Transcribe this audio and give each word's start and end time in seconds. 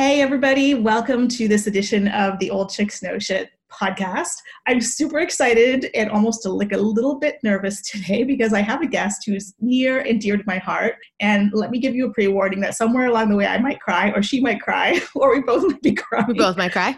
Hey, 0.00 0.22
everybody, 0.22 0.72
welcome 0.72 1.28
to 1.28 1.46
this 1.46 1.66
edition 1.66 2.08
of 2.08 2.38
the 2.38 2.48
Old 2.48 2.70
Chicks 2.70 3.02
Know 3.02 3.18
Shit 3.18 3.50
podcast. 3.70 4.32
I'm 4.66 4.80
super 4.80 5.18
excited 5.18 5.90
and 5.94 6.08
almost 6.08 6.46
like 6.46 6.72
a 6.72 6.78
little 6.78 7.18
bit 7.18 7.36
nervous 7.44 7.82
today 7.82 8.24
because 8.24 8.54
I 8.54 8.62
have 8.62 8.80
a 8.80 8.86
guest 8.86 9.24
who's 9.26 9.52
near 9.60 10.00
and 10.00 10.18
dear 10.18 10.38
to 10.38 10.42
my 10.46 10.56
heart. 10.56 10.94
And 11.20 11.52
let 11.52 11.70
me 11.70 11.78
give 11.78 11.94
you 11.94 12.06
a 12.06 12.12
pre 12.14 12.28
warning 12.28 12.60
that 12.60 12.76
somewhere 12.76 13.08
along 13.08 13.28
the 13.28 13.36
way 13.36 13.46
I 13.46 13.58
might 13.58 13.78
cry, 13.78 14.10
or 14.12 14.22
she 14.22 14.40
might 14.40 14.62
cry, 14.62 15.02
or 15.14 15.34
we 15.34 15.42
both 15.42 15.70
might 15.70 15.82
be 15.82 15.92
crying. 15.92 16.28
We 16.28 16.34
both 16.38 16.56
might 16.56 16.72
cry. 16.72 16.96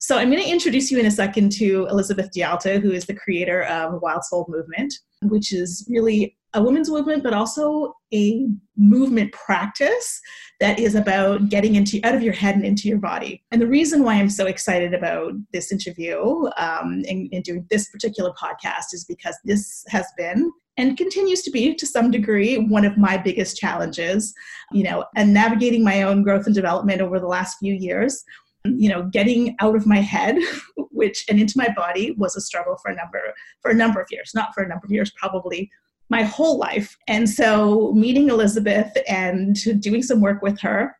So 0.00 0.18
I'm 0.18 0.28
going 0.28 0.42
to 0.42 0.50
introduce 0.50 0.90
you 0.90 0.98
in 0.98 1.06
a 1.06 1.10
second 1.12 1.52
to 1.52 1.86
Elizabeth 1.88 2.30
DiAlto, 2.36 2.82
who 2.82 2.90
is 2.90 3.04
the 3.04 3.14
creator 3.14 3.62
of 3.62 4.02
Wild 4.02 4.24
Soul 4.24 4.46
Movement, 4.48 4.92
which 5.22 5.52
is 5.52 5.86
really 5.88 6.36
a 6.54 6.62
women's 6.62 6.90
movement, 6.90 7.22
but 7.22 7.32
also 7.32 7.94
a 8.12 8.46
movement 8.76 9.32
practice 9.32 10.20
that 10.58 10.78
is 10.78 10.94
about 10.94 11.48
getting 11.48 11.76
into 11.76 12.00
out 12.04 12.14
of 12.14 12.22
your 12.22 12.32
head 12.32 12.54
and 12.54 12.64
into 12.64 12.88
your 12.88 12.98
body. 12.98 13.42
And 13.50 13.62
the 13.62 13.66
reason 13.66 14.02
why 14.02 14.14
I'm 14.14 14.30
so 14.30 14.46
excited 14.46 14.92
about 14.92 15.32
this 15.52 15.70
interview 15.72 16.20
um, 16.56 17.02
and, 17.08 17.28
and 17.32 17.44
doing 17.44 17.66
this 17.70 17.88
particular 17.88 18.32
podcast 18.32 18.92
is 18.92 19.04
because 19.04 19.36
this 19.44 19.84
has 19.88 20.06
been 20.16 20.50
and 20.76 20.96
continues 20.96 21.42
to 21.42 21.50
be 21.50 21.74
to 21.74 21.86
some 21.86 22.10
degree 22.10 22.56
one 22.56 22.84
of 22.84 22.96
my 22.96 23.16
biggest 23.16 23.56
challenges 23.56 24.32
you 24.72 24.82
know 24.82 25.04
and 25.16 25.34
navigating 25.34 25.82
my 25.84 26.02
own 26.02 26.22
growth 26.22 26.46
and 26.46 26.54
development 26.54 27.00
over 27.00 27.18
the 27.18 27.26
last 27.26 27.58
few 27.58 27.74
years 27.74 28.22
you 28.64 28.88
know 28.88 29.02
getting 29.02 29.56
out 29.60 29.74
of 29.74 29.86
my 29.86 29.98
head 29.98 30.36
which 30.90 31.24
and 31.28 31.40
into 31.40 31.54
my 31.56 31.68
body 31.76 32.12
was 32.12 32.36
a 32.36 32.40
struggle 32.40 32.76
for 32.82 32.90
a 32.90 32.94
number 32.94 33.20
for 33.60 33.70
a 33.70 33.74
number 33.74 34.00
of 34.00 34.06
years 34.10 34.32
not 34.34 34.54
for 34.54 34.62
a 34.62 34.68
number 34.68 34.84
of 34.84 34.92
years 34.92 35.10
probably 35.16 35.70
my 36.10 36.22
whole 36.22 36.58
life. 36.58 36.96
And 37.08 37.28
so 37.28 37.92
meeting 37.94 38.28
Elizabeth 38.28 38.92
and 39.08 39.56
doing 39.80 40.02
some 40.02 40.20
work 40.20 40.42
with 40.42 40.60
her 40.60 40.94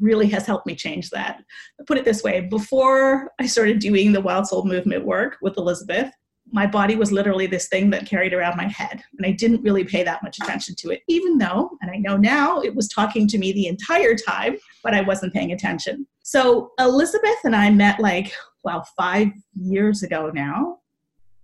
really 0.00 0.28
has 0.28 0.46
helped 0.46 0.66
me 0.66 0.74
change 0.74 1.10
that. 1.10 1.42
I'll 1.78 1.86
put 1.86 1.98
it 1.98 2.04
this 2.04 2.22
way 2.22 2.42
before 2.42 3.30
I 3.38 3.46
started 3.46 3.78
doing 3.78 4.12
the 4.12 4.20
Wild 4.20 4.46
Soul 4.46 4.64
Movement 4.64 5.04
work 5.04 5.36
with 5.42 5.58
Elizabeth, 5.58 6.10
my 6.50 6.66
body 6.66 6.96
was 6.96 7.12
literally 7.12 7.46
this 7.46 7.68
thing 7.68 7.90
that 7.90 8.06
carried 8.06 8.34
around 8.34 8.56
my 8.56 8.68
head. 8.68 9.02
And 9.16 9.26
I 9.26 9.32
didn't 9.32 9.62
really 9.62 9.84
pay 9.84 10.02
that 10.02 10.22
much 10.22 10.38
attention 10.38 10.74
to 10.78 10.90
it, 10.90 11.02
even 11.08 11.38
though, 11.38 11.70
and 11.80 11.90
I 11.90 11.96
know 11.96 12.16
now, 12.16 12.60
it 12.60 12.74
was 12.74 12.88
talking 12.88 13.26
to 13.28 13.38
me 13.38 13.52
the 13.52 13.68
entire 13.68 14.14
time, 14.14 14.56
but 14.82 14.92
I 14.94 15.00
wasn't 15.00 15.32
paying 15.32 15.52
attention. 15.52 16.06
So 16.22 16.72
Elizabeth 16.78 17.38
and 17.44 17.56
I 17.56 17.70
met 17.70 18.00
like, 18.00 18.34
well, 18.64 18.86
five 18.96 19.28
years 19.54 20.02
ago 20.02 20.30
now 20.34 20.78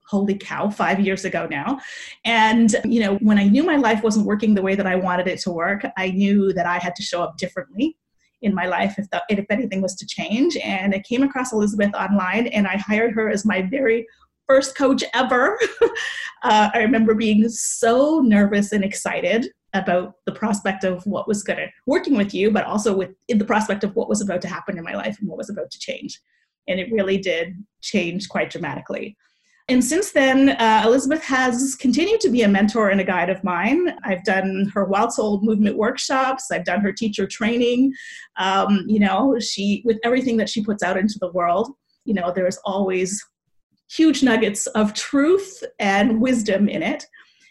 holy 0.08 0.34
cow, 0.34 0.70
five 0.70 1.00
years 1.00 1.24
ago 1.24 1.46
now. 1.50 1.78
And, 2.24 2.74
you 2.84 3.00
know, 3.00 3.16
when 3.16 3.38
I 3.38 3.44
knew 3.44 3.62
my 3.62 3.76
life 3.76 4.02
wasn't 4.02 4.26
working 4.26 4.54
the 4.54 4.62
way 4.62 4.74
that 4.74 4.86
I 4.86 4.96
wanted 4.96 5.28
it 5.28 5.40
to 5.40 5.50
work, 5.50 5.84
I 5.96 6.10
knew 6.10 6.52
that 6.54 6.66
I 6.66 6.78
had 6.78 6.96
to 6.96 7.02
show 7.02 7.22
up 7.22 7.36
differently 7.36 7.96
in 8.42 8.54
my 8.54 8.66
life 8.66 8.94
if, 8.98 9.10
the, 9.10 9.22
if 9.28 9.44
anything 9.50 9.82
was 9.82 9.94
to 9.96 10.06
change. 10.06 10.56
And 10.56 10.94
I 10.94 11.02
came 11.06 11.22
across 11.22 11.52
Elizabeth 11.52 11.94
online 11.94 12.46
and 12.48 12.66
I 12.66 12.76
hired 12.76 13.12
her 13.14 13.28
as 13.28 13.44
my 13.44 13.62
very 13.62 14.06
first 14.46 14.76
coach 14.76 15.04
ever. 15.12 15.58
uh, 16.42 16.70
I 16.72 16.78
remember 16.78 17.14
being 17.14 17.48
so 17.48 18.20
nervous 18.20 18.72
and 18.72 18.82
excited 18.82 19.50
about 19.74 20.14
the 20.24 20.32
prospect 20.32 20.84
of 20.84 21.04
what 21.04 21.28
was 21.28 21.42
going 21.42 21.58
to 21.58 21.68
working 21.86 22.16
with 22.16 22.32
you, 22.32 22.50
but 22.50 22.64
also 22.64 22.96
with 22.96 23.10
the 23.28 23.44
prospect 23.44 23.84
of 23.84 23.94
what 23.94 24.08
was 24.08 24.22
about 24.22 24.40
to 24.40 24.48
happen 24.48 24.78
in 24.78 24.84
my 24.84 24.94
life 24.94 25.18
and 25.20 25.28
what 25.28 25.36
was 25.36 25.50
about 25.50 25.70
to 25.70 25.78
change. 25.78 26.18
And 26.66 26.80
it 26.80 26.90
really 26.90 27.18
did 27.18 27.62
change 27.82 28.28
quite 28.28 28.50
dramatically 28.50 29.16
and 29.68 29.84
since 29.84 30.12
then, 30.12 30.50
uh, 30.50 30.82
Elizabeth 30.86 31.22
has 31.24 31.74
continued 31.74 32.20
to 32.22 32.30
be 32.30 32.42
a 32.42 32.48
mentor 32.48 32.88
and 32.88 33.00
a 33.00 33.04
guide 33.04 33.28
of 33.28 33.44
mine. 33.44 33.94
I've 34.02 34.24
done 34.24 34.70
her 34.74 34.86
Wild 34.86 35.12
Soul 35.12 35.40
movement 35.42 35.76
workshops. 35.76 36.50
I've 36.50 36.64
done 36.64 36.80
her 36.80 36.92
teacher 36.92 37.26
training. 37.26 37.92
Um, 38.38 38.84
you 38.86 38.98
know, 38.98 39.38
she 39.38 39.82
with 39.84 39.98
everything 40.04 40.38
that 40.38 40.48
she 40.48 40.64
puts 40.64 40.82
out 40.82 40.96
into 40.96 41.18
the 41.20 41.32
world. 41.32 41.70
You 42.06 42.14
know, 42.14 42.32
there's 42.34 42.58
always 42.64 43.22
huge 43.90 44.22
nuggets 44.22 44.66
of 44.68 44.94
truth 44.94 45.62
and 45.78 46.20
wisdom 46.20 46.68
in 46.68 46.82
it. 46.82 47.04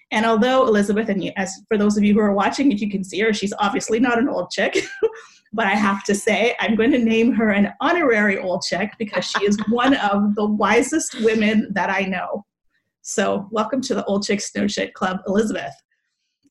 And 0.10 0.26
although 0.26 0.66
Elizabeth, 0.68 1.10
and 1.10 1.32
as 1.38 1.54
for 1.68 1.78
those 1.78 1.98
of 1.98 2.04
you 2.04 2.14
who 2.14 2.20
are 2.20 2.34
watching, 2.34 2.72
if 2.72 2.82
you 2.82 2.90
can 2.90 3.04
see 3.04 3.20
her, 3.20 3.34
she's 3.34 3.54
obviously 3.60 4.00
not 4.00 4.18
an 4.18 4.30
old 4.30 4.50
chick. 4.50 4.78
but 5.54 5.66
I 5.66 5.76
have 5.76 6.04
to 6.06 6.16
say, 6.16 6.56
I'm 6.60 6.76
going 6.76 6.92
to 6.92 6.98
name 6.98 7.34
her 7.34 7.52
an 7.52 7.74
honorary 7.82 8.38
old 8.38 8.64
chick 8.64 8.92
because 9.00 9.26
she 9.26 9.46
is 9.46 9.58
one 9.70 9.96
of 9.96 10.36
the 10.36 10.46
wisest 10.46 11.22
women 11.22 11.70
that 11.74 11.90
I 11.90 12.02
know. 12.02 12.46
So, 13.02 13.48
welcome 13.52 13.82
to 13.82 13.96
the 13.96 14.04
Old 14.06 14.26
Chicks 14.26 14.54
Know 14.54 14.68
Shit 14.68 14.94
Club, 14.94 15.20
Elizabeth. 15.28 15.74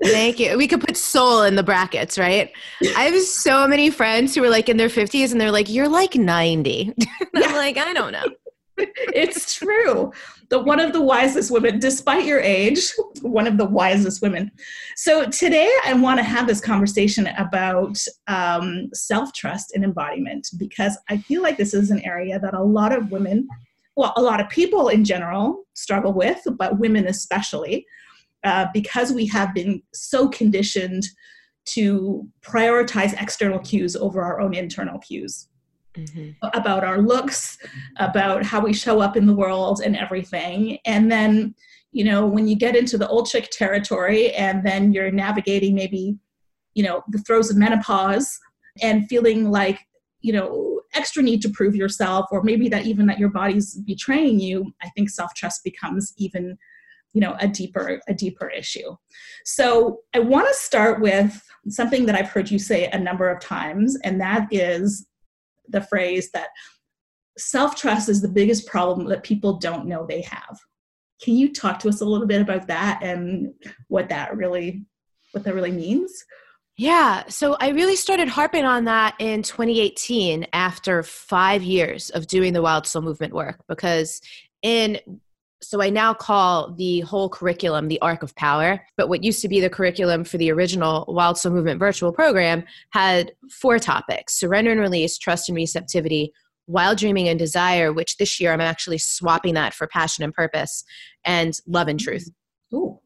Thank 0.02 0.38
you. 0.38 0.56
We 0.56 0.68
could 0.68 0.80
put 0.80 0.96
soul 0.96 1.42
in 1.42 1.54
the 1.54 1.62
brackets, 1.62 2.18
right? 2.18 2.50
I 2.96 3.04
have 3.04 3.20
so 3.22 3.66
many 3.66 3.90
friends 3.90 4.34
who 4.34 4.44
are 4.44 4.50
like 4.50 4.68
in 4.68 4.76
their 4.76 4.88
50s 4.88 5.32
and 5.32 5.40
they're 5.40 5.50
like, 5.50 5.68
You're 5.68 5.88
like 5.88 6.14
90. 6.14 6.94
I'm 7.34 7.54
like, 7.54 7.78
I 7.78 7.92
don't 7.92 8.12
know. 8.12 8.26
it's 8.78 9.54
true. 9.54 10.12
The 10.48 10.58
one 10.58 10.80
of 10.80 10.92
the 10.92 11.00
wisest 11.00 11.50
women, 11.50 11.78
despite 11.78 12.24
your 12.24 12.40
age, 12.40 12.92
one 13.22 13.46
of 13.46 13.58
the 13.58 13.64
wisest 13.64 14.22
women. 14.22 14.50
So 14.96 15.26
today 15.26 15.70
I 15.84 15.94
want 15.94 16.18
to 16.18 16.24
have 16.24 16.46
this 16.46 16.60
conversation 16.60 17.28
about 17.38 17.98
um, 18.26 18.88
self 18.92 19.32
trust 19.32 19.72
and 19.74 19.84
embodiment 19.84 20.48
because 20.56 20.98
I 21.08 21.18
feel 21.18 21.42
like 21.42 21.56
this 21.56 21.74
is 21.74 21.90
an 21.90 22.00
area 22.00 22.38
that 22.38 22.54
a 22.54 22.62
lot 22.62 22.92
of 22.92 23.10
women, 23.10 23.48
well, 23.96 24.12
a 24.16 24.22
lot 24.22 24.40
of 24.40 24.48
people 24.48 24.88
in 24.88 25.04
general 25.04 25.64
struggle 25.74 26.12
with, 26.12 26.40
but 26.58 26.78
women 26.78 27.06
especially, 27.06 27.86
uh, 28.44 28.66
because 28.72 29.12
we 29.12 29.26
have 29.26 29.54
been 29.54 29.82
so 29.92 30.28
conditioned 30.28 31.04
to 31.66 32.26
prioritize 32.42 33.20
external 33.20 33.58
cues 33.58 33.96
over 33.96 34.22
our 34.22 34.40
own 34.40 34.54
internal 34.54 34.98
cues 35.00 35.48
mm-hmm. 35.96 36.30
about 36.56 36.84
our 36.84 36.98
looks, 36.98 37.58
about 37.96 38.44
how 38.44 38.60
we 38.60 38.72
show 38.72 39.00
up 39.00 39.16
in 39.16 39.26
the 39.26 39.34
world 39.34 39.80
and 39.84 39.96
everything. 39.96 40.78
And 40.84 41.10
then, 41.10 41.54
you 41.96 42.04
know, 42.04 42.26
when 42.26 42.46
you 42.46 42.56
get 42.56 42.76
into 42.76 42.98
the 42.98 43.08
old 43.08 43.26
chick 43.26 43.48
territory 43.50 44.32
and 44.32 44.64
then 44.66 44.92
you're 44.92 45.10
navigating 45.10 45.74
maybe, 45.74 46.18
you 46.74 46.82
know, 46.82 47.02
the 47.08 47.18
throes 47.20 47.50
of 47.50 47.56
menopause 47.56 48.38
and 48.82 49.08
feeling 49.08 49.50
like, 49.50 49.80
you 50.20 50.32
know, 50.32 50.80
extra 50.94 51.22
need 51.22 51.40
to 51.40 51.48
prove 51.48 51.74
yourself, 51.74 52.26
or 52.30 52.42
maybe 52.42 52.68
that 52.68 52.84
even 52.84 53.06
that 53.06 53.18
your 53.18 53.30
body's 53.30 53.76
betraying 53.80 54.38
you, 54.38 54.74
I 54.82 54.90
think 54.90 55.08
self 55.08 55.32
trust 55.34 55.64
becomes 55.64 56.12
even 56.18 56.58
you 57.12 57.20
know 57.20 57.36
a 57.40 57.48
deeper 57.48 58.00
a 58.08 58.12
deeper 58.12 58.50
issue 58.50 58.94
so 59.44 60.00
i 60.12 60.18
want 60.18 60.46
to 60.46 60.52
start 60.52 61.00
with 61.00 61.40
something 61.68 62.04
that 62.04 62.16
i've 62.16 62.28
heard 62.28 62.50
you 62.50 62.58
say 62.58 62.88
a 62.88 62.98
number 62.98 63.30
of 63.30 63.40
times 63.40 63.96
and 64.02 64.20
that 64.20 64.48
is 64.50 65.06
the 65.68 65.80
phrase 65.80 66.30
that 66.32 66.48
self 67.38 67.76
trust 67.76 68.08
is 68.08 68.20
the 68.20 68.28
biggest 68.28 68.66
problem 68.66 69.06
that 69.08 69.22
people 69.22 69.58
don't 69.58 69.86
know 69.86 70.06
they 70.06 70.22
have. 70.22 70.58
Can 71.22 71.34
you 71.34 71.52
talk 71.52 71.78
to 71.80 71.88
us 71.88 72.00
a 72.00 72.04
little 72.04 72.26
bit 72.26 72.42
about 72.42 72.66
that 72.68 73.00
and 73.02 73.54
what 73.88 74.08
that 74.10 74.36
really 74.36 74.84
what 75.32 75.44
that 75.44 75.54
really 75.54 75.72
means? 75.72 76.24
Yeah, 76.78 77.24
so 77.28 77.56
I 77.58 77.70
really 77.70 77.96
started 77.96 78.28
harping 78.28 78.64
on 78.64 78.84
that 78.84 79.14
in 79.18 79.42
2018 79.42 80.46
after 80.52 81.02
5 81.02 81.62
years 81.62 82.10
of 82.10 82.26
doing 82.26 82.52
the 82.52 82.60
Wild 82.60 82.86
Soul 82.86 83.02
movement 83.02 83.32
work 83.32 83.62
because 83.66 84.20
in 84.62 85.00
so 85.62 85.80
I 85.80 85.88
now 85.88 86.12
call 86.12 86.74
the 86.74 87.00
whole 87.00 87.30
curriculum 87.30 87.88
the 87.88 88.00
Arc 88.00 88.22
of 88.22 88.34
Power. 88.36 88.80
But 88.96 89.08
what 89.08 89.24
used 89.24 89.40
to 89.42 89.48
be 89.48 89.60
the 89.60 89.70
curriculum 89.70 90.22
for 90.22 90.36
the 90.36 90.52
original 90.52 91.06
Wild 91.08 91.38
Soul 91.38 91.52
Movement 91.52 91.80
virtual 91.80 92.12
program 92.12 92.64
had 92.90 93.32
four 93.50 93.78
topics 93.78 94.38
surrender 94.38 94.70
and 94.70 94.80
release, 94.80 95.16
trust 95.16 95.48
and 95.48 95.56
receptivity, 95.56 96.32
wild 96.66 96.98
dreaming 96.98 97.28
and 97.28 97.38
desire, 97.38 97.92
which 97.92 98.16
this 98.16 98.40
year 98.40 98.52
I'm 98.52 98.60
actually 98.60 98.98
swapping 98.98 99.54
that 99.54 99.74
for 99.74 99.86
passion 99.86 100.24
and 100.24 100.32
purpose, 100.32 100.84
and 101.24 101.54
love 101.66 101.88
and 101.88 101.98
truth. 101.98 102.28
Mm. 102.72 102.78
Ooh. 102.78 103.00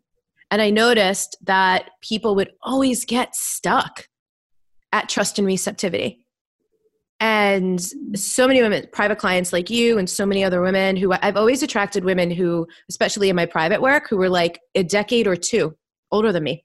And 0.50 0.60
I 0.60 0.70
noticed 0.70 1.36
that 1.42 1.90
people 2.02 2.34
would 2.34 2.50
always 2.62 3.04
get 3.04 3.36
stuck 3.36 4.08
at 4.92 5.08
trust 5.08 5.38
and 5.38 5.46
receptivity 5.46 6.24
and 7.20 7.80
so 8.14 8.48
many 8.48 8.62
women 8.62 8.86
private 8.92 9.18
clients 9.18 9.52
like 9.52 9.68
you 9.68 9.98
and 9.98 10.08
so 10.08 10.24
many 10.24 10.42
other 10.42 10.62
women 10.62 10.96
who 10.96 11.12
i've 11.22 11.36
always 11.36 11.62
attracted 11.62 12.04
women 12.04 12.30
who 12.30 12.66
especially 12.88 13.28
in 13.28 13.36
my 13.36 13.46
private 13.46 13.80
work 13.80 14.08
who 14.08 14.16
were 14.16 14.28
like 14.28 14.58
a 14.74 14.82
decade 14.82 15.26
or 15.26 15.36
two 15.36 15.76
older 16.10 16.32
than 16.32 16.42
me 16.42 16.64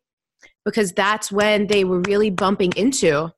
because 0.63 0.91
that's 0.93 1.31
when 1.31 1.67
they 1.67 1.83
were 1.83 1.99
really 2.01 2.29
bumping 2.29 2.71
into 2.75 3.29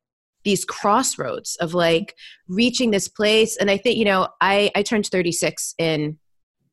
these 0.47 0.63
crossroads 0.63 1.57
of 1.57 1.73
like 1.73 2.15
reaching 2.47 2.91
this 2.91 3.09
place. 3.09 3.57
And 3.57 3.69
i 3.69 3.75
think 3.75 3.97
you 3.97 4.05
know 4.05 4.29
i 4.39 4.71
i 4.75 4.81
turned 4.81 5.05
36 5.05 5.75
in 5.77 6.17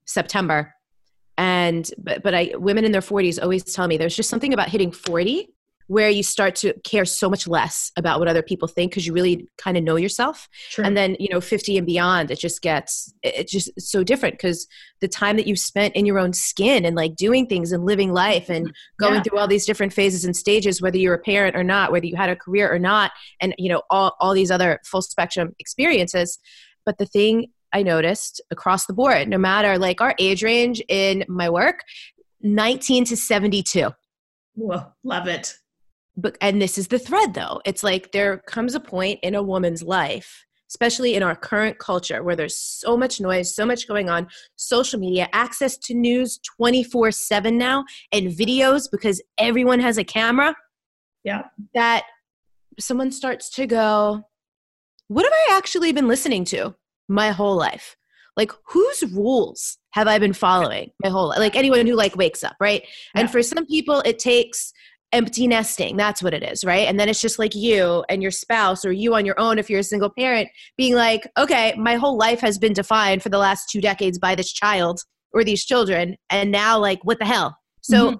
september. 0.06 0.72
And 1.36 1.90
but, 1.98 2.22
but 2.22 2.34
i 2.34 2.52
women 2.54 2.84
in 2.84 2.92
their 2.92 3.00
40s 3.00 3.42
always 3.42 3.64
tell 3.64 3.88
me 3.88 3.96
there's 3.96 4.14
just 4.14 4.30
something 4.30 4.54
about 4.54 4.68
hitting 4.68 4.92
40 4.92 5.48
where 5.86 6.08
you 6.08 6.22
start 6.22 6.56
to 6.56 6.72
care 6.82 7.04
so 7.04 7.28
much 7.28 7.46
less 7.46 7.92
about 7.96 8.18
what 8.18 8.28
other 8.28 8.42
people 8.42 8.66
think 8.66 8.90
because 8.90 9.06
you 9.06 9.12
really 9.12 9.46
kind 9.58 9.76
of 9.76 9.84
know 9.84 9.96
yourself. 9.96 10.48
True. 10.70 10.84
and 10.84 10.96
then 10.96 11.16
you 11.20 11.28
know 11.30 11.40
50 11.40 11.76
and 11.78 11.86
beyond 11.86 12.30
it 12.30 12.38
just 12.38 12.62
gets 12.62 13.12
it's 13.22 13.52
just 13.52 13.70
so 13.80 14.02
different 14.02 14.34
because 14.34 14.66
the 15.00 15.08
time 15.08 15.36
that 15.36 15.46
you 15.46 15.56
spent 15.56 15.94
in 15.94 16.06
your 16.06 16.18
own 16.18 16.32
skin 16.32 16.84
and 16.84 16.96
like 16.96 17.16
doing 17.16 17.46
things 17.46 17.72
and 17.72 17.84
living 17.84 18.12
life 18.12 18.48
and 18.48 18.66
mm-hmm. 18.66 19.04
going 19.04 19.16
yeah. 19.16 19.22
through 19.22 19.38
all 19.38 19.48
these 19.48 19.66
different 19.66 19.92
phases 19.92 20.24
and 20.24 20.36
stages 20.36 20.80
whether 20.80 20.96
you're 20.96 21.14
a 21.14 21.18
parent 21.18 21.56
or 21.56 21.64
not 21.64 21.92
whether 21.92 22.06
you 22.06 22.16
had 22.16 22.30
a 22.30 22.36
career 22.36 22.72
or 22.72 22.78
not 22.78 23.12
and 23.40 23.54
you 23.58 23.68
know 23.68 23.82
all, 23.90 24.16
all 24.20 24.34
these 24.34 24.50
other 24.50 24.80
full 24.84 25.02
spectrum 25.02 25.54
experiences. 25.58 26.38
But 26.86 26.98
the 26.98 27.06
thing 27.06 27.46
i 27.72 27.82
noticed 27.82 28.40
across 28.50 28.86
the 28.86 28.92
board 28.92 29.28
no 29.28 29.38
matter 29.38 29.78
like 29.78 30.00
our 30.00 30.14
age 30.18 30.42
range 30.42 30.82
in 30.88 31.24
my 31.28 31.48
work 31.48 31.80
19 32.40 33.06
to 33.06 33.16
72 33.16 33.90
Whoa, 34.56 34.92
love 35.02 35.26
it 35.26 35.56
but 36.16 36.36
and 36.40 36.60
this 36.60 36.78
is 36.78 36.88
the 36.88 36.98
thread 36.98 37.34
though. 37.34 37.60
It's 37.64 37.82
like 37.82 38.12
there 38.12 38.38
comes 38.38 38.74
a 38.74 38.80
point 38.80 39.20
in 39.22 39.34
a 39.34 39.42
woman's 39.42 39.82
life 39.82 40.44
especially 40.74 41.14
in 41.14 41.22
our 41.22 41.36
current 41.36 41.78
culture 41.78 42.22
where 42.22 42.34
there's 42.34 42.56
so 42.56 42.96
much 42.96 43.20
noise 43.20 43.54
so 43.54 43.64
much 43.64 43.86
going 43.86 44.08
on 44.08 44.26
social 44.56 44.98
media 44.98 45.28
access 45.32 45.76
to 45.76 45.94
news 45.94 46.40
24/7 46.60 47.54
now 47.56 47.84
and 48.12 48.28
videos 48.28 48.90
because 48.90 49.22
everyone 49.38 49.78
has 49.80 49.98
a 49.98 50.04
camera. 50.04 50.54
Yeah. 51.22 51.42
That 51.74 52.04
someone 52.78 53.12
starts 53.12 53.48
to 53.50 53.66
go 53.66 54.24
what 55.08 55.24
have 55.24 55.32
i 55.32 55.56
actually 55.56 55.92
been 55.92 56.08
listening 56.08 56.44
to 56.46 56.74
my 57.08 57.30
whole 57.30 57.56
life? 57.56 57.96
Like 58.36 58.50
whose 58.66 59.04
rules 59.12 59.78
have 59.90 60.08
i 60.08 60.18
been 60.18 60.32
following 60.32 60.90
my 61.04 61.10
whole 61.10 61.28
life 61.28 61.38
like 61.38 61.54
anyone 61.54 61.86
who 61.86 61.94
like 61.94 62.16
wakes 62.16 62.42
up 62.42 62.56
right? 62.58 62.82
Yeah. 63.14 63.20
and 63.20 63.30
for 63.30 63.42
some 63.42 63.64
people 63.66 64.00
it 64.00 64.18
takes 64.18 64.72
empty 65.12 65.46
nesting. 65.46 65.96
That's 65.96 66.22
what 66.22 66.34
it 66.34 66.42
is, 66.42 66.64
right? 66.64 66.88
And 66.88 66.98
then 66.98 67.08
it's 67.08 67.20
just 67.20 67.38
like 67.38 67.54
you 67.54 68.04
and 68.08 68.20
your 68.20 68.32
spouse 68.32 68.84
or 68.84 68.92
you 68.92 69.14
on 69.14 69.24
your 69.24 69.38
own 69.38 69.58
if 69.58 69.70
you're 69.70 69.80
a 69.80 69.84
single 69.84 70.10
parent 70.10 70.48
being 70.76 70.94
like, 70.94 71.30
okay, 71.38 71.72
my 71.78 71.94
whole 71.94 72.16
life 72.16 72.40
has 72.40 72.58
been 72.58 72.72
defined 72.72 73.22
for 73.22 73.28
the 73.28 73.38
last 73.38 73.68
two 73.70 73.80
decades 73.80 74.18
by 74.18 74.34
this 74.34 74.52
child 74.52 75.00
or 75.32 75.44
these 75.44 75.64
children. 75.64 76.16
And 76.30 76.50
now, 76.50 76.78
like, 76.78 76.98
what 77.04 77.18
the 77.20 77.26
hell? 77.26 77.56
So, 77.80 78.10
mm-hmm. 78.10 78.18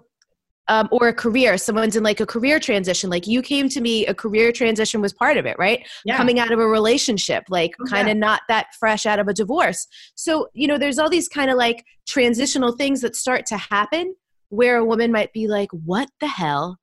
um, 0.68 0.88
or 0.92 1.08
a 1.08 1.14
career, 1.14 1.58
someone's 1.58 1.96
in 1.96 2.04
like 2.04 2.20
a 2.20 2.26
career 2.26 2.60
transition. 2.60 3.10
Like 3.10 3.26
you 3.26 3.42
came 3.42 3.68
to 3.70 3.80
me, 3.80 4.06
a 4.06 4.14
career 4.14 4.52
transition 4.52 5.00
was 5.00 5.12
part 5.12 5.36
of 5.36 5.46
it, 5.46 5.56
right? 5.58 5.84
Yeah. 6.04 6.16
Coming 6.16 6.38
out 6.38 6.52
of 6.52 6.60
a 6.60 6.66
relationship, 6.66 7.44
like 7.48 7.72
oh, 7.80 7.84
kind 7.86 8.08
of 8.08 8.16
not 8.16 8.42
that 8.48 8.66
fresh 8.78 9.04
out 9.04 9.18
of 9.18 9.26
a 9.26 9.34
divorce. 9.34 9.86
So, 10.14 10.48
you 10.52 10.68
know, 10.68 10.78
there's 10.78 10.98
all 10.98 11.10
these 11.10 11.28
kind 11.28 11.50
of 11.50 11.56
like 11.56 11.84
transitional 12.06 12.72
things 12.72 13.00
that 13.00 13.16
start 13.16 13.46
to 13.46 13.56
happen 13.56 14.14
where 14.54 14.76
a 14.76 14.84
woman 14.84 15.12
might 15.12 15.32
be 15.32 15.46
like, 15.48 15.70
what 15.72 16.08
the 16.20 16.28
hell 16.28 16.78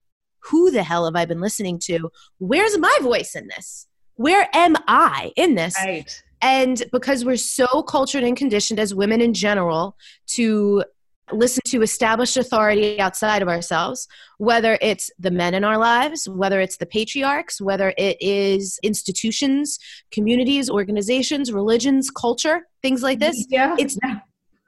who 0.46 0.72
the 0.72 0.84
hell 0.84 1.06
have 1.06 1.16
I 1.16 1.26
been 1.26 1.42
listening 1.42 1.80
to? 1.86 2.10
Where's 2.40 2.78
my 2.78 2.96
voice 3.02 3.36
in 3.36 3.48
this? 3.48 3.88
Where 4.16 4.50
am 4.54 4.76
I 4.88 5.32
in 5.36 5.56
this? 5.56 5.76
Right. 5.80 6.24
And 6.42 6.84
because 6.92 7.24
we're 7.24 7.38
so 7.38 7.84
cultured 7.84 8.24
and 8.24 8.36
conditioned 8.36 8.80
as 8.80 8.96
women 8.96 9.22
in 9.22 9.34
general 9.34 9.96
to 10.30 10.84
listen 11.32 11.62
to 11.68 11.82
established 11.82 12.36
authority 12.36 13.00
outside 13.00 13.42
of 13.42 13.48
ourselves, 13.48 14.08
whether 14.38 14.78
it's 14.82 15.12
the 15.20 15.32
men 15.32 15.54
in 15.54 15.64
our 15.64 15.78
lives, 15.78 16.28
whether 16.28 16.60
it's 16.60 16.78
the 16.78 16.86
patriarchs, 16.86 17.62
whether 17.62 17.94
it 17.98 18.18
is 18.20 18.80
institutions, 18.84 19.78
communities, 20.12 20.70
organizations, 20.70 21.54
religions, 21.54 22.10
culture, 22.10 22.68
things 22.82 23.02
like 23.02 23.20
this. 23.20 23.46
Yeah. 23.50 23.76
It's 23.78 23.98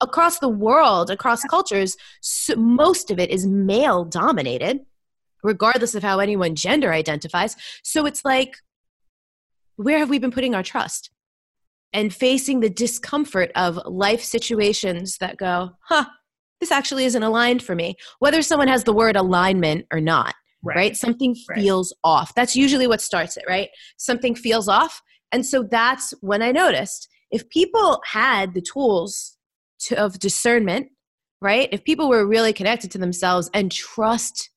across 0.04 0.40
the 0.40 0.50
world, 0.50 1.10
across 1.10 1.44
cultures, 1.44 1.98
so 2.22 2.56
most 2.56 3.10
of 3.10 3.20
it 3.20 3.30
is 3.30 3.48
male 3.48 4.06
dominated 4.06 4.82
regardless 5.44 5.94
of 5.94 6.04
how 6.04 6.20
anyone 6.20 6.56
gender 6.56 6.92
identifies. 6.92 7.56
So 7.84 8.06
it's 8.06 8.26
like, 8.26 8.56
where 9.76 10.00
have 10.00 10.10
we 10.10 10.20
been 10.20 10.32
putting 10.32 10.56
our 10.56 10.64
trust? 10.64 11.12
And 11.92 12.14
facing 12.14 12.62
the 12.62 12.70
discomfort 12.70 13.52
of 13.56 13.80
life 13.86 14.24
situations 14.24 15.18
that 15.20 15.38
go, 15.38 15.72
huh, 15.82 16.06
this 16.60 16.72
actually 16.72 17.06
isn't 17.06 17.22
aligned 17.22 17.62
for 17.62 17.76
me. 17.76 17.98
Whether 18.18 18.42
someone 18.42 18.68
has 18.68 18.84
the 18.84 18.94
word 18.94 19.16
alignment 19.16 19.86
or 19.92 20.02
not, 20.02 20.34
right? 20.64 20.76
right? 20.76 20.98
Something 20.98 21.36
right. 21.50 21.60
feels 21.60 21.94
off. 22.04 22.34
That's 22.34 22.56
usually 22.56 22.88
what 22.88 23.02
starts 23.02 23.38
it, 23.38 23.44
right? 23.48 23.70
Something 23.98 24.34
feels 24.34 24.68
off. 24.68 25.04
And 25.32 25.46
so 25.46 25.68
that's 25.70 26.16
when 26.22 26.42
I 26.42 26.52
noticed 26.52 27.10
if 27.30 27.48
people 27.50 28.02
had 28.06 28.56
the 28.56 28.62
tools 28.62 29.33
to, 29.88 29.98
of 29.98 30.20
discernment, 30.20 30.88
right? 31.42 31.70
If 31.72 31.84
people 31.84 32.10
were 32.10 32.26
really 32.26 32.54
connected 32.54 32.92
to 32.92 32.98
themselves 32.98 33.50
and 33.54 33.72
trust 33.72 34.50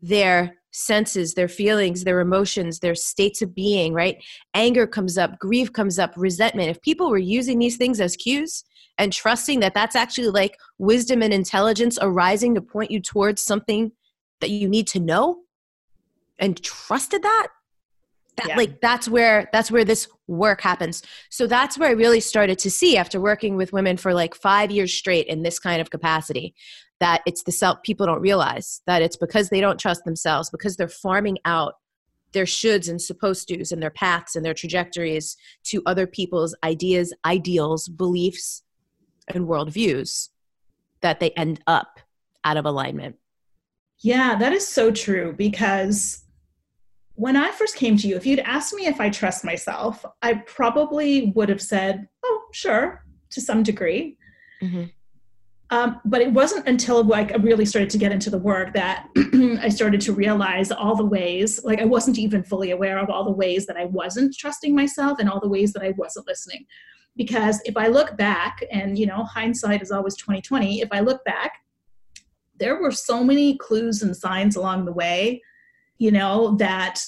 their 0.00 0.56
senses, 0.72 1.34
their 1.34 1.48
feelings, 1.48 2.02
their 2.02 2.20
emotions, 2.20 2.80
their 2.80 2.96
states 2.96 3.40
of 3.40 3.54
being, 3.54 3.94
right? 3.94 4.22
Anger 4.54 4.86
comes 4.86 5.16
up, 5.16 5.38
grief 5.38 5.72
comes 5.72 5.98
up, 5.98 6.12
resentment. 6.16 6.68
If 6.68 6.82
people 6.82 7.08
were 7.08 7.18
using 7.18 7.58
these 7.58 7.76
things 7.76 8.00
as 8.00 8.16
cues 8.16 8.64
and 8.98 9.12
trusting 9.12 9.60
that 9.60 9.74
that's 9.74 9.96
actually 9.96 10.28
like 10.28 10.56
wisdom 10.78 11.22
and 11.22 11.32
intelligence 11.32 11.96
arising 12.02 12.54
to 12.54 12.60
point 12.60 12.90
you 12.90 13.00
towards 13.00 13.40
something 13.40 13.92
that 14.40 14.50
you 14.50 14.68
need 14.68 14.88
to 14.88 15.00
know 15.00 15.38
and 16.40 16.60
trusted 16.62 17.22
that, 17.22 17.48
that 18.36 18.48
yeah. 18.48 18.56
like 18.56 18.80
that's 18.80 19.08
where 19.08 19.48
that's 19.52 19.70
where 19.70 19.84
this 19.84 20.08
work 20.26 20.60
happens 20.60 21.02
so 21.30 21.46
that's 21.46 21.78
where 21.78 21.88
i 21.88 21.92
really 21.92 22.20
started 22.20 22.58
to 22.58 22.70
see 22.70 22.96
after 22.96 23.20
working 23.20 23.56
with 23.56 23.72
women 23.72 23.96
for 23.96 24.14
like 24.14 24.34
five 24.34 24.70
years 24.70 24.92
straight 24.92 25.26
in 25.26 25.42
this 25.42 25.58
kind 25.58 25.80
of 25.80 25.90
capacity 25.90 26.54
that 27.00 27.22
it's 27.26 27.42
the 27.42 27.52
self 27.52 27.82
people 27.82 28.06
don't 28.06 28.20
realize 28.20 28.80
that 28.86 29.02
it's 29.02 29.16
because 29.16 29.48
they 29.48 29.60
don't 29.60 29.80
trust 29.80 30.04
themselves 30.04 30.50
because 30.50 30.76
they're 30.76 30.88
farming 30.88 31.38
out 31.44 31.74
their 32.32 32.44
shoulds 32.44 32.88
and 32.88 33.00
supposed 33.00 33.48
to's 33.48 33.72
and 33.72 33.82
their 33.82 33.90
paths 33.90 34.34
and 34.34 34.44
their 34.44 34.54
trajectories 34.54 35.36
to 35.62 35.82
other 35.86 36.06
people's 36.06 36.54
ideas 36.64 37.12
ideals 37.24 37.88
beliefs 37.88 38.62
and 39.28 39.46
worldviews 39.46 40.30
that 41.00 41.20
they 41.20 41.30
end 41.30 41.60
up 41.66 42.00
out 42.44 42.56
of 42.56 42.64
alignment 42.64 43.16
yeah 44.00 44.34
that 44.34 44.52
is 44.52 44.66
so 44.66 44.90
true 44.90 45.32
because 45.36 46.23
when 47.14 47.36
i 47.36 47.50
first 47.50 47.76
came 47.76 47.96
to 47.96 48.08
you 48.08 48.16
if 48.16 48.26
you'd 48.26 48.40
asked 48.40 48.74
me 48.74 48.86
if 48.86 49.00
i 49.00 49.08
trust 49.08 49.44
myself 49.44 50.04
i 50.22 50.34
probably 50.34 51.32
would 51.34 51.48
have 51.48 51.62
said 51.62 52.08
oh 52.24 52.42
sure 52.52 53.04
to 53.30 53.40
some 53.40 53.62
degree 53.62 54.16
mm-hmm. 54.62 54.84
Um, 55.70 56.00
but 56.04 56.20
it 56.20 56.32
wasn't 56.32 56.68
until 56.68 57.02
like 57.02 57.32
I 57.32 57.36
really 57.36 57.64
started 57.64 57.90
to 57.90 57.98
get 57.98 58.12
into 58.12 58.30
the 58.30 58.38
work 58.38 58.74
that 58.74 59.08
I 59.60 59.68
started 59.70 60.00
to 60.02 60.12
realize 60.12 60.70
all 60.70 60.94
the 60.94 61.04
ways, 61.04 61.64
like 61.64 61.80
I 61.80 61.84
wasn't 61.84 62.18
even 62.18 62.44
fully 62.44 62.70
aware 62.70 62.98
of 62.98 63.10
all 63.10 63.24
the 63.24 63.32
ways 63.32 63.66
that 63.66 63.76
I 63.76 63.86
wasn't 63.86 64.36
trusting 64.36 64.74
myself 64.74 65.18
and 65.18 65.28
all 65.28 65.40
the 65.40 65.48
ways 65.48 65.72
that 65.72 65.82
I 65.82 65.94
wasn't 65.96 66.28
listening. 66.28 66.66
Because 67.16 67.60
if 67.64 67.76
I 67.76 67.88
look 67.88 68.16
back, 68.16 68.62
and 68.70 68.98
you 68.98 69.06
know, 69.06 69.24
hindsight 69.24 69.82
is 69.82 69.90
always 69.90 70.16
2020, 70.16 70.80
if 70.80 70.88
I 70.92 71.00
look 71.00 71.24
back, 71.24 71.54
there 72.58 72.80
were 72.80 72.92
so 72.92 73.24
many 73.24 73.56
clues 73.56 74.02
and 74.02 74.16
signs 74.16 74.54
along 74.54 74.84
the 74.84 74.92
way, 74.92 75.42
you 75.98 76.10
know, 76.10 76.56
that 76.56 77.04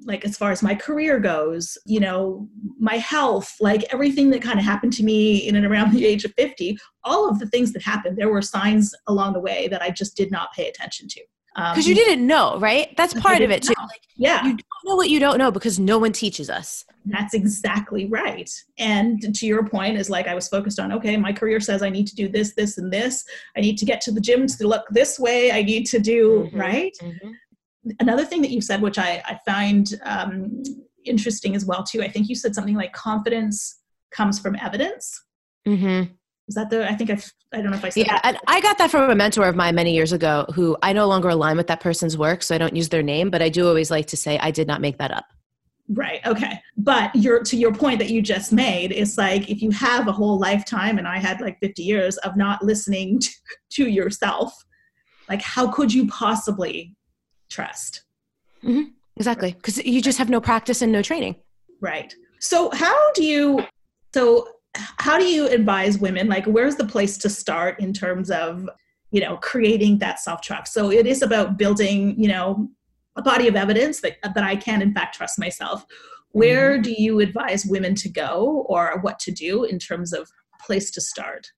like 0.00 0.24
as 0.24 0.36
far 0.36 0.50
as 0.50 0.62
my 0.62 0.74
career 0.74 1.18
goes 1.18 1.78
you 1.86 2.00
know 2.00 2.48
my 2.78 2.96
health 2.96 3.54
like 3.60 3.84
everything 3.92 4.30
that 4.30 4.42
kind 4.42 4.58
of 4.58 4.64
happened 4.64 4.92
to 4.92 5.04
me 5.04 5.36
in 5.46 5.56
and 5.56 5.66
around 5.66 5.92
the 5.94 6.04
age 6.04 6.24
of 6.24 6.32
50 6.36 6.76
all 7.04 7.28
of 7.28 7.38
the 7.38 7.46
things 7.46 7.72
that 7.72 7.82
happened 7.82 8.16
there 8.16 8.28
were 8.28 8.42
signs 8.42 8.94
along 9.06 9.32
the 9.32 9.40
way 9.40 9.68
that 9.68 9.82
i 9.82 9.90
just 9.90 10.16
did 10.16 10.30
not 10.30 10.52
pay 10.52 10.68
attention 10.68 11.08
to. 11.08 11.20
Because 11.54 11.86
um, 11.86 11.88
you 11.88 11.94
didn't 11.94 12.26
know 12.26 12.58
right? 12.58 12.92
That's 12.96 13.14
part 13.14 13.40
of 13.40 13.52
it 13.52 13.62
too. 13.62 13.74
like, 13.78 14.00
yeah. 14.16 14.44
you 14.44 14.56
don't 14.56 14.84
know 14.86 14.96
what 14.96 15.08
you 15.08 15.20
don't 15.20 15.38
know 15.38 15.52
because 15.52 15.78
no 15.78 15.98
one 15.98 16.10
teaches 16.10 16.50
us. 16.50 16.84
That's 17.06 17.32
exactly 17.32 18.06
right. 18.06 18.50
And 18.76 19.32
to 19.36 19.46
your 19.46 19.64
point 19.64 19.96
is 19.96 20.10
like 20.10 20.26
i 20.26 20.34
was 20.34 20.48
focused 20.48 20.80
on 20.80 20.90
okay 20.90 21.16
my 21.16 21.32
career 21.32 21.60
says 21.60 21.80
i 21.84 21.90
need 21.90 22.08
to 22.08 22.16
do 22.16 22.28
this 22.28 22.54
this 22.54 22.76
and 22.76 22.92
this. 22.92 23.24
I 23.56 23.60
need 23.60 23.78
to 23.78 23.84
get 23.84 24.00
to 24.00 24.10
the 24.10 24.20
gym 24.20 24.48
to 24.48 24.66
look 24.66 24.84
this 24.90 25.20
way. 25.20 25.52
I 25.52 25.62
need 25.62 25.84
to 25.86 26.00
do 26.00 26.48
mm-hmm, 26.48 26.58
right? 26.58 26.92
mm-hmm 27.00 27.30
another 28.00 28.24
thing 28.24 28.42
that 28.42 28.50
you 28.50 28.60
said, 28.60 28.80
which 28.82 28.98
I, 28.98 29.22
I 29.26 29.38
find 29.46 29.88
um, 30.04 30.62
interesting 31.04 31.54
as 31.54 31.64
well 31.64 31.82
too. 31.82 32.02
I 32.02 32.08
think 32.08 32.28
you 32.28 32.34
said 32.34 32.54
something 32.54 32.74
like 32.74 32.92
confidence 32.92 33.80
comes 34.10 34.38
from 34.38 34.56
evidence. 34.56 35.22
Mm-hmm. 35.66 36.12
Is 36.46 36.54
that 36.54 36.70
the? 36.70 36.88
I 36.88 36.94
think 36.94 37.10
I've. 37.10 37.30
I 37.52 37.58
don't 37.62 37.70
know 37.70 37.76
if 37.76 37.84
I 37.84 37.88
said. 37.88 38.06
Yeah, 38.06 38.20
that. 38.22 38.40
I 38.46 38.60
got 38.60 38.76
that 38.78 38.90
from 38.90 39.08
a 39.10 39.14
mentor 39.14 39.48
of 39.48 39.56
mine 39.56 39.74
many 39.74 39.94
years 39.94 40.12
ago, 40.12 40.44
who 40.54 40.76
I 40.82 40.92
no 40.92 41.06
longer 41.06 41.30
align 41.30 41.56
with 41.56 41.68
that 41.68 41.80
person's 41.80 42.18
work, 42.18 42.42
so 42.42 42.54
I 42.54 42.58
don't 42.58 42.76
use 42.76 42.90
their 42.90 43.02
name, 43.02 43.30
but 43.30 43.40
I 43.40 43.48
do 43.48 43.66
always 43.66 43.90
like 43.90 44.06
to 44.08 44.16
say 44.16 44.38
I 44.38 44.50
did 44.50 44.66
not 44.66 44.80
make 44.82 44.98
that 44.98 45.10
up. 45.10 45.24
Right. 45.88 46.24
Okay. 46.26 46.60
But 46.76 47.14
your 47.14 47.42
to 47.44 47.56
your 47.56 47.72
point 47.72 47.98
that 47.98 48.10
you 48.10 48.20
just 48.20 48.52
made, 48.52 48.92
it's 48.92 49.16
like 49.16 49.50
if 49.50 49.62
you 49.62 49.70
have 49.70 50.06
a 50.06 50.12
whole 50.12 50.38
lifetime, 50.38 50.98
and 50.98 51.08
I 51.08 51.18
had 51.18 51.40
like 51.40 51.58
50 51.60 51.82
years 51.82 52.16
of 52.18 52.36
not 52.36 52.62
listening 52.62 53.20
to, 53.20 53.30
to 53.72 53.88
yourself, 53.88 54.52
like 55.28 55.40
how 55.40 55.70
could 55.70 55.92
you 55.92 56.06
possibly 56.08 56.94
trust. 57.48 58.02
Mm-hmm. 58.62 58.90
Exactly. 59.16 59.52
Because 59.52 59.78
you 59.84 60.00
just 60.00 60.18
have 60.18 60.30
no 60.30 60.40
practice 60.40 60.82
and 60.82 60.90
no 60.90 61.02
training. 61.02 61.36
Right. 61.80 62.14
So, 62.40 62.70
how 62.72 63.12
do 63.12 63.24
you, 63.24 63.64
so, 64.12 64.48
how 64.74 65.18
do 65.18 65.24
you 65.24 65.48
advise 65.48 65.98
women? 65.98 66.28
Like, 66.28 66.46
where's 66.46 66.76
the 66.76 66.84
place 66.84 67.16
to 67.18 67.30
start 67.30 67.80
in 67.80 67.92
terms 67.92 68.30
of, 68.30 68.68
you 69.12 69.20
know, 69.20 69.36
creating 69.36 69.98
that 69.98 70.18
self 70.18 70.40
trust? 70.40 70.72
So, 70.72 70.90
it 70.90 71.06
is 71.06 71.22
about 71.22 71.56
building, 71.56 72.20
you 72.20 72.28
know, 72.28 72.68
a 73.16 73.22
body 73.22 73.46
of 73.46 73.54
evidence 73.54 74.00
that, 74.00 74.16
that 74.22 74.42
I 74.42 74.56
can, 74.56 74.82
in 74.82 74.92
fact, 74.92 75.16
trust 75.16 75.38
myself. 75.38 75.86
Where 76.30 76.72
mm-hmm. 76.72 76.82
do 76.82 76.94
you 76.98 77.20
advise 77.20 77.64
women 77.64 77.94
to 77.96 78.08
go 78.08 78.66
or 78.68 78.98
what 79.02 79.20
to 79.20 79.30
do 79.30 79.64
in 79.64 79.78
terms 79.78 80.12
of 80.12 80.28
place 80.66 80.90
to 80.92 81.00
start? 81.00 81.52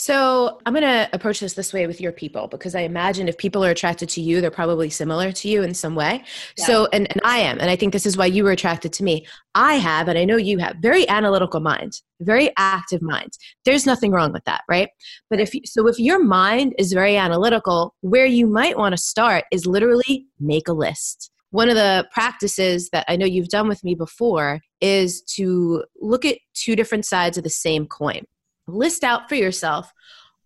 So 0.00 0.60
I'm 0.64 0.72
going 0.72 0.84
to 0.84 1.08
approach 1.12 1.40
this 1.40 1.54
this 1.54 1.72
way 1.72 1.88
with 1.88 2.00
your 2.00 2.12
people 2.12 2.46
because 2.46 2.76
I 2.76 2.82
imagine 2.82 3.26
if 3.26 3.36
people 3.36 3.64
are 3.64 3.70
attracted 3.70 4.08
to 4.10 4.20
you, 4.20 4.40
they're 4.40 4.48
probably 4.48 4.90
similar 4.90 5.32
to 5.32 5.48
you 5.48 5.64
in 5.64 5.74
some 5.74 5.96
way. 5.96 6.22
Yeah. 6.56 6.66
So, 6.66 6.88
and, 6.92 7.10
and 7.10 7.20
I 7.24 7.38
am, 7.38 7.58
and 7.58 7.68
I 7.68 7.74
think 7.74 7.92
this 7.92 8.06
is 8.06 8.16
why 8.16 8.26
you 8.26 8.44
were 8.44 8.52
attracted 8.52 8.92
to 8.92 9.02
me. 9.02 9.26
I 9.56 9.74
have, 9.74 10.06
and 10.06 10.16
I 10.16 10.24
know 10.24 10.36
you 10.36 10.58
have, 10.58 10.76
very 10.76 11.08
analytical 11.08 11.58
mind, 11.58 12.00
very 12.20 12.52
active 12.56 13.02
mind. 13.02 13.32
There's 13.64 13.86
nothing 13.86 14.12
wrong 14.12 14.32
with 14.32 14.44
that, 14.44 14.62
right? 14.68 14.88
But 15.30 15.40
if 15.40 15.50
so, 15.64 15.88
if 15.88 15.98
your 15.98 16.22
mind 16.22 16.74
is 16.78 16.92
very 16.92 17.16
analytical, 17.16 17.96
where 18.00 18.26
you 18.26 18.46
might 18.46 18.78
want 18.78 18.92
to 18.92 19.02
start 19.02 19.46
is 19.50 19.66
literally 19.66 20.26
make 20.38 20.68
a 20.68 20.72
list. 20.72 21.32
One 21.50 21.68
of 21.68 21.74
the 21.74 22.06
practices 22.12 22.88
that 22.90 23.04
I 23.08 23.16
know 23.16 23.26
you've 23.26 23.48
done 23.48 23.66
with 23.66 23.82
me 23.82 23.96
before 23.96 24.60
is 24.80 25.22
to 25.36 25.82
look 26.00 26.24
at 26.24 26.38
two 26.54 26.76
different 26.76 27.04
sides 27.04 27.36
of 27.36 27.42
the 27.42 27.50
same 27.50 27.86
coin 27.86 28.26
list 28.68 29.04
out 29.04 29.28
for 29.28 29.34
yourself 29.34 29.92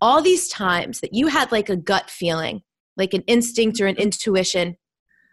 all 0.00 0.22
these 0.22 0.48
times 0.48 1.00
that 1.00 1.14
you 1.14 1.28
had 1.28 1.52
like 1.52 1.68
a 1.68 1.76
gut 1.76 2.10
feeling, 2.10 2.62
like 2.96 3.14
an 3.14 3.22
instinct 3.26 3.80
or 3.80 3.86
an 3.86 3.96
intuition, 3.96 4.76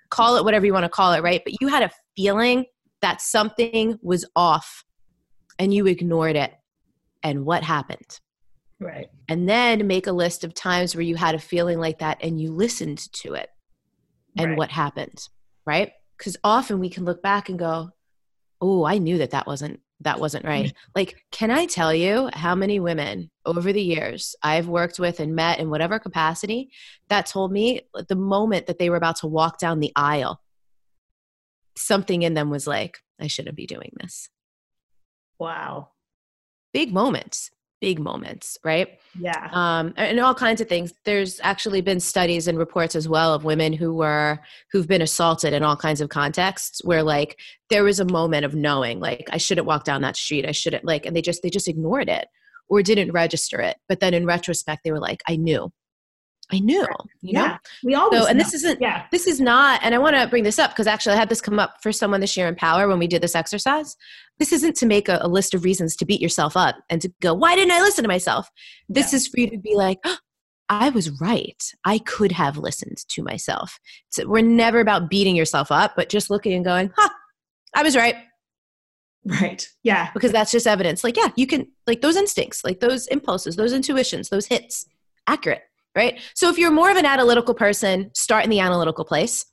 call 0.09 0.37
it 0.37 0.43
whatever 0.43 0.65
you 0.65 0.73
want 0.73 0.85
to 0.85 0.89
call 0.89 1.13
it, 1.13 1.23
right? 1.23 1.41
But 1.43 1.59
you 1.61 1.67
had 1.67 1.83
a 1.83 1.91
feeling 2.15 2.65
that 3.01 3.21
something 3.21 3.97
was 4.01 4.25
off 4.35 4.83
and 5.57 5.73
you 5.73 5.87
ignored 5.87 6.35
it. 6.35 6.53
And 7.23 7.45
what 7.45 7.63
happened? 7.63 8.19
Right. 8.79 9.07
And 9.27 9.47
then 9.49 9.87
make 9.87 10.07
a 10.07 10.11
list 10.11 10.43
of 10.43 10.53
times 10.53 10.95
where 10.95 11.03
you 11.03 11.15
had 11.15 11.35
a 11.35 11.39
feeling 11.39 11.79
like 11.79 11.99
that 11.99 12.19
and 12.21 12.39
you 12.39 12.51
listened 12.51 13.11
to 13.13 13.33
it 13.33 13.49
and 14.37 14.51
right. 14.51 14.57
what 14.57 14.69
happened, 14.69 15.27
right? 15.65 15.91
Because 16.17 16.37
often 16.43 16.79
we 16.79 16.89
can 16.89 17.03
look 17.05 17.21
back 17.21 17.49
and 17.49 17.59
go, 17.59 17.89
oh, 18.61 18.85
I 18.85 18.99
knew 18.99 19.17
that 19.17 19.31
that 19.31 19.47
wasn't 19.47 19.81
that 20.01 20.19
wasn't 20.19 20.45
right. 20.45 20.73
Like, 20.95 21.21
can 21.31 21.51
I 21.51 21.65
tell 21.65 21.93
you 21.93 22.29
how 22.33 22.55
many 22.55 22.79
women 22.79 23.29
over 23.45 23.73
the 23.73 23.81
years 23.81 24.35
I've 24.41 24.67
worked 24.67 24.99
with 24.99 25.19
and 25.19 25.35
met 25.35 25.59
in 25.59 25.69
whatever 25.69 25.99
capacity 25.99 26.71
that 27.09 27.25
told 27.25 27.51
me 27.51 27.81
the 28.07 28.15
moment 28.15 28.67
that 28.67 28.79
they 28.79 28.89
were 28.89 28.95
about 28.95 29.17
to 29.17 29.27
walk 29.27 29.59
down 29.59 29.79
the 29.79 29.91
aisle, 29.95 30.41
something 31.75 32.21
in 32.21 32.33
them 32.33 32.49
was 32.49 32.65
like, 32.65 32.99
I 33.19 33.27
shouldn't 33.27 33.57
be 33.57 33.65
doing 33.65 33.91
this. 33.99 34.29
Wow. 35.37 35.89
Big 36.73 36.93
moments 36.93 37.51
big 37.81 37.99
moments, 37.99 38.57
right? 38.63 38.99
Yeah. 39.19 39.49
Um, 39.51 39.93
and 39.97 40.19
all 40.19 40.35
kinds 40.35 40.61
of 40.61 40.67
things. 40.67 40.93
There's 41.05 41.39
actually 41.43 41.81
been 41.81 41.99
studies 41.99 42.47
and 42.47 42.57
reports 42.57 42.95
as 42.95 43.07
well 43.07 43.33
of 43.33 43.43
women 43.43 43.73
who 43.73 43.93
were 43.93 44.39
who've 44.71 44.87
been 44.87 45.01
assaulted 45.01 45.53
in 45.53 45.63
all 45.63 45.75
kinds 45.75 46.01
of 46.01 46.09
contexts 46.09 46.83
where 46.83 47.03
like 47.03 47.39
there 47.69 47.83
was 47.83 47.99
a 47.99 48.05
moment 48.05 48.45
of 48.45 48.55
knowing 48.55 48.99
like 48.99 49.29
I 49.31 49.37
shouldn't 49.37 49.67
walk 49.67 49.83
down 49.83 50.01
that 50.01 50.17
street. 50.17 50.45
I 50.47 50.51
shouldn't 50.51 50.85
like 50.85 51.05
and 51.05 51.15
they 51.15 51.21
just 51.21 51.41
they 51.41 51.49
just 51.49 51.67
ignored 51.67 52.09
it 52.09 52.27
or 52.67 52.83
didn't 52.83 53.11
register 53.11 53.59
it. 53.61 53.77
But 53.87 53.99
then 53.99 54.13
in 54.13 54.25
retrospect 54.25 54.83
they 54.83 54.91
were 54.91 54.99
like 54.99 55.21
I 55.27 55.35
knew. 55.35 55.71
I 56.51 56.59
knew, 56.59 56.81
you 57.21 57.33
yeah. 57.33 57.47
know. 57.47 57.57
We 57.83 57.93
all 57.95 58.11
so, 58.11 58.25
and 58.25 58.37
know. 58.37 58.43
this 58.43 58.53
isn't. 58.55 58.81
Yeah. 58.81 59.05
This 59.11 59.27
is 59.27 59.39
not. 59.39 59.81
And 59.83 59.93
I 59.93 59.99
want 59.99 60.15
to 60.15 60.27
bring 60.27 60.43
this 60.43 60.57
up 60.57 60.71
because 60.71 60.87
actually 60.87 61.13
I 61.13 61.17
had 61.17 61.29
this 61.29 61.41
come 61.41 61.59
up 61.59 61.75
for 61.83 61.91
someone 61.91 62.21
this 62.21 62.35
year 62.35 62.47
in 62.47 62.55
Power 62.55 62.87
when 62.87 62.97
we 62.97 63.07
did 63.07 63.21
this 63.21 63.35
exercise. 63.35 63.95
This 64.39 64.51
isn't 64.51 64.75
to 64.77 64.85
make 64.87 65.09
a, 65.09 65.19
a 65.21 65.27
list 65.27 65.53
of 65.53 65.63
reasons 65.63 65.95
to 65.97 66.05
beat 66.05 66.21
yourself 66.21 66.57
up 66.57 66.77
and 66.89 67.01
to 67.01 67.13
go, 67.21 67.33
"Why 67.35 67.55
didn't 67.55 67.73
I 67.73 67.81
listen 67.81 68.03
to 68.03 68.07
myself?" 68.07 68.49
This 68.87 69.13
yeah. 69.13 69.17
is 69.17 69.27
for 69.27 69.39
you 69.39 69.49
to 69.51 69.59
be 69.59 69.75
like, 69.75 69.99
oh, 70.05 70.17
"I 70.69 70.89
was 70.89 71.11
right. 71.21 71.63
I 71.85 71.99
could 71.99 72.31
have 72.31 72.57
listened 72.57 72.97
to 73.09 73.21
myself." 73.21 73.79
So 74.09 74.27
we're 74.27 74.41
never 74.41 74.79
about 74.79 75.09
beating 75.09 75.35
yourself 75.35 75.71
up, 75.71 75.93
but 75.95 76.09
just 76.09 76.31
looking 76.31 76.53
and 76.53 76.65
going, 76.65 76.91
"Huh, 76.95 77.09
I 77.75 77.83
was 77.83 77.95
right." 77.95 78.15
Right. 79.25 79.67
Yeah. 79.83 80.09
Because 80.13 80.31
that's 80.31 80.49
just 80.49 80.65
evidence. 80.65 81.03
Like, 81.03 81.17
yeah, 81.17 81.27
you 81.35 81.45
can 81.45 81.67
like 81.85 82.01
those 82.01 82.15
instincts, 82.15 82.63
like 82.63 82.79
those 82.79 83.05
impulses, 83.07 83.57
those 83.57 83.73
intuitions, 83.73 84.29
those 84.29 84.47
hits, 84.47 84.87
accurate 85.27 85.61
right? 85.95 86.19
So 86.35 86.49
if 86.49 86.57
you're 86.57 86.71
more 86.71 86.91
of 86.91 86.97
an 86.97 87.05
analytical 87.05 87.53
person, 87.53 88.11
start 88.15 88.43
in 88.43 88.49
the 88.49 88.59
analytical 88.59 89.05
place. 89.05 89.45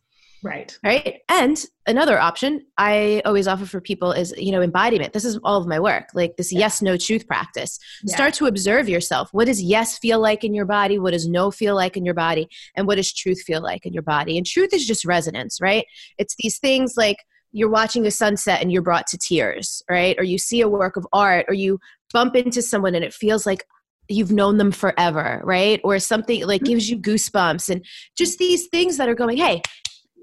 Right. 0.43 0.79
Right. 0.85 1.21
And 1.29 1.65
another 1.87 2.21
option 2.21 2.67
I 2.79 3.21
always 3.25 3.49
offer 3.49 3.67
for 3.67 3.81
people 3.81 4.13
is, 4.13 4.33
you 4.37 4.53
know, 4.53 4.63
embodiment. 4.63 5.13
This 5.13 5.25
is 5.25 5.39
all 5.43 5.61
of 5.61 5.67
my 5.67 5.81
work, 5.81 6.11
like 6.15 6.37
this 6.37 6.53
yeah. 6.53 6.61
yes, 6.61 6.81
no 6.81 6.97
truth 6.97 7.27
practice. 7.27 7.79
Yeah. 8.05 8.15
Start 8.15 8.35
to 8.35 8.47
observe 8.47 8.89
yourself. 8.89 9.29
What 9.33 9.47
does 9.47 9.61
yes 9.61 9.99
feel 9.99 10.21
like 10.21 10.45
in 10.45 10.55
your 10.55 10.67
body? 10.67 10.99
What 10.99 11.13
does 11.13 11.27
no 11.27 11.51
feel 11.51 11.75
like 11.75 11.97
in 11.97 12.05
your 12.05 12.15
body? 12.15 12.49
And 12.77 12.87
what 12.87 12.97
does 12.97 13.13
truth 13.13 13.43
feel 13.43 13.61
like 13.61 13.87
in 13.87 13.93
your 13.93 14.05
body? 14.05 14.37
And 14.37 14.47
truth 14.47 14.73
is 14.73 14.87
just 14.87 15.05
resonance, 15.05 15.59
right? 15.61 15.85
It's 16.19 16.37
these 16.39 16.59
things 16.59 16.95
like 16.97 17.19
you're 17.51 17.71
watching 17.71 18.07
a 18.07 18.11
sunset 18.11 18.61
and 18.61 18.71
you're 18.71 18.83
brought 18.83 19.07
to 19.09 19.19
tears, 19.19 19.83
right? 19.91 20.15
Or 20.19 20.23
you 20.23 20.39
see 20.39 20.61
a 20.61 20.69
work 20.69 20.97
of 20.97 21.07
art 21.13 21.47
or 21.49 21.55
you 21.55 21.81
bump 22.13 22.37
into 22.37 22.63
someone 22.63 22.95
and 22.95 23.05
it 23.05 23.15
feels 23.15 23.47
like 23.47 23.65
you've 24.09 24.33
known 24.33 24.59
them 24.59 24.73
forever, 24.73 25.41
right? 25.45 25.81
Or 25.85 25.99
something 25.99 26.47
like 26.47 26.63
mm-hmm. 26.63 26.73
gives 26.73 26.91
you 26.91 26.99
goosebumps 26.99 27.69
and 27.69 27.85
just 28.17 28.39
these 28.39 28.67
things 28.69 28.97
that 28.97 29.09
are 29.09 29.15
going, 29.15 29.37
hey, 29.37 29.63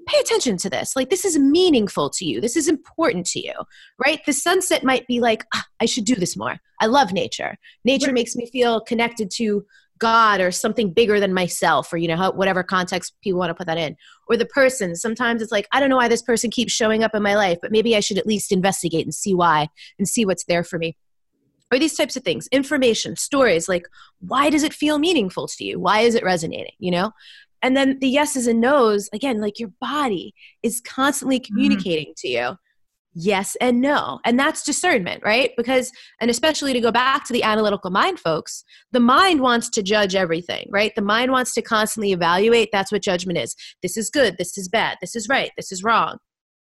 pay 0.06 0.18
attention 0.18 0.56
to 0.58 0.70
this. 0.70 0.96
Like, 0.96 1.10
this 1.10 1.24
is 1.24 1.38
meaningful 1.38 2.10
to 2.10 2.24
you. 2.24 2.40
This 2.40 2.56
is 2.56 2.68
important 2.68 3.26
to 3.28 3.40
you, 3.40 3.54
right? 4.04 4.20
The 4.26 4.32
sunset 4.32 4.84
might 4.84 5.06
be 5.06 5.20
like, 5.20 5.44
ah, 5.54 5.64
I 5.80 5.86
should 5.86 6.04
do 6.04 6.14
this 6.14 6.36
more. 6.36 6.58
I 6.80 6.86
love 6.86 7.12
nature. 7.12 7.56
Nature 7.84 8.12
makes 8.12 8.36
me 8.36 8.46
feel 8.46 8.80
connected 8.80 9.30
to 9.36 9.64
God 9.98 10.40
or 10.40 10.50
something 10.50 10.92
bigger 10.92 11.20
than 11.20 11.32
myself, 11.32 11.92
or, 11.92 11.96
you 11.96 12.08
know, 12.08 12.32
whatever 12.32 12.62
context 12.62 13.14
people 13.22 13.38
want 13.38 13.50
to 13.50 13.54
put 13.54 13.66
that 13.66 13.78
in. 13.78 13.96
Or 14.28 14.36
the 14.36 14.44
person. 14.44 14.96
Sometimes 14.96 15.40
it's 15.40 15.52
like, 15.52 15.68
I 15.72 15.80
don't 15.80 15.88
know 15.88 15.96
why 15.96 16.08
this 16.08 16.22
person 16.22 16.50
keeps 16.50 16.72
showing 16.72 17.02
up 17.02 17.14
in 17.14 17.22
my 17.22 17.36
life, 17.36 17.58
but 17.62 17.72
maybe 17.72 17.96
I 17.96 18.00
should 18.00 18.18
at 18.18 18.26
least 18.26 18.52
investigate 18.52 19.06
and 19.06 19.14
see 19.14 19.34
why 19.34 19.68
and 19.98 20.08
see 20.08 20.24
what's 20.24 20.44
there 20.44 20.64
for 20.64 20.78
me 20.78 20.96
or 21.72 21.78
these 21.78 21.96
types 21.96 22.16
of 22.16 22.22
things. 22.22 22.46
Information 22.48 23.16
stories 23.16 23.68
like 23.68 23.86
why 24.20 24.50
does 24.50 24.62
it 24.62 24.72
feel 24.72 24.98
meaningful 24.98 25.46
to 25.48 25.64
you? 25.64 25.78
Why 25.78 26.00
is 26.00 26.14
it 26.14 26.24
resonating 26.24 26.74
you 26.78 26.90
know? 26.90 27.12
And 27.62 27.76
then 27.76 27.98
the 27.98 28.08
yeses 28.08 28.46
and 28.46 28.60
nos 28.60 29.08
again 29.12 29.40
like 29.40 29.58
your 29.58 29.70
body 29.80 30.34
is 30.62 30.80
constantly 30.80 31.40
mm-hmm. 31.40 31.54
communicating 31.54 32.12
mm. 32.12 32.16
to 32.18 32.28
you 32.28 32.56
yes 33.16 33.56
and 33.60 33.80
no. 33.80 34.20
And 34.24 34.38
that's 34.38 34.64
discernment 34.64 35.22
right? 35.24 35.52
Because 35.56 35.90
and 36.20 36.30
especially 36.30 36.72
to 36.72 36.80
go 36.80 36.90
back 36.90 37.24
to 37.24 37.32
the 37.32 37.42
analytical 37.42 37.90
mind 37.90 38.18
folks 38.18 38.64
the 38.92 39.00
mind 39.00 39.40
wants 39.40 39.70
to 39.70 39.82
judge 39.82 40.14
everything 40.14 40.68
right? 40.70 40.92
The 40.94 41.02
mind 41.02 41.32
wants 41.32 41.54
to 41.54 41.62
constantly 41.62 42.12
evaluate 42.12 42.70
that's 42.72 42.92
what 42.92 43.02
judgment 43.02 43.38
is. 43.38 43.54
This 43.82 43.96
is 43.96 44.10
good 44.10 44.36
this 44.38 44.58
is 44.58 44.68
bad 44.68 44.98
this 45.00 45.16
is 45.16 45.28
right 45.28 45.50
this 45.56 45.72
is 45.72 45.82
wrong. 45.82 46.18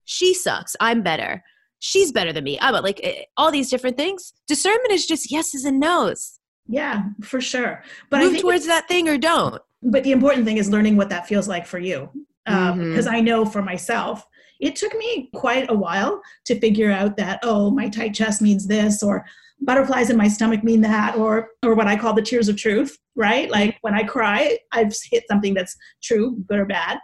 She 0.05 0.33
sucks 0.33 0.75
i'm 0.79 1.03
better 1.03 1.43
she's 1.79 2.11
better 2.11 2.31
than 2.31 2.43
me. 2.43 2.59
I'm 2.61 2.73
like 2.83 2.99
eh, 3.03 3.23
all 3.37 3.51
these 3.51 3.69
different 3.69 3.97
things. 3.97 4.33
Discernment 4.47 4.91
is 4.91 5.05
just 5.05 5.31
yeses 5.31 5.65
and 5.65 5.79
nos. 5.79 6.39
Yeah, 6.67 7.03
for 7.23 7.41
sure. 7.41 7.83
But 8.09 8.19
move 8.19 8.39
towards 8.39 8.67
that 8.67 8.87
thing 8.87 9.09
or 9.09 9.17
don't. 9.17 9.61
But 9.81 10.03
the 10.03 10.11
important 10.11 10.45
thing 10.45 10.57
is 10.57 10.69
learning 10.69 10.97
what 10.97 11.09
that 11.09 11.27
feels 11.27 11.47
like 11.47 11.65
for 11.65 11.79
you. 11.79 12.09
Because 12.45 12.69
um, 12.71 12.79
mm-hmm. 12.79 13.09
I 13.09 13.21
know 13.21 13.45
for 13.45 13.61
myself, 13.61 14.25
it 14.59 14.75
took 14.75 14.93
me 14.95 15.29
quite 15.33 15.71
a 15.71 15.73
while 15.73 16.21
to 16.45 16.59
figure 16.59 16.91
out 16.91 17.17
that 17.17 17.39
oh, 17.43 17.71
my 17.71 17.89
tight 17.89 18.13
chest 18.13 18.41
means 18.41 18.67
this, 18.67 19.01
or 19.01 19.25
butterflies 19.61 20.09
in 20.09 20.17
my 20.17 20.27
stomach 20.27 20.63
mean 20.63 20.81
that, 20.81 21.15
or 21.15 21.49
or 21.63 21.75
what 21.75 21.87
I 21.87 21.95
call 21.95 22.13
the 22.13 22.21
tears 22.21 22.49
of 22.49 22.57
truth. 22.57 22.97
Right? 23.15 23.49
Like 23.49 23.77
when 23.81 23.93
I 23.93 24.03
cry, 24.03 24.57
I've 24.71 24.93
hit 25.09 25.23
something 25.29 25.53
that's 25.53 25.75
true, 26.03 26.43
good 26.47 26.59
or 26.59 26.65
bad 26.65 26.99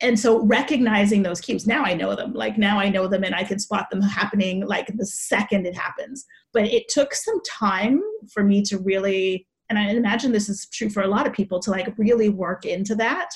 and 0.00 0.18
so 0.18 0.44
recognizing 0.44 1.22
those 1.22 1.40
cues 1.40 1.66
now 1.66 1.82
i 1.82 1.94
know 1.94 2.14
them 2.14 2.32
like 2.32 2.58
now 2.58 2.78
i 2.78 2.88
know 2.88 3.06
them 3.06 3.24
and 3.24 3.34
i 3.34 3.42
can 3.42 3.58
spot 3.58 3.88
them 3.90 4.02
happening 4.02 4.66
like 4.66 4.86
the 4.96 5.06
second 5.06 5.66
it 5.66 5.76
happens. 5.76 6.24
But 6.52 6.64
it 6.66 6.88
took 6.88 7.14
some 7.14 7.40
time 7.42 8.00
for 8.32 8.42
me 8.42 8.62
to 8.62 8.78
really 8.78 9.46
and 9.68 9.78
i 9.78 9.88
imagine 9.88 10.32
this 10.32 10.48
is 10.48 10.66
true 10.72 10.90
for 10.90 11.02
a 11.02 11.08
lot 11.08 11.26
of 11.26 11.32
people 11.32 11.60
to 11.60 11.70
like 11.70 11.92
really 11.98 12.28
work 12.28 12.64
into 12.64 12.94
that. 12.96 13.30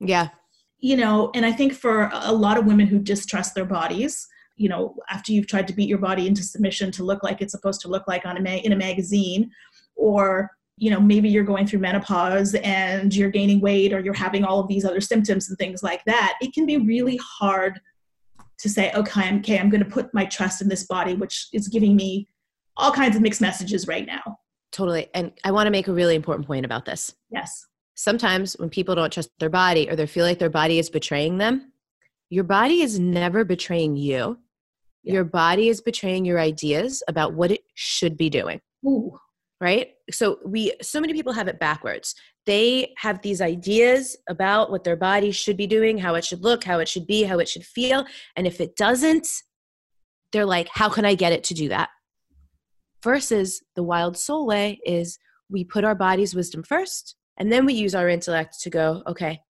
Yeah. 0.00 0.28
You 0.78 0.96
know 0.96 1.30
and 1.34 1.46
i 1.46 1.52
think 1.52 1.72
for 1.72 2.10
a 2.12 2.32
lot 2.32 2.58
of 2.58 2.66
women 2.66 2.86
who 2.86 2.98
distrust 2.98 3.54
their 3.54 3.64
bodies 3.64 4.26
you 4.56 4.68
know 4.68 4.96
after 5.10 5.32
you've 5.32 5.46
tried 5.46 5.68
to 5.68 5.74
beat 5.74 5.88
your 5.88 5.98
body 5.98 6.26
into 6.26 6.42
submission 6.42 6.90
to 6.92 7.04
look 7.04 7.22
like 7.22 7.40
it's 7.40 7.52
supposed 7.52 7.80
to 7.82 7.88
look 7.88 8.06
like 8.08 8.26
on 8.26 8.36
a 8.36 8.40
ma- 8.40 8.50
in 8.50 8.72
a 8.72 8.76
magazine 8.76 9.50
or 9.94 10.50
you 10.82 10.90
know 10.90 11.00
maybe 11.00 11.28
you're 11.28 11.44
going 11.44 11.66
through 11.66 11.78
menopause 11.78 12.54
and 12.56 13.14
you're 13.14 13.30
gaining 13.30 13.60
weight 13.60 13.92
or 13.92 14.00
you're 14.00 14.12
having 14.14 14.44
all 14.44 14.60
of 14.60 14.68
these 14.68 14.84
other 14.84 15.00
symptoms 15.00 15.48
and 15.48 15.58
things 15.58 15.82
like 15.82 16.04
that 16.04 16.34
it 16.40 16.52
can 16.52 16.66
be 16.66 16.76
really 16.76 17.18
hard 17.22 17.80
to 18.58 18.68
say 18.68 18.92
okay 18.92 19.22
i'm 19.22 19.38
okay 19.38 19.58
i'm 19.58 19.70
going 19.70 19.82
to 19.82 19.90
put 19.90 20.12
my 20.12 20.24
trust 20.24 20.60
in 20.60 20.68
this 20.68 20.84
body 20.86 21.14
which 21.14 21.48
is 21.52 21.68
giving 21.68 21.94
me 21.94 22.28
all 22.76 22.92
kinds 22.92 23.16
of 23.16 23.22
mixed 23.22 23.40
messages 23.40 23.86
right 23.86 24.06
now 24.06 24.22
totally 24.72 25.08
and 25.14 25.32
i 25.44 25.50
want 25.52 25.66
to 25.66 25.70
make 25.70 25.88
a 25.88 25.92
really 25.92 26.14
important 26.14 26.46
point 26.46 26.64
about 26.64 26.84
this 26.84 27.14
yes 27.30 27.66
sometimes 27.94 28.54
when 28.54 28.68
people 28.68 28.94
don't 28.94 29.12
trust 29.12 29.30
their 29.38 29.50
body 29.50 29.88
or 29.88 29.94
they 29.94 30.06
feel 30.06 30.24
like 30.24 30.38
their 30.38 30.50
body 30.50 30.78
is 30.78 30.90
betraying 30.90 31.38
them 31.38 31.72
your 32.32 32.44
body 32.44 32.80
is 32.80 32.98
never 32.98 33.44
betraying 33.44 33.94
you. 33.94 34.38
Yeah. 35.02 35.12
Your 35.12 35.24
body 35.24 35.68
is 35.68 35.82
betraying 35.82 36.24
your 36.24 36.40
ideas 36.40 37.02
about 37.06 37.34
what 37.34 37.50
it 37.50 37.60
should 37.74 38.16
be 38.16 38.30
doing. 38.30 38.58
Ooh. 38.86 39.18
Right? 39.62 39.90
So 40.10 40.40
we 40.44 40.72
so 40.82 41.00
many 41.00 41.12
people 41.12 41.32
have 41.32 41.46
it 41.46 41.60
backwards. 41.60 42.16
They 42.46 42.92
have 42.98 43.22
these 43.22 43.40
ideas 43.40 44.16
about 44.28 44.72
what 44.72 44.82
their 44.82 44.96
body 44.96 45.30
should 45.30 45.56
be 45.56 45.68
doing, 45.68 45.98
how 45.98 46.16
it 46.16 46.24
should 46.24 46.42
look, 46.42 46.64
how 46.64 46.80
it 46.80 46.88
should 46.88 47.06
be, 47.06 47.22
how 47.22 47.38
it 47.38 47.48
should 47.48 47.64
feel, 47.64 48.04
and 48.34 48.46
if 48.46 48.60
it 48.60 48.74
doesn't, 48.74 49.28
they're 50.32 50.44
like, 50.46 50.68
how 50.72 50.88
can 50.88 51.04
I 51.04 51.14
get 51.14 51.32
it 51.32 51.44
to 51.44 51.54
do 51.54 51.68
that? 51.68 51.90
Versus 53.04 53.62
the 53.76 53.82
wild 53.82 54.16
soul 54.16 54.46
way 54.46 54.80
is 54.84 55.18
we 55.48 55.62
put 55.64 55.84
our 55.84 55.94
body's 55.94 56.34
wisdom 56.34 56.62
first 56.64 57.14
and 57.36 57.52
then 57.52 57.66
we 57.66 57.74
use 57.74 57.94
our 57.94 58.08
intellect 58.08 58.60
to 58.62 58.70
go, 58.70 59.02
okay, 59.06 59.40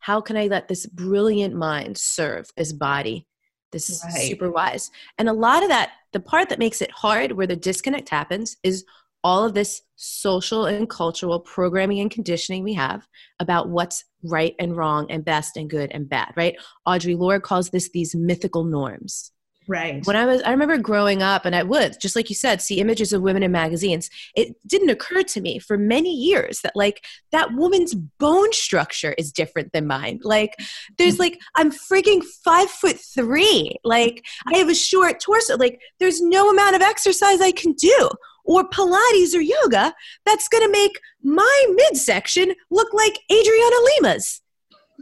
how 0.00 0.20
can 0.20 0.36
I 0.36 0.48
let 0.48 0.68
this 0.68 0.86
brilliant 0.86 1.54
mind 1.54 1.96
serve 1.96 2.50
this 2.56 2.72
body? 2.72 3.26
This 3.72 3.90
is 3.90 4.02
right. 4.04 4.28
super 4.28 4.50
wise. 4.50 4.90
And 5.18 5.28
a 5.28 5.32
lot 5.32 5.62
of 5.62 5.68
that, 5.68 5.92
the 6.12 6.20
part 6.20 6.48
that 6.48 6.58
makes 6.58 6.82
it 6.82 6.90
hard 6.90 7.32
where 7.32 7.46
the 7.46 7.56
disconnect 7.56 8.08
happens 8.08 8.56
is 8.62 8.84
all 9.24 9.44
of 9.44 9.54
this 9.54 9.80
social 9.96 10.66
and 10.66 10.88
cultural 10.88 11.40
programming 11.40 12.00
and 12.00 12.10
conditioning 12.10 12.62
we 12.62 12.74
have 12.74 13.06
about 13.40 13.70
what's 13.70 14.04
right 14.22 14.54
and 14.58 14.76
wrong 14.76 15.10
and 15.10 15.24
best 15.24 15.56
and 15.56 15.70
good 15.70 15.90
and 15.92 16.08
bad, 16.08 16.32
right? 16.36 16.56
Audre 16.86 17.18
Lorde 17.18 17.42
calls 17.42 17.70
this 17.70 17.90
these 17.90 18.14
mythical 18.14 18.64
norms. 18.64 19.32
Right. 19.66 20.04
When 20.06 20.16
I 20.16 20.26
was, 20.26 20.42
I 20.42 20.50
remember 20.50 20.76
growing 20.76 21.22
up, 21.22 21.46
and 21.46 21.56
I 21.56 21.62
would, 21.62 22.00
just 22.00 22.16
like 22.16 22.28
you 22.28 22.34
said, 22.34 22.60
see 22.60 22.80
images 22.80 23.12
of 23.12 23.22
women 23.22 23.42
in 23.42 23.50
magazines. 23.50 24.10
It 24.36 24.56
didn't 24.66 24.90
occur 24.90 25.22
to 25.22 25.40
me 25.40 25.58
for 25.58 25.78
many 25.78 26.14
years 26.14 26.60
that, 26.60 26.76
like, 26.76 27.04
that 27.32 27.54
woman's 27.54 27.94
bone 27.94 28.52
structure 28.52 29.14
is 29.16 29.32
different 29.32 29.72
than 29.72 29.86
mine. 29.86 30.20
Like, 30.22 30.56
there's 30.98 31.18
like, 31.18 31.40
I'm 31.54 31.70
freaking 31.70 32.22
five 32.44 32.68
foot 32.68 32.98
three. 32.98 33.76
Like, 33.84 34.24
I 34.52 34.58
have 34.58 34.68
a 34.68 34.74
short 34.74 35.20
torso. 35.20 35.56
Like, 35.56 35.80
there's 35.98 36.20
no 36.20 36.50
amount 36.50 36.76
of 36.76 36.82
exercise 36.82 37.40
I 37.40 37.52
can 37.52 37.72
do 37.72 38.10
or 38.44 38.68
Pilates 38.68 39.34
or 39.34 39.40
yoga 39.40 39.94
that's 40.26 40.48
going 40.48 40.64
to 40.64 40.70
make 40.70 41.00
my 41.22 41.64
midsection 41.70 42.52
look 42.70 42.92
like 42.92 43.18
Adriana 43.32 43.76
Lima's 44.02 44.42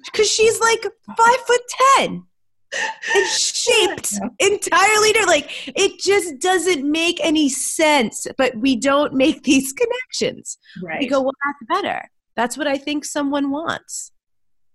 because 0.05 0.31
she's 0.31 0.61
like 0.61 0.83
five 1.17 1.37
foot 1.47 1.61
ten 1.89 2.25
it's 2.73 3.63
shaped 3.63 4.13
entirely 4.39 5.13
different. 5.13 5.29
Like 5.29 5.73
it 5.77 5.99
just 6.01 6.39
doesn't 6.39 6.91
make 6.91 7.19
any 7.23 7.49
sense. 7.49 8.27
But 8.39 8.57
we 8.57 8.77
don't 8.77 9.15
make 9.15 9.43
these 9.43 9.73
connections. 9.73 10.59
Right. 10.83 11.01
We 11.01 11.09
go, 11.09 11.21
well, 11.21 11.35
that's 11.45 11.83
better. 11.83 12.11
That's 12.37 12.57
what 12.57 12.67
I 12.67 12.79
think 12.79 13.05
someone 13.05 13.51
wants. 13.51 14.13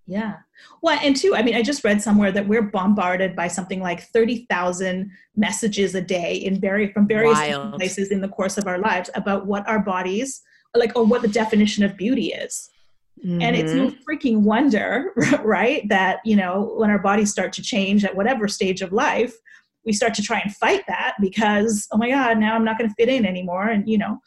Yeah. 0.06 0.36
Well, 0.82 0.98
and 1.04 1.16
two, 1.16 1.36
I 1.36 1.44
mean, 1.44 1.56
I 1.56 1.62
just 1.62 1.84
read 1.84 2.02
somewhere 2.02 2.32
that 2.32 2.48
we're 2.48 2.62
bombarded 2.62 3.36
by 3.36 3.50
something 3.50 3.82
like 3.82 4.04
30,000 4.04 5.12
messages 5.36 5.94
a 5.96 6.02
day 6.02 6.36
in 6.36 6.62
very, 6.62 6.92
from 6.94 7.08
various 7.08 7.38
places 7.76 8.12
in 8.12 8.22
the 8.22 8.30
course 8.30 8.58
of 8.58 8.68
our 8.68 8.78
lives 8.78 9.10
about 9.16 9.46
what 9.46 9.68
our 9.68 9.80
bodies, 9.80 10.42
like, 10.74 10.96
or 10.96 11.04
what 11.04 11.22
the 11.22 11.28
definition 11.28 11.84
of 11.84 11.98
beauty 11.98 12.28
is. 12.28 12.70
Mm-hmm. 13.26 13.42
And 13.42 13.56
it's 13.56 13.74
no 13.74 13.88
mm-hmm. 13.88 14.10
freaking 14.10 14.42
wonder, 14.42 15.14
right, 15.44 15.88
that, 15.90 16.20
you 16.24 16.36
know, 16.36 16.74
when 16.78 16.90
our 16.90 17.00
bodies 17.00 17.32
start 17.32 17.54
to 17.54 17.62
change 17.62 18.06
at 18.06 18.16
whatever 18.16 18.48
stage 18.48 18.82
of 18.82 18.92
life, 18.92 19.36
we 19.86 19.94
start 19.94 20.14
to 20.16 20.22
try 20.22 20.40
and 20.40 20.54
fight 20.56 20.84
that 20.88 21.16
because, 21.20 21.88
oh 21.92 21.98
my 21.98 22.10
God, 22.10 22.38
now 22.38 22.56
I'm 22.56 22.66
not 22.66 22.78
going 22.78 22.90
to 22.90 22.96
fit 22.96 23.10
in 23.10 23.26
anymore. 23.26 23.68
And, 23.68 23.88
you 23.90 23.98
know, 23.98 24.20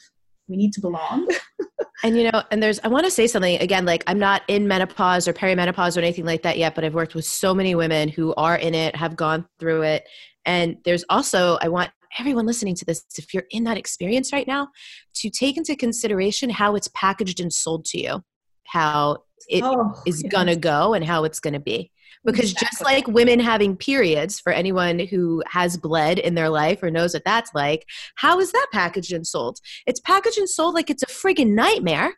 we 0.48 0.56
need 0.56 0.72
to 0.72 0.80
belong. 0.80 1.28
and, 2.02 2.16
you 2.16 2.30
know, 2.30 2.42
and 2.50 2.62
there's, 2.62 2.80
I 2.82 2.88
want 2.88 3.04
to 3.04 3.10
say 3.10 3.26
something 3.26 3.60
again, 3.60 3.84
like 3.84 4.02
I'm 4.06 4.18
not 4.18 4.42
in 4.48 4.66
menopause 4.66 5.28
or 5.28 5.32
perimenopause 5.32 5.96
or 5.96 6.00
anything 6.00 6.24
like 6.24 6.42
that 6.42 6.58
yet, 6.58 6.74
but 6.74 6.84
I've 6.84 6.94
worked 6.94 7.14
with 7.14 7.26
so 7.26 7.54
many 7.54 7.74
women 7.74 8.08
who 8.08 8.34
are 8.34 8.56
in 8.56 8.74
it, 8.74 8.96
have 8.96 9.16
gone 9.16 9.46
through 9.60 9.82
it. 9.82 10.08
And 10.46 10.78
there's 10.84 11.04
also, 11.10 11.58
I 11.60 11.68
want 11.68 11.90
everyone 12.18 12.46
listening 12.46 12.74
to 12.74 12.84
this, 12.84 13.04
if 13.16 13.32
you're 13.32 13.44
in 13.50 13.64
that 13.64 13.76
experience 13.76 14.32
right 14.32 14.46
now, 14.46 14.68
to 15.16 15.30
take 15.30 15.56
into 15.56 15.76
consideration 15.76 16.50
how 16.50 16.74
it's 16.74 16.88
packaged 16.94 17.38
and 17.38 17.52
sold 17.52 17.84
to 17.84 18.00
you 18.00 18.24
how 18.70 19.18
it 19.48 19.62
oh, 19.64 20.00
is 20.06 20.22
yes. 20.22 20.32
gonna 20.32 20.56
go 20.56 20.94
and 20.94 21.04
how 21.04 21.24
it's 21.24 21.40
gonna 21.40 21.60
be 21.60 21.90
because 22.24 22.52
exactly. 22.52 22.66
just 22.66 22.84
like 22.84 23.08
women 23.08 23.40
having 23.40 23.76
periods 23.76 24.40
for 24.40 24.52
anyone 24.52 24.98
who 24.98 25.42
has 25.46 25.76
bled 25.76 26.18
in 26.18 26.34
their 26.34 26.48
life 26.48 26.82
or 26.82 26.90
knows 26.90 27.14
what 27.14 27.24
that's 27.24 27.52
like 27.54 27.86
how 28.16 28.38
is 28.38 28.52
that 28.52 28.66
packaged 28.72 29.12
and 29.12 29.26
sold 29.26 29.58
it's 29.86 30.00
packaged 30.00 30.38
and 30.38 30.48
sold 30.48 30.74
like 30.74 30.90
it's 30.90 31.02
a 31.02 31.06
friggin' 31.06 31.54
nightmare 31.54 32.12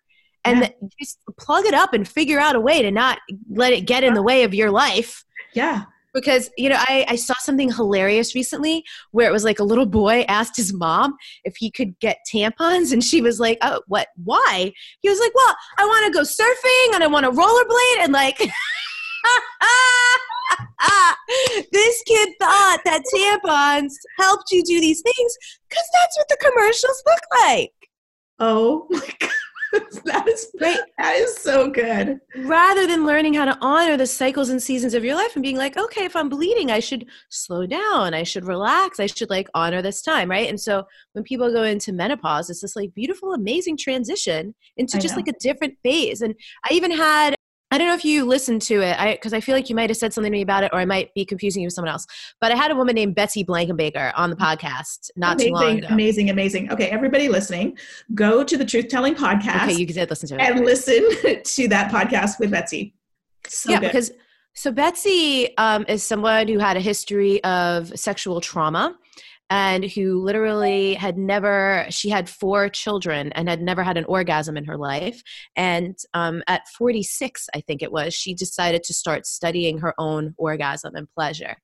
and 0.45 0.63
yeah. 0.63 0.89
just 0.99 1.19
plug 1.39 1.65
it 1.65 1.75
up 1.75 1.93
and 1.93 2.09
figure 2.09 2.39
out 2.39 2.57
a 2.57 2.61
way 2.61 2.83
to 2.83 2.91
not 2.91 3.19
let 3.51 3.73
it 3.73 3.83
get 3.83 4.05
in 4.05 4.15
the 4.15 4.23
way 4.23 4.43
of 4.43 4.55
your 4.55 4.71
life 4.71 5.25
yeah 5.55 5.85
because 6.13 6.51
you 6.57 6.69
know 6.69 6.77
I, 6.79 7.07
I 7.09 7.17
saw 7.17 7.35
something 7.39 7.71
hilarious 7.71 8.35
recently 8.35 8.85
where 9.11 9.29
it 9.29 9.33
was 9.33 9.45
like 9.45 9.59
a 9.59 9.65
little 9.65 9.87
boy 9.87 10.25
asked 10.29 10.57
his 10.57 10.73
mom 10.73 11.17
if 11.45 11.57
he 11.57 11.71
could 11.71 11.99
get 12.01 12.19
tampons 12.33 12.93
and 12.93 13.03
she 13.03 13.21
was 13.21 13.41
like 13.41 13.59
oh 13.63 13.83
what? 13.87 14.09
Why? 14.23 14.73
He 15.01 15.09
was 15.09 15.19
like 15.19 15.35
well 15.35 15.57
i 15.79 15.85
want 15.85 16.07
to 16.07 16.13
go 16.13 16.23
surfing 16.23 16.95
and 16.95 17.03
i 17.03 17.07
want 17.07 17.25
to 17.25 17.31
rollerblade 17.31 18.05
and 18.05 18.13
like 18.13 18.39
this 21.73 22.03
kid 22.07 22.29
thought 22.41 22.79
that 22.85 23.03
tampons 23.15 23.95
helped 24.19 24.51
you 24.51 24.63
do 24.63 24.81
these 24.81 25.03
things 25.03 25.37
because 25.69 25.85
that's 25.93 26.19
what 26.19 26.29
the 26.29 26.39
commercials 26.41 27.03
look 27.07 27.21
like. 27.45 27.73
Oh 28.39 28.87
my 28.91 29.09
god 29.21 29.31
that 30.05 30.29
is 30.29 30.51
right. 30.61 30.79
That 30.99 31.15
is 31.17 31.37
so 31.39 31.71
good. 31.71 32.21
Rather 32.37 32.87
than 32.87 33.07
learning 33.07 33.35
how 33.35 33.47
to 33.47 33.57
honor 33.61 33.97
the 33.97 34.07
cycles 34.07 34.51
and 34.51 34.63
seasons 34.63 34.93
of 34.93 35.05
your 35.05 35.15
life 35.15 35.35
and 35.35 35.43
being 35.43 35.57
like, 35.57 35.79
okay, 35.79 36.05
if 36.05 36.15
I'm 36.15 36.29
bleeding, 36.29 36.71
I 36.71 36.81
should 36.81 37.07
slow 37.31 37.67
down. 37.67 38.13
I 38.13 38.23
should 38.23 38.45
relax. 38.45 39.01
I 39.01 39.07
should 39.07 39.31
like 39.31 39.49
honor 39.55 39.81
this 39.81 40.03
time, 40.03 40.31
right? 40.31 40.49
And 40.49 40.61
so 40.61 40.85
when 41.13 41.25
people 41.25 41.51
go 41.51 41.63
into 41.63 41.93
menopause, 41.93 42.51
it's 42.51 42.61
this 42.61 42.77
like 42.77 42.95
beautiful, 42.95 43.33
amazing 43.33 43.79
transition 43.79 44.55
into 44.77 44.99
just 44.99 45.17
like 45.17 45.29
a 45.29 45.39
different 45.41 45.79
phase. 45.83 46.21
And 46.21 46.35
I 46.69 46.75
even 46.75 46.91
had 46.91 47.35
I 47.73 47.79
don't 47.79 47.89
know 47.89 47.95
if 47.95 48.05
you 48.05 48.27
listened 48.27 48.61
to 48.63 48.83
it, 48.83 49.17
because 49.17 49.33
I, 49.33 49.39
I, 49.39 49.41
feel 49.41 49.55
like 49.55 49.71
you 49.71 49.75
might 49.75 49.89
have 49.89 49.97
said 49.97 50.13
something 50.13 50.31
to 50.31 50.37
me 50.37 50.43
about 50.43 50.63
it, 50.63 50.71
or 50.75 50.79
I 50.79 50.85
might 50.85 51.15
be 51.15 51.25
confusing 51.25 51.63
you 51.63 51.67
with 51.67 51.73
someone 51.73 51.91
else. 51.91 52.07
But 52.39 52.53
I 52.53 52.55
had 52.55 52.71
a 52.71 52.77
woman 52.77 52.95
named 52.95 53.15
Betsy 53.15 53.43
Blankenbaker 53.43 54.13
on 54.15 54.29
the 54.29 54.37
podcast 54.37 55.11
not 55.17 55.37
amazing, 55.37 55.49
too 55.49 55.55
long 55.55 55.79
ago. 55.79 55.87
Amazing, 55.91 56.29
amazing. 56.29 56.71
Okay, 56.71 56.89
everybody 56.89 57.31
listening, 57.31 57.79
go 58.15 58.45
to 58.45 58.59
the 58.59 58.65
Truth 58.65 58.89
Telling 58.89 59.15
podcast. 59.15 59.63
Okay, 59.63 59.73
you 59.73 59.87
can 59.87 60.07
listen 60.09 60.29
to 60.29 60.35
it 60.35 60.41
and 60.43 60.65
listen 60.67 61.03
to 61.45 61.69
that 61.69 61.91
podcast 61.91 62.39
with 62.39 62.51
Betsy. 62.51 62.95
So 63.49 63.71
yeah, 63.71 63.81
good. 63.81 63.87
because 63.87 64.13
so 64.55 64.71
Betsy 64.71 65.57
um, 65.57 65.87
is 65.89 66.03
someone 66.03 66.49
who 66.49 66.59
had 66.59 66.77
a 66.77 66.81
history 66.81 67.43
of 67.43 67.99
sexual 67.99 68.43
trauma 68.43 68.97
and 69.53 69.85
who 69.85 70.19
literally 70.23 70.95
had 70.95 71.19
never 71.19 71.85
she 71.91 72.09
had 72.09 72.27
four 72.27 72.71
children 72.71 73.31
and 73.33 73.51
had 73.51 73.61
never 73.61 73.83
had 73.83 73.99
an 73.99 74.07
orgasm 74.07 74.57
in 74.57 74.65
her 74.65 74.79
life. 74.79 75.23
And 75.57 75.95
um, 76.15 76.43
at 76.49 76.67
46 76.69 77.49
i 77.55 77.61
think 77.61 77.83
it 77.83 77.93
was 77.93 78.15
she 78.15 78.35
decided 78.35 78.83
to 78.85 78.95
start 78.95 79.27
studying 79.27 79.79
her 79.79 79.95
own 79.99 80.35
orgasm 80.39 80.95
and 80.95 81.09
pleasure 81.15 81.57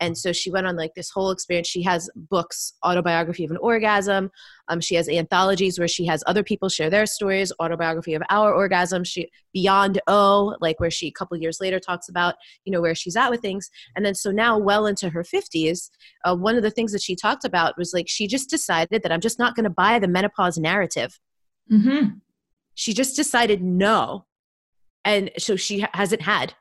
and 0.00 0.16
so 0.16 0.32
she 0.32 0.50
went 0.50 0.66
on 0.66 0.76
like 0.76 0.94
this 0.94 1.10
whole 1.10 1.30
experience. 1.30 1.68
She 1.68 1.82
has 1.82 2.10
books 2.14 2.74
autobiography 2.84 3.44
of 3.44 3.50
an 3.50 3.56
orgasm. 3.58 4.30
Um, 4.68 4.80
she 4.80 4.94
has 4.96 5.08
anthologies 5.08 5.78
where 5.78 5.88
she 5.88 6.06
has 6.06 6.24
other 6.26 6.42
people 6.42 6.68
share 6.68 6.90
their 6.90 7.06
stories 7.06 7.52
autobiography 7.60 8.14
of 8.14 8.22
our 8.30 8.52
orgasm 8.52 9.04
she 9.04 9.30
beyond 9.52 10.00
o 10.06 10.56
like 10.60 10.80
where 10.80 10.90
she 10.90 11.08
a 11.08 11.12
couple 11.12 11.36
years 11.36 11.58
later 11.60 11.78
talks 11.78 12.08
about 12.08 12.34
you 12.64 12.72
know 12.72 12.80
where 12.80 12.94
she's 12.94 13.16
at 13.16 13.30
with 13.30 13.40
things. 13.40 13.70
And 13.94 14.04
then 14.04 14.14
so 14.14 14.30
now 14.30 14.58
well 14.58 14.86
into 14.86 15.10
her 15.10 15.22
50s 15.22 15.90
uh, 16.24 16.34
one 16.34 16.56
of 16.56 16.62
the 16.62 16.70
things 16.70 16.92
that 16.92 17.02
she 17.02 17.14
talked 17.14 17.44
about 17.44 17.76
was 17.78 17.92
like 17.92 18.08
she 18.08 18.26
just 18.26 18.50
decided 18.50 19.02
that 19.02 19.12
i'm 19.12 19.20
just 19.20 19.38
not 19.38 19.54
going 19.54 19.64
to 19.64 19.70
buy 19.70 19.98
the 19.98 20.08
menopause 20.08 20.58
narrative. 20.58 21.18
Mm-hmm. 21.70 22.18
she 22.74 22.92
just 22.92 23.16
decided 23.16 23.62
no. 23.62 24.26
And 25.04 25.30
so 25.38 25.56
she 25.56 25.86
hasn't 25.94 26.22
had 26.22 26.54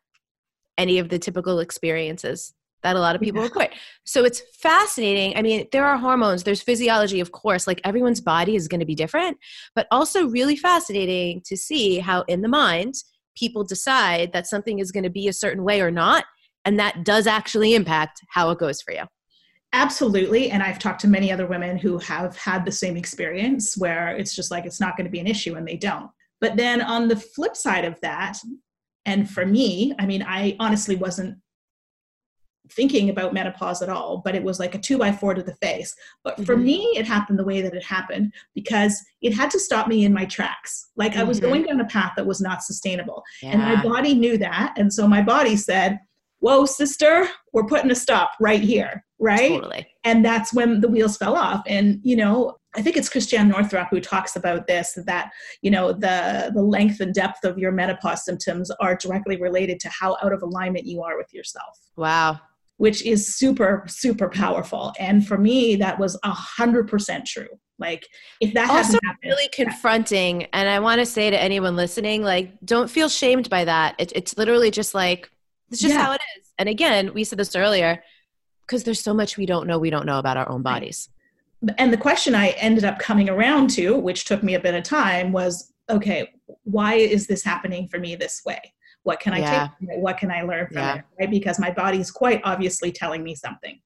any 0.77 0.99
of 0.99 1.09
the 1.09 1.19
typical 1.19 1.59
experiences 1.59 2.53
that 2.83 2.95
a 2.95 2.99
lot 2.99 3.15
of 3.15 3.21
people 3.21 3.41
yeah. 3.41 3.47
report. 3.47 3.69
So 4.03 4.23
it's 4.25 4.41
fascinating. 4.59 5.35
I 5.35 5.41
mean, 5.41 5.67
there 5.71 5.85
are 5.85 5.97
hormones, 5.97 6.43
there's 6.43 6.61
physiology, 6.61 7.19
of 7.19 7.31
course, 7.31 7.65
like 7.65 7.81
everyone's 7.83 8.21
body 8.21 8.55
is 8.55 8.67
going 8.67 8.79
to 8.79 8.85
be 8.85 8.95
different, 8.95 9.37
but 9.75 9.87
also 9.91 10.27
really 10.27 10.55
fascinating 10.55 11.41
to 11.45 11.57
see 11.57 11.99
how 11.99 12.21
in 12.27 12.41
the 12.41 12.49
mind 12.49 12.95
people 13.35 13.63
decide 13.63 14.31
that 14.33 14.47
something 14.47 14.79
is 14.79 14.91
going 14.91 15.03
to 15.03 15.09
be 15.09 15.27
a 15.27 15.33
certain 15.33 15.63
way 15.63 15.81
or 15.81 15.91
not. 15.91 16.25
And 16.65 16.79
that 16.79 17.03
does 17.03 17.27
actually 17.27 17.73
impact 17.73 18.21
how 18.29 18.51
it 18.51 18.59
goes 18.59 18.81
for 18.81 18.93
you. 18.93 19.03
Absolutely. 19.73 20.51
And 20.51 20.61
I've 20.61 20.77
talked 20.77 21.01
to 21.01 21.07
many 21.07 21.31
other 21.31 21.47
women 21.47 21.77
who 21.77 21.97
have 21.97 22.37
had 22.37 22.63
the 22.63 22.71
same 22.71 22.95
experience 22.95 23.75
where 23.75 24.15
it's 24.15 24.35
just 24.35 24.51
like 24.51 24.65
it's 24.65 24.79
not 24.79 24.95
going 24.95 25.05
to 25.05 25.11
be 25.11 25.19
an 25.19 25.27
issue 25.27 25.55
and 25.55 25.67
they 25.67 25.77
don't. 25.77 26.11
But 26.39 26.57
then 26.57 26.81
on 26.81 27.07
the 27.07 27.15
flip 27.15 27.55
side 27.55 27.83
of 27.83 27.99
that, 28.01 28.37
and 29.05 29.29
for 29.29 29.45
me, 29.45 29.93
I 29.99 30.05
mean, 30.05 30.23
I 30.23 30.55
honestly 30.59 30.95
wasn't 30.95 31.37
thinking 32.69 33.09
about 33.09 33.33
menopause 33.33 33.81
at 33.81 33.89
all, 33.89 34.21
but 34.23 34.35
it 34.35 34.43
was 34.43 34.59
like 34.59 34.75
a 34.75 34.79
two 34.79 34.97
by 34.97 35.11
four 35.11 35.33
to 35.33 35.43
the 35.43 35.55
face. 35.55 35.95
But 36.23 36.37
for 36.45 36.55
mm-hmm. 36.55 36.63
me, 36.63 36.77
it 36.95 37.05
happened 37.05 37.37
the 37.37 37.43
way 37.43 37.61
that 37.61 37.73
it 37.73 37.83
happened 37.83 38.33
because 38.55 39.03
it 39.21 39.33
had 39.33 39.51
to 39.51 39.59
stop 39.59 39.87
me 39.87 40.05
in 40.05 40.13
my 40.13 40.25
tracks. 40.25 40.89
Like 40.95 41.11
mm-hmm. 41.11 41.21
I 41.21 41.23
was 41.23 41.39
mm-hmm. 41.39 41.49
going 41.49 41.63
down 41.63 41.81
a 41.81 41.85
path 41.85 42.13
that 42.15 42.25
was 42.25 42.41
not 42.41 42.63
sustainable. 42.63 43.23
Yeah. 43.41 43.51
And 43.51 43.61
my 43.61 43.83
body 43.83 44.13
knew 44.13 44.37
that. 44.37 44.73
And 44.77 44.93
so 44.93 45.07
my 45.07 45.21
body 45.21 45.55
said, 45.55 45.99
whoa, 46.39 46.65
sister, 46.65 47.27
we're 47.53 47.65
putting 47.65 47.91
a 47.91 47.95
stop 47.95 48.31
right 48.39 48.61
here, 48.61 49.05
right? 49.19 49.49
Totally. 49.49 49.87
And 50.03 50.25
that's 50.25 50.53
when 50.53 50.81
the 50.81 50.89
wheels 50.89 51.17
fell 51.17 51.35
off. 51.35 51.63
And, 51.67 51.99
you 52.03 52.15
know, 52.15 52.57
I 52.75 52.81
think 52.81 52.97
it's 52.97 53.09
Christiane 53.09 53.49
Northrup 53.49 53.89
who 53.91 54.01
talks 54.01 54.35
about 54.35 54.67
this 54.67 54.97
that 55.05 55.31
you 55.61 55.69
know 55.69 55.93
the 55.93 56.51
the 56.53 56.61
length 56.63 56.99
and 57.01 57.13
depth 57.13 57.43
of 57.43 57.59
your 57.59 57.71
menopause 57.71 58.25
symptoms 58.25 58.71
are 58.79 58.95
directly 58.95 59.39
related 59.39 59.79
to 59.81 59.89
how 59.89 60.17
out 60.23 60.33
of 60.33 60.41
alignment 60.41 60.87
you 60.87 61.03
are 61.03 61.15
with 61.15 61.31
yourself. 61.33 61.77
Wow. 61.95 62.39
Which 62.77 63.05
is 63.05 63.35
super 63.35 63.85
super 63.87 64.29
powerful, 64.29 64.93
and 64.99 65.25
for 65.25 65.37
me 65.37 65.75
that 65.77 65.99
was 65.99 66.17
a 66.23 66.31
hundred 66.31 66.87
percent 66.87 67.25
true. 67.25 67.47
Like 67.79 68.07
if 68.39 68.53
that 68.53 68.69
also 68.69 68.97
happened, 69.03 69.19
really 69.23 69.49
confronting, 69.49 70.45
and 70.53 70.69
I 70.69 70.79
want 70.79 70.99
to 70.99 71.05
say 71.05 71.29
to 71.29 71.39
anyone 71.39 71.75
listening, 71.75 72.23
like 72.23 72.51
don't 72.63 72.89
feel 72.89 73.09
shamed 73.09 73.49
by 73.49 73.65
that. 73.65 73.95
It, 73.99 74.11
it's 74.15 74.37
literally 74.37 74.71
just 74.71 74.93
like 74.93 75.29
it's 75.69 75.81
just 75.81 75.93
yeah. 75.93 76.03
how 76.03 76.11
it 76.13 76.21
is. 76.37 76.51
And 76.57 76.69
again, 76.69 77.13
we 77.13 77.23
said 77.23 77.39
this 77.39 77.55
earlier 77.55 78.03
because 78.65 78.83
there's 78.83 79.01
so 79.01 79.13
much 79.13 79.37
we 79.37 79.45
don't 79.45 79.67
know. 79.67 79.79
We 79.79 79.89
don't 79.89 80.05
know 80.05 80.19
about 80.19 80.37
our 80.37 80.49
own 80.49 80.61
bodies. 80.61 81.09
And 81.77 81.93
the 81.93 81.97
question 81.97 82.35
I 82.35 82.49
ended 82.49 82.83
up 82.83 82.99
coming 82.99 83.29
around 83.29 83.69
to, 83.71 83.97
which 83.97 84.25
took 84.25 84.43
me 84.43 84.55
a 84.55 84.59
bit 84.59 84.75
of 84.75 84.83
time, 84.83 85.31
was 85.31 85.73
okay, 85.89 86.29
why 86.63 86.95
is 86.95 87.27
this 87.27 87.43
happening 87.43 87.87
for 87.87 87.99
me 87.99 88.15
this 88.15 88.41
way? 88.45 88.59
What 89.03 89.19
can 89.19 89.33
I 89.33 89.39
yeah. 89.39 89.69
take 89.79 90.01
What 90.01 90.17
can 90.17 90.31
I 90.31 90.41
learn 90.41 90.67
from 90.67 90.77
yeah. 90.77 90.95
it? 90.95 91.03
Right? 91.19 91.31
Because 91.31 91.59
my 91.59 91.71
body 91.71 91.99
is 91.99 92.11
quite 92.11 92.41
obviously 92.43 92.91
telling 92.91 93.23
me 93.23 93.35
something. 93.35 93.79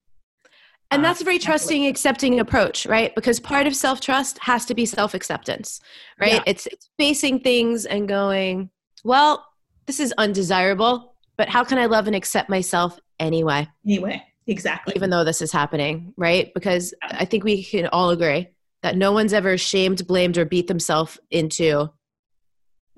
And 0.89 1.03
that's 1.03 1.19
a 1.19 1.25
very 1.25 1.38
trusting, 1.38 1.86
accepting 1.86 2.39
approach, 2.39 2.86
right? 2.86 3.13
Because 3.13 3.41
part 3.41 3.67
of 3.67 3.75
self 3.75 3.99
trust 3.99 4.39
has 4.39 4.65
to 4.65 4.73
be 4.73 4.86
self 4.86 5.13
acceptance, 5.13 5.82
right? 6.19 6.34
Yeah. 6.34 6.43
It's, 6.45 6.65
it's 6.67 6.89
facing 6.97 7.41
things 7.41 7.86
and 7.86 8.08
going, 8.08 8.69
well, 9.03 9.45
this 9.86 9.99
is 9.99 10.13
undesirable, 10.17 11.15
but 11.38 11.49
how 11.49 11.63
can 11.63 11.77
I 11.77 11.88
love 11.88 12.08
and 12.08 12.15
accept 12.15 12.49
myself 12.49 12.99
anyway? 13.19 13.67
Anyway. 13.86 14.23
Exactly. 14.47 14.93
Even 14.95 15.10
though 15.10 15.25
this 15.25 15.41
is 15.41 15.51
happening, 15.51 16.13
right? 16.15 16.53
Because 16.53 16.93
I 17.01 17.25
think 17.25 17.43
we 17.43 17.63
can 17.63 17.88
all 17.88 18.12
agree 18.12 18.47
that 18.82 18.95
no 18.95 19.12
one's 19.12 19.34
ever 19.34 19.58
shamed, 19.58 20.08
blamed, 20.08 20.38
or 20.38 20.45
beat 20.45 20.67
themselves 20.67 21.19
into 21.32 21.89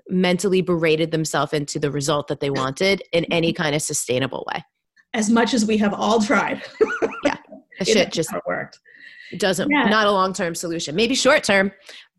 mentally 0.09 0.61
berated 0.61 1.11
themselves 1.11 1.53
into 1.53 1.79
the 1.79 1.91
result 1.91 2.27
that 2.27 2.39
they 2.39 2.49
wanted 2.49 3.03
in 3.11 3.25
any 3.25 3.53
mm-hmm. 3.53 3.63
kind 3.63 3.75
of 3.75 3.81
sustainable 3.81 4.47
way. 4.53 4.63
As 5.13 5.29
much 5.29 5.53
as 5.53 5.65
we 5.65 5.77
have 5.77 5.93
all 5.93 6.21
tried. 6.21 6.61
yeah. 7.23 7.37
The 7.79 7.85
shit 7.85 8.11
just 8.11 8.33
worked. 8.45 8.79
It 9.31 9.39
doesn't 9.39 9.69
yeah. 9.69 9.85
not 9.85 10.07
a 10.07 10.11
long 10.11 10.33
term 10.33 10.55
solution. 10.55 10.95
Maybe 10.95 11.15
short 11.15 11.43
term, 11.43 11.71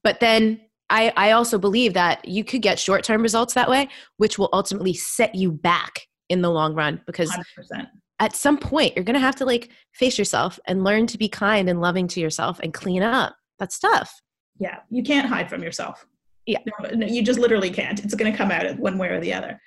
but 0.03 0.20
then 0.20 0.61
I, 0.88 1.12
I 1.16 1.31
also 1.33 1.59
believe 1.59 1.94
that 1.94 2.26
you 2.26 2.44
could 2.44 2.62
get 2.62 2.79
short 2.79 3.05
term 3.05 3.22
results 3.22 3.55
that 3.55 3.68
way, 3.68 3.88
which 4.16 4.38
will 4.38 4.48
ultimately 4.53 4.94
set 4.94 5.35
you 5.35 5.53
back 5.53 6.00
in 6.29 6.42
the 6.42 6.50
long 6.50 6.74
run 6.74 7.00
because 7.07 7.31
100% 7.70 7.88
at 8.20 8.37
some 8.37 8.59
point 8.59 8.94
you're 8.94 9.05
going 9.05 9.14
to 9.14 9.20
have 9.20 9.35
to 9.37 9.44
like 9.44 9.70
face 9.92 10.18
yourself 10.18 10.61
and 10.66 10.85
learn 10.85 11.07
to 11.07 11.18
be 11.18 11.29
kind 11.29 11.68
and 11.68 11.81
loving 11.81 12.07
to 12.07 12.20
yourself 12.20 12.61
and 12.62 12.72
clean 12.72 13.03
up 13.03 13.35
that 13.59 13.72
stuff 13.72 14.20
yeah 14.61 14.79
you 14.90 15.03
can't 15.03 15.26
hide 15.26 15.50
from 15.50 15.62
yourself 15.62 16.07
yeah. 16.46 16.59
No, 16.94 17.07
you 17.07 17.22
just 17.22 17.38
literally 17.38 17.70
can't. 17.70 18.03
It's 18.05 18.14
going 18.14 18.31
to 18.31 18.37
come 18.37 18.50
out 18.50 18.79
one 18.79 18.98
way 18.98 19.09
or 19.09 19.20
the 19.20 19.33
other. 19.33 19.61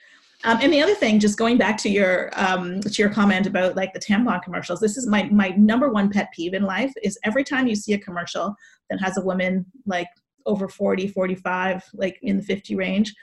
Um, 0.46 0.60
and 0.62 0.74
the 0.74 0.82
other 0.82 0.96
thing 0.96 1.20
just 1.20 1.38
going 1.38 1.58
back 1.58 1.78
to 1.80 1.90
your 1.90 2.30
um, 2.34 2.82
to 2.82 3.02
your 3.02 3.10
comment 3.10 3.48
about 3.48 3.76
like 3.76 3.94
the 3.94 4.00
tampon 4.00 4.44
commercials 4.44 4.82
this 4.82 4.98
is 4.98 5.08
my 5.08 5.24
my 5.32 5.50
number 5.50 5.90
one 5.90 6.10
pet 6.10 6.30
peeve 6.34 6.54
in 6.54 6.64
life 6.64 6.92
is 7.02 7.18
every 7.24 7.46
time 7.46 7.66
you 7.66 7.76
see 7.76 7.94
a 7.94 7.98
commercial 7.98 8.54
that 8.90 9.00
has 9.00 9.18
a 9.18 9.22
woman 9.22 9.66
like 9.86 10.08
over 10.46 10.68
40 10.68 11.08
45 11.08 11.84
like 11.94 12.20
in 12.22 12.38
the 12.38 12.44
50 12.44 12.76
range 12.76 13.14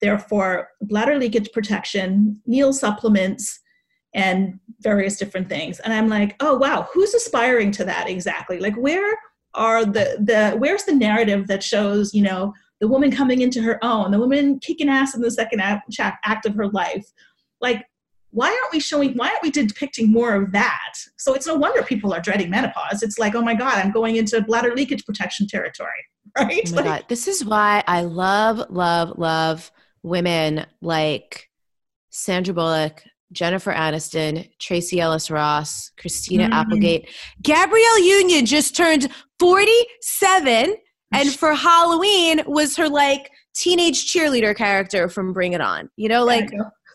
therefore 0.00 0.68
bladder 0.82 1.18
leakage 1.18 1.50
protection 1.52 2.40
meal 2.46 2.72
supplements 2.72 3.58
and 4.14 4.58
various 4.80 5.18
different 5.18 5.48
things. 5.48 5.80
And 5.80 5.92
i'm 5.92 6.08
like 6.08 6.36
oh 6.38 6.56
wow 6.56 6.86
who's 6.92 7.12
aspiring 7.12 7.72
to 7.72 7.84
that 7.86 8.08
exactly? 8.08 8.60
Like 8.60 8.76
where 8.76 9.18
are 9.54 9.84
the 9.84 10.18
the 10.20 10.56
where's 10.58 10.84
the 10.84 10.94
narrative 10.94 11.48
that 11.48 11.64
shows 11.64 12.14
you 12.14 12.22
know 12.22 12.54
the 12.80 12.88
woman 12.88 13.10
coming 13.10 13.40
into 13.40 13.62
her 13.62 13.82
own 13.84 14.10
the 14.10 14.18
woman 14.18 14.58
kicking 14.60 14.88
ass 14.88 15.14
in 15.14 15.20
the 15.20 15.30
second 15.30 15.60
act, 15.60 15.94
act 16.24 16.46
of 16.46 16.54
her 16.54 16.68
life. 16.68 17.06
Like 17.60 17.84
why 18.30 18.48
aren't 18.48 18.72
we 18.72 18.80
showing 18.80 19.14
why 19.14 19.28
aren't 19.28 19.42
we 19.42 19.50
depicting 19.50 20.12
more 20.12 20.34
of 20.34 20.52
that? 20.52 20.94
So 21.16 21.34
it's 21.34 21.46
no 21.46 21.54
wonder 21.54 21.82
people 21.82 22.12
are 22.12 22.20
dreading 22.20 22.50
menopause. 22.50 23.02
It's 23.02 23.18
like 23.18 23.34
oh 23.34 23.42
my 23.42 23.54
god 23.54 23.78
i'm 23.78 23.90
going 23.90 24.16
into 24.16 24.40
bladder 24.42 24.74
leakage 24.74 25.04
protection 25.04 25.46
territory 25.46 25.90
right? 26.38 26.70
Oh 26.72 26.76
like, 26.76 26.84
god. 26.84 27.04
This 27.08 27.26
is 27.26 27.44
why 27.44 27.82
i 27.86 28.02
love 28.02 28.70
love 28.70 29.18
love 29.18 29.70
women 30.02 30.66
like 30.80 31.48
sandra 32.10 32.54
bullock 32.54 33.02
Jennifer 33.32 33.72
Aniston, 33.72 34.48
Tracee 34.58 35.00
Ellis 35.00 35.30
Ross, 35.30 35.90
Christina 35.98 36.44
mm-hmm. 36.44 36.52
Applegate. 36.52 37.10
Gabrielle 37.42 38.00
Union 38.00 38.46
just 38.46 38.74
turned 38.74 39.08
47 39.38 40.76
and 41.12 41.32
for 41.38 41.54
Halloween 41.54 42.42
was 42.46 42.76
her 42.76 42.88
like 42.88 43.30
teenage 43.54 44.12
cheerleader 44.12 44.54
character 44.56 45.08
from 45.08 45.32
Bring 45.32 45.52
It 45.52 45.60
On. 45.60 45.90
You 45.96 46.08
know, 46.08 46.24
like 46.24 46.50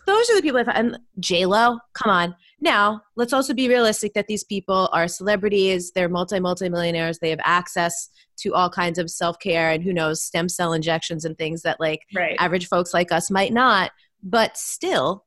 those 0.05 0.29
are 0.29 0.35
the 0.35 0.41
people 0.41 0.59
I 0.59 0.63
found. 0.63 0.77
And 0.77 0.99
J 1.19 1.45
Lo, 1.45 1.79
come 1.93 2.11
on. 2.11 2.35
Now, 2.59 3.01
let's 3.17 3.33
also 3.33 3.53
be 3.53 3.67
realistic 3.67 4.13
that 4.13 4.27
these 4.27 4.43
people 4.43 4.89
are 4.93 5.07
celebrities. 5.07 5.91
They're 5.91 6.09
multi 6.09 6.39
multi 6.39 6.69
millionaires. 6.69 7.19
They 7.19 7.29
have 7.29 7.39
access 7.43 8.09
to 8.37 8.53
all 8.53 8.69
kinds 8.69 8.97
of 8.99 9.09
self 9.09 9.37
care 9.39 9.69
and 9.69 9.83
who 9.83 9.93
knows 9.93 10.23
stem 10.23 10.49
cell 10.49 10.73
injections 10.73 11.25
and 11.25 11.37
things 11.37 11.61
that 11.63 11.79
like 11.79 12.01
right. 12.15 12.35
average 12.39 12.67
folks 12.67 12.93
like 12.93 13.11
us 13.11 13.29
might 13.29 13.53
not. 13.53 13.91
But 14.23 14.57
still, 14.57 15.25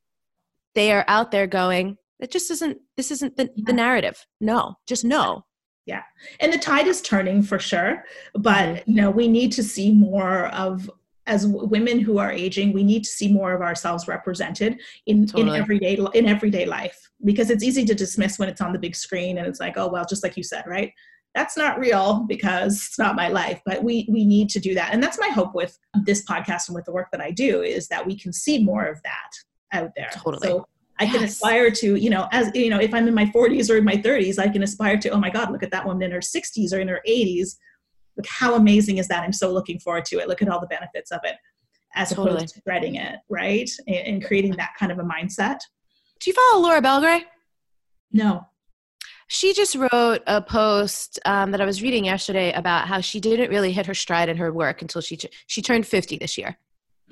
they 0.74 0.92
are 0.92 1.04
out 1.08 1.30
there 1.30 1.46
going, 1.46 1.96
it 2.20 2.30
just 2.30 2.50
isn't, 2.50 2.78
this 2.96 3.10
isn't 3.10 3.36
the, 3.36 3.50
the 3.56 3.72
narrative. 3.72 4.24
No, 4.40 4.76
just 4.86 5.04
no. 5.04 5.44
Yeah. 5.86 6.02
And 6.40 6.52
the 6.52 6.58
tide 6.58 6.88
is 6.88 7.00
turning 7.00 7.42
for 7.42 7.58
sure. 7.58 8.04
But, 8.34 8.68
mm-hmm. 8.68 8.90
you 8.90 8.96
know, 8.96 9.10
we 9.10 9.28
need 9.28 9.52
to 9.52 9.62
see 9.62 9.92
more 9.92 10.48
of, 10.48 10.90
as 11.28 11.46
women 11.46 11.98
who 11.98 12.18
are 12.18 12.30
aging, 12.30 12.72
we 12.72 12.84
need 12.84 13.02
to 13.02 13.10
see 13.10 13.32
more 13.32 13.52
of 13.52 13.60
ourselves 13.60 14.06
represented 14.06 14.80
in, 15.06 15.26
totally. 15.26 15.56
in 15.56 15.62
everyday 15.62 15.98
in 16.14 16.26
everyday 16.26 16.64
life 16.66 17.10
because 17.24 17.50
it's 17.50 17.64
easy 17.64 17.84
to 17.84 17.94
dismiss 17.94 18.38
when 18.38 18.48
it's 18.48 18.60
on 18.60 18.72
the 18.72 18.78
big 18.78 18.94
screen 18.94 19.38
and 19.38 19.46
it's 19.46 19.58
like, 19.58 19.76
oh 19.76 19.88
well, 19.88 20.04
just 20.08 20.22
like 20.22 20.36
you 20.36 20.44
said, 20.44 20.64
right? 20.66 20.92
That's 21.34 21.56
not 21.56 21.80
real 21.80 22.24
because 22.28 22.74
it's 22.74 22.98
not 22.98 23.16
my 23.16 23.28
life. 23.28 23.60
But 23.66 23.82
we 23.82 24.06
we 24.08 24.24
need 24.24 24.48
to 24.50 24.60
do 24.60 24.72
that, 24.74 24.94
and 24.94 25.02
that's 25.02 25.18
my 25.18 25.28
hope 25.28 25.52
with 25.52 25.76
this 26.04 26.24
podcast 26.24 26.68
and 26.68 26.76
with 26.76 26.84
the 26.84 26.92
work 26.92 27.08
that 27.10 27.20
I 27.20 27.32
do 27.32 27.62
is 27.62 27.88
that 27.88 28.06
we 28.06 28.16
can 28.16 28.32
see 28.32 28.62
more 28.62 28.86
of 28.86 29.02
that 29.02 29.30
out 29.72 29.90
there. 29.96 30.10
Totally. 30.12 30.46
So 30.46 30.66
I 30.98 31.04
yes. 31.04 31.14
can 31.14 31.24
aspire 31.24 31.70
to, 31.70 31.96
you 31.96 32.08
know, 32.08 32.26
as 32.32 32.50
you 32.54 32.70
know, 32.70 32.78
if 32.80 32.94
I'm 32.94 33.06
in 33.06 33.14
my 33.14 33.26
40s 33.26 33.70
or 33.70 33.76
in 33.76 33.84
my 33.84 33.96
30s, 33.96 34.38
I 34.38 34.48
can 34.48 34.62
aspire 34.62 34.96
to, 34.98 35.10
oh 35.10 35.18
my 35.18 35.30
God, 35.30 35.52
look 35.52 35.62
at 35.62 35.70
that 35.70 35.86
woman 35.86 36.04
in 36.04 36.10
her 36.10 36.20
60s 36.20 36.72
or 36.72 36.80
in 36.80 36.88
her 36.88 37.02
80s. 37.06 37.56
Look 38.16 38.26
how 38.26 38.54
amazing 38.54 38.96
is 38.96 39.08
that? 39.08 39.22
I'm 39.22 39.32
so 39.32 39.52
looking 39.52 39.78
forward 39.78 40.06
to 40.06 40.18
it. 40.18 40.28
Look 40.28 40.40
at 40.40 40.48
all 40.48 40.60
the 40.60 40.66
benefits 40.66 41.12
of 41.12 41.20
it, 41.24 41.36
as 41.94 42.10
totally. 42.10 42.36
opposed 42.36 42.54
to 42.54 42.62
dreading 42.64 42.94
it, 42.94 43.16
right? 43.28 43.68
And, 43.86 43.96
and 43.96 44.24
creating 44.24 44.56
that 44.56 44.70
kind 44.78 44.90
of 44.90 44.98
a 44.98 45.02
mindset. 45.02 45.58
Do 46.20 46.30
you 46.30 46.34
follow 46.34 46.62
Laura 46.62 46.80
Belgray? 46.80 47.24
No. 48.10 48.46
She 49.28 49.52
just 49.52 49.74
wrote 49.74 50.22
a 50.26 50.40
post 50.40 51.18
um, 51.26 51.50
that 51.50 51.60
I 51.60 51.66
was 51.66 51.82
reading 51.82 52.06
yesterday 52.06 52.52
about 52.52 52.86
how 52.86 53.00
she 53.00 53.20
didn't 53.20 53.50
really 53.50 53.72
hit 53.72 53.84
her 53.86 53.94
stride 53.94 54.28
in 54.28 54.36
her 54.36 54.52
work 54.52 54.80
until 54.80 55.02
she 55.02 55.18
she 55.46 55.60
turned 55.60 55.86
50 55.86 56.16
this 56.16 56.38
year. 56.38 56.56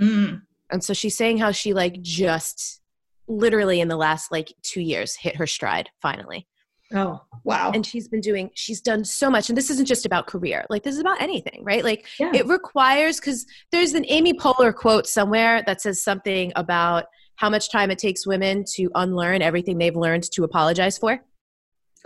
Mm. 0.00 0.42
And 0.70 0.82
so 0.82 0.94
she's 0.94 1.16
saying 1.16 1.38
how 1.38 1.50
she 1.50 1.74
like 1.74 2.00
just 2.00 2.80
literally 3.28 3.80
in 3.80 3.88
the 3.88 3.96
last 3.96 4.30
like 4.30 4.52
two 4.62 4.80
years 4.80 5.16
hit 5.16 5.37
her 5.37 5.46
stride 5.46 5.90
finally. 6.02 6.46
Oh, 6.92 7.20
wow. 7.42 7.72
And 7.74 7.84
she's 7.84 8.08
been 8.08 8.20
doing, 8.20 8.50
she's 8.54 8.80
done 8.80 9.04
so 9.04 9.30
much. 9.30 9.48
And 9.48 9.58
this 9.58 9.70
isn't 9.70 9.87
just 9.87 10.06
about 10.06 10.26
career, 10.26 10.64
like, 10.68 10.82
this 10.82 10.94
is 10.94 11.00
about 11.00 11.20
anything, 11.20 11.62
right? 11.64 11.82
Like, 11.82 12.06
yeah. 12.20 12.30
it 12.34 12.46
requires, 12.46 13.18
because 13.18 13.46
there's 13.72 13.94
an 13.94 14.04
Amy 14.08 14.32
Poehler 14.32 14.72
quote 14.72 15.06
somewhere 15.06 15.62
that 15.66 15.80
says 15.80 16.02
something 16.02 16.52
about 16.54 17.06
how 17.37 17.50
much 17.50 17.70
time 17.70 17.90
it 17.90 17.98
takes 17.98 18.26
women 18.26 18.64
to 18.74 18.90
unlearn 18.94 19.42
everything 19.42 19.78
they've 19.78 19.96
learned 19.96 20.30
to 20.32 20.44
apologize 20.44 20.98
for. 20.98 21.20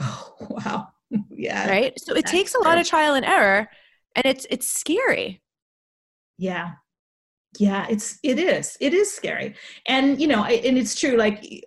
Oh, 0.01 0.37
wow. 0.41 0.89
yeah. 1.31 1.69
Right. 1.69 1.99
So 1.99 2.13
it 2.13 2.23
That's 2.23 2.31
takes 2.31 2.55
a 2.55 2.61
lot 2.61 2.79
of 2.79 2.87
trial 2.87 3.15
and 3.15 3.27
error, 3.27 3.69
and 4.15 4.25
it's, 4.25 4.47
it's 4.49 4.71
scary. 4.71 5.43
Yeah 6.39 6.75
yeah 7.59 7.87
it's 7.89 8.19
it 8.23 8.39
is 8.39 8.77
it 8.79 8.93
is 8.93 9.11
scary 9.11 9.55
and 9.87 10.21
you 10.21 10.27
know 10.27 10.45
and 10.45 10.77
it's 10.77 10.95
true 10.95 11.17
like 11.17 11.65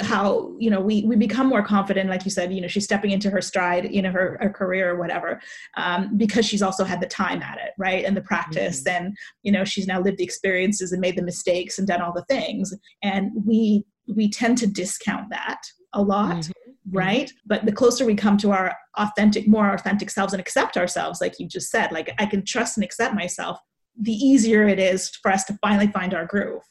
how 0.00 0.54
you 0.58 0.70
know 0.70 0.80
we 0.80 1.02
we 1.04 1.16
become 1.16 1.48
more 1.48 1.62
confident 1.62 2.08
like 2.08 2.24
you 2.24 2.30
said 2.30 2.52
you 2.52 2.60
know 2.60 2.68
she's 2.68 2.84
stepping 2.84 3.10
into 3.10 3.28
her 3.28 3.40
stride 3.40 3.92
you 3.92 4.00
know 4.00 4.10
her, 4.10 4.38
her 4.40 4.50
career 4.50 4.90
or 4.90 4.98
whatever 4.98 5.40
um, 5.76 6.16
because 6.16 6.46
she's 6.46 6.62
also 6.62 6.84
had 6.84 7.00
the 7.00 7.06
time 7.06 7.42
at 7.42 7.58
it 7.58 7.72
right 7.76 8.04
and 8.04 8.16
the 8.16 8.22
practice 8.22 8.82
mm-hmm. 8.84 9.04
and 9.04 9.16
you 9.42 9.50
know 9.50 9.64
she's 9.64 9.86
now 9.86 10.00
lived 10.00 10.18
the 10.18 10.24
experiences 10.24 10.92
and 10.92 11.00
made 11.00 11.16
the 11.16 11.22
mistakes 11.22 11.78
and 11.78 11.88
done 11.88 12.00
all 12.00 12.12
the 12.12 12.24
things 12.24 12.72
and 13.02 13.30
we 13.44 13.84
we 14.14 14.30
tend 14.30 14.56
to 14.56 14.66
discount 14.66 15.28
that 15.30 15.60
a 15.92 16.00
lot 16.00 16.36
mm-hmm. 16.36 16.40
mm-hmm. 16.40 16.96
right 16.96 17.32
but 17.46 17.66
the 17.66 17.72
closer 17.72 18.06
we 18.06 18.14
come 18.14 18.36
to 18.36 18.52
our 18.52 18.76
authentic 18.96 19.48
more 19.48 19.74
authentic 19.74 20.08
selves 20.08 20.32
and 20.32 20.40
accept 20.40 20.76
ourselves 20.76 21.20
like 21.20 21.34
you 21.40 21.48
just 21.48 21.68
said 21.68 21.90
like 21.90 22.14
i 22.20 22.26
can 22.26 22.44
trust 22.44 22.76
and 22.76 22.84
accept 22.84 23.12
myself 23.12 23.58
the 24.00 24.12
easier 24.12 24.66
it 24.66 24.78
is 24.78 25.10
for 25.22 25.30
us 25.30 25.44
to 25.44 25.58
finally 25.62 25.88
find 25.88 26.14
our 26.14 26.26
groove. 26.26 26.62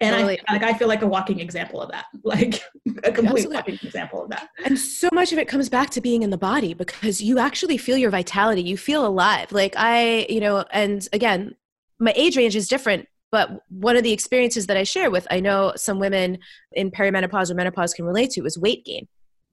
and 0.00 0.14
totally. 0.14 0.40
I 0.48 0.52
like 0.54 0.62
I 0.62 0.76
feel 0.76 0.88
like 0.88 1.02
a 1.02 1.06
walking 1.06 1.40
example 1.40 1.80
of 1.80 1.90
that, 1.90 2.06
like 2.24 2.62
a 3.04 3.12
complete 3.12 3.50
walking 3.50 3.78
example 3.82 4.22
of 4.22 4.30
that. 4.30 4.48
And 4.64 4.78
so 4.78 5.08
much 5.12 5.32
of 5.32 5.38
it 5.38 5.48
comes 5.48 5.68
back 5.68 5.90
to 5.90 6.00
being 6.00 6.22
in 6.22 6.30
the 6.30 6.38
body 6.38 6.74
because 6.74 7.20
you 7.20 7.38
actually 7.38 7.76
feel 7.76 7.96
your 7.96 8.10
vitality, 8.10 8.62
you 8.62 8.76
feel 8.76 9.06
alive. 9.06 9.52
Like 9.52 9.74
I, 9.76 10.26
you 10.28 10.40
know, 10.40 10.64
and 10.70 11.06
again, 11.12 11.54
my 11.98 12.12
age 12.16 12.36
range 12.36 12.56
is 12.56 12.68
different, 12.68 13.06
but 13.30 13.50
one 13.68 13.96
of 13.96 14.04
the 14.04 14.12
experiences 14.12 14.66
that 14.66 14.76
I 14.76 14.84
share 14.84 15.10
with, 15.10 15.26
I 15.30 15.40
know 15.40 15.72
some 15.76 15.98
women 15.98 16.38
in 16.72 16.90
perimenopause 16.90 17.50
or 17.50 17.54
menopause 17.54 17.92
can 17.92 18.04
relate 18.04 18.30
to, 18.32 18.44
is 18.44 18.58
weight 18.58 18.84
gain. 18.84 19.08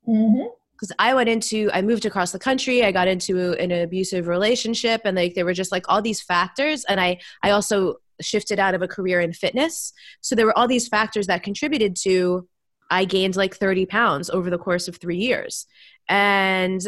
Mm-hmm 0.07 0.47
because 0.75 0.91
I 0.99 1.13
went 1.13 1.29
into, 1.29 1.69
I 1.73 1.81
moved 1.81 2.05
across 2.05 2.31
the 2.31 2.39
country. 2.39 2.83
I 2.83 2.91
got 2.91 3.07
into 3.07 3.53
an 3.53 3.71
abusive 3.71 4.27
relationship, 4.27 5.01
and 5.05 5.15
like 5.15 5.33
there 5.33 5.45
were 5.45 5.53
just 5.53 5.71
like 5.71 5.85
all 5.87 6.01
these 6.01 6.21
factors. 6.21 6.83
And 6.85 6.99
I, 6.99 7.19
I 7.43 7.51
also 7.51 7.95
shifted 8.21 8.59
out 8.59 8.75
of 8.75 8.81
a 8.81 8.87
career 8.87 9.19
in 9.21 9.33
fitness. 9.33 9.93
So 10.21 10.35
there 10.35 10.45
were 10.45 10.57
all 10.57 10.67
these 10.67 10.87
factors 10.87 11.27
that 11.27 11.43
contributed 11.43 11.95
to 11.97 12.47
I 12.89 13.05
gained 13.05 13.35
like 13.35 13.55
30 13.55 13.85
pounds 13.87 14.29
over 14.29 14.49
the 14.49 14.57
course 14.57 14.87
of 14.87 14.97
three 14.97 15.17
years. 15.17 15.65
And 16.07 16.81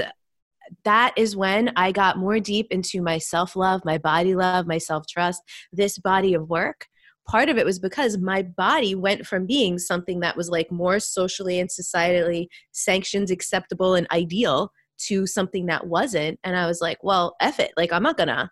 that 0.83 1.13
is 1.17 1.35
when 1.35 1.71
I 1.75 1.91
got 1.91 2.17
more 2.17 2.39
deep 2.39 2.67
into 2.71 3.01
my 3.01 3.17
self 3.17 3.55
love, 3.55 3.83
my 3.85 3.97
body 3.97 4.35
love, 4.35 4.67
my 4.67 4.77
self 4.77 5.07
trust, 5.07 5.41
this 5.71 5.97
body 5.97 6.33
of 6.33 6.49
work. 6.49 6.87
Part 7.27 7.49
of 7.49 7.57
it 7.57 7.65
was 7.65 7.79
because 7.79 8.17
my 8.17 8.41
body 8.41 8.95
went 8.95 9.27
from 9.27 9.45
being 9.45 9.79
something 9.79 10.21
that 10.21 10.37
was 10.37 10.49
like 10.49 10.71
more 10.71 10.99
socially 10.99 11.59
and 11.59 11.69
societally 11.69 12.47
sanctioned, 12.71 13.29
acceptable, 13.31 13.95
and 13.95 14.07
ideal 14.11 14.71
to 14.99 15.27
something 15.27 15.67
that 15.67 15.87
wasn't. 15.87 16.39
And 16.43 16.55
I 16.55 16.65
was 16.65 16.81
like, 16.81 17.03
well, 17.03 17.35
F 17.39 17.59
it. 17.59 17.71
Like, 17.77 17.91
I'm 17.91 18.03
not 18.03 18.17
gonna 18.17 18.51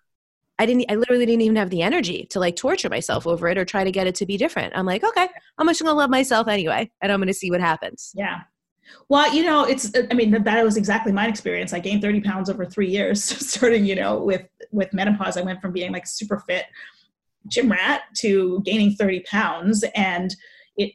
I 0.58 0.66
didn't 0.66 0.86
I 0.90 0.96
literally 0.96 1.26
didn't 1.26 1.42
even 1.42 1.58
have 1.58 1.70
the 1.70 1.82
energy 1.82 2.28
to 2.30 2.40
like 2.40 2.56
torture 2.56 2.90
myself 2.90 3.28
over 3.28 3.48
it 3.48 3.58
or 3.58 3.66
try 3.66 3.84
to 3.84 3.92
get 3.92 4.08
it 4.08 4.16
to 4.16 4.26
be 4.26 4.38
different. 4.38 4.76
I'm 4.76 4.86
like, 4.86 5.04
okay, 5.04 5.28
I'm 5.58 5.68
just 5.68 5.82
gonna 5.82 5.98
love 5.98 6.10
myself 6.10 6.48
anyway, 6.48 6.90
and 7.02 7.12
I'm 7.12 7.20
gonna 7.20 7.34
see 7.34 7.52
what 7.52 7.62
happens. 7.62 8.12
Yeah. 8.16 8.42
Well, 9.10 9.34
you 9.34 9.44
know, 9.44 9.66
it's 9.66 9.94
uh, 9.96 10.04
I 10.10 10.14
mean 10.14 10.32
that 10.32 10.64
was 10.64 10.78
exactly 10.78 11.12
my 11.12 11.28
experience. 11.28 11.74
I 11.74 11.80
gained 11.80 12.02
30 12.02 12.22
pounds 12.22 12.50
over 12.50 12.66
three 12.66 12.90
years, 12.90 13.24
starting, 13.50 13.86
you 13.86 13.96
know, 13.96 14.20
with 14.20 14.48
with 14.72 14.94
menopause. 14.94 15.38
I 15.38 15.42
went 15.42 15.62
from 15.62 15.74
being 15.74 15.92
like 15.92 16.08
super 16.08 16.40
fit 16.40 16.66
gym 17.48 17.72
rat 17.72 18.04
to 18.18 18.62
gaining 18.66 18.96
30 18.96 19.22
pounds. 19.22 19.84
And 19.96 20.36
it 20.78 20.94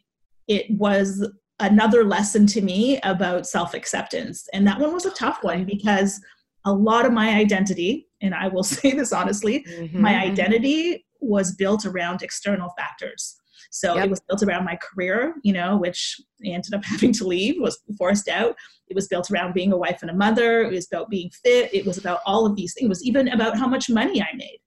it 0.49 0.71
was 0.71 1.27
another 1.59 2.05
lesson 2.05 2.47
to 2.47 2.63
me 2.63 2.99
about 3.03 3.47
self-acceptance. 3.47 4.49
And 4.53 4.67
that 4.67 4.81
one 4.81 4.95
was 4.95 5.07
a 5.07 5.11
tough 5.11 5.43
one 5.43 5.65
because 5.65 6.21
a 6.65 6.73
lot 6.73 7.07
of 7.07 7.13
my 7.13 7.35
identity, 7.35 8.09
and 8.21 8.35
I 8.35 8.49
will 8.49 8.63
say 8.65 8.93
this 8.93 9.13
honestly, 9.13 9.65
mm-hmm. 9.69 10.01
my 10.01 10.17
identity 10.17 11.07
was 11.21 11.55
built 11.55 11.85
around 11.85 12.23
external 12.23 12.71
factors. 12.79 13.37
So 13.71 13.95
yep. 13.95 14.07
it 14.07 14.11
was 14.11 14.21
built 14.21 14.43
around 14.43 14.65
my 14.65 14.77
career, 14.77 15.35
you 15.43 15.53
know, 15.53 15.77
which 15.77 16.21
I 16.45 16.49
ended 16.49 16.75
up 16.75 16.85
having 16.85 17.13
to 17.15 17.27
leave, 17.27 17.61
was 17.61 17.79
forced 17.97 18.29
out. 18.29 18.57
It 18.89 18.97
was 18.97 19.07
built 19.07 19.31
around 19.31 19.55
being 19.55 19.73
a 19.73 19.77
wife 19.77 19.99
and 20.03 20.11
a 20.11 20.15
mother. 20.15 20.63
It 20.63 20.73
was 20.73 20.89
about 20.91 21.11
being 21.11 21.31
fit. 21.45 21.73
It 21.73 21.87
was 21.87 21.99
about 21.99 22.21
all 22.27 22.47
of 22.47 22.57
these 22.57 22.75
things. 22.75 22.87
It 22.87 22.89
was 22.89 23.05
even 23.05 23.29
about 23.29 23.57
how 23.57 23.69
much 23.69 23.89
money 23.89 24.21
I 24.21 24.35
made. 24.35 24.59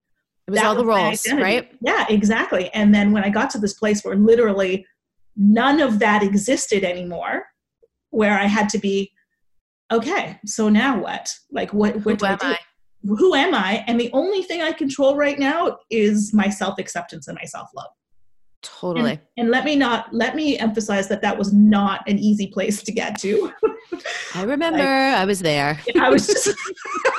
It 0.47 0.51
was 0.51 0.59
that 0.59 0.67
all 0.67 0.75
the 0.75 0.85
roles, 0.85 1.25
right? 1.31 1.71
Yeah, 1.81 2.05
exactly. 2.09 2.69
And 2.73 2.93
then 2.93 3.11
when 3.11 3.23
I 3.23 3.29
got 3.29 3.49
to 3.51 3.59
this 3.59 3.73
place 3.73 4.03
where 4.03 4.15
literally 4.15 4.85
none 5.37 5.79
of 5.79 5.99
that 5.99 6.21
existed 6.21 6.83
anymore, 6.83 7.45
where 8.09 8.37
I 8.37 8.45
had 8.45 8.69
to 8.69 8.77
be 8.77 9.11
okay, 9.91 10.39
so 10.45 10.69
now 10.69 10.99
what? 10.99 11.33
Like, 11.51 11.73
what, 11.73 11.95
what 12.05 12.19
Who 12.19 12.27
am 12.27 12.39
I, 12.41 12.51
I? 12.51 12.57
Who 13.05 13.35
am 13.35 13.55
I? 13.55 13.83
And 13.87 13.99
the 13.99 14.09
only 14.11 14.43
thing 14.43 14.61
I 14.61 14.71
control 14.73 15.15
right 15.15 15.39
now 15.39 15.77
is 15.89 16.33
my 16.33 16.49
self 16.49 16.77
acceptance 16.77 17.27
and 17.27 17.37
my 17.41 17.45
self 17.45 17.69
love. 17.75 17.91
Totally. 18.63 19.11
And, 19.11 19.19
and, 19.37 19.49
let 19.49 19.65
me 19.65 19.75
not 19.75 20.13
let 20.13 20.35
me 20.35 20.57
emphasize 20.57 21.09
that 21.09 21.21
that 21.21 21.37
was 21.37 21.53
not 21.53 22.07
an 22.07 22.17
easy 22.17 22.47
place 22.47 22.81
to 22.83 22.91
get 22.93 23.19
to. 23.19 23.51
I 24.33 24.43
remember 24.43 24.77
like, 24.79 24.87
I 24.87 25.25
was 25.25 25.39
there. 25.39 25.79
I 25.99 26.09
was 26.09 26.27
just 26.27 26.47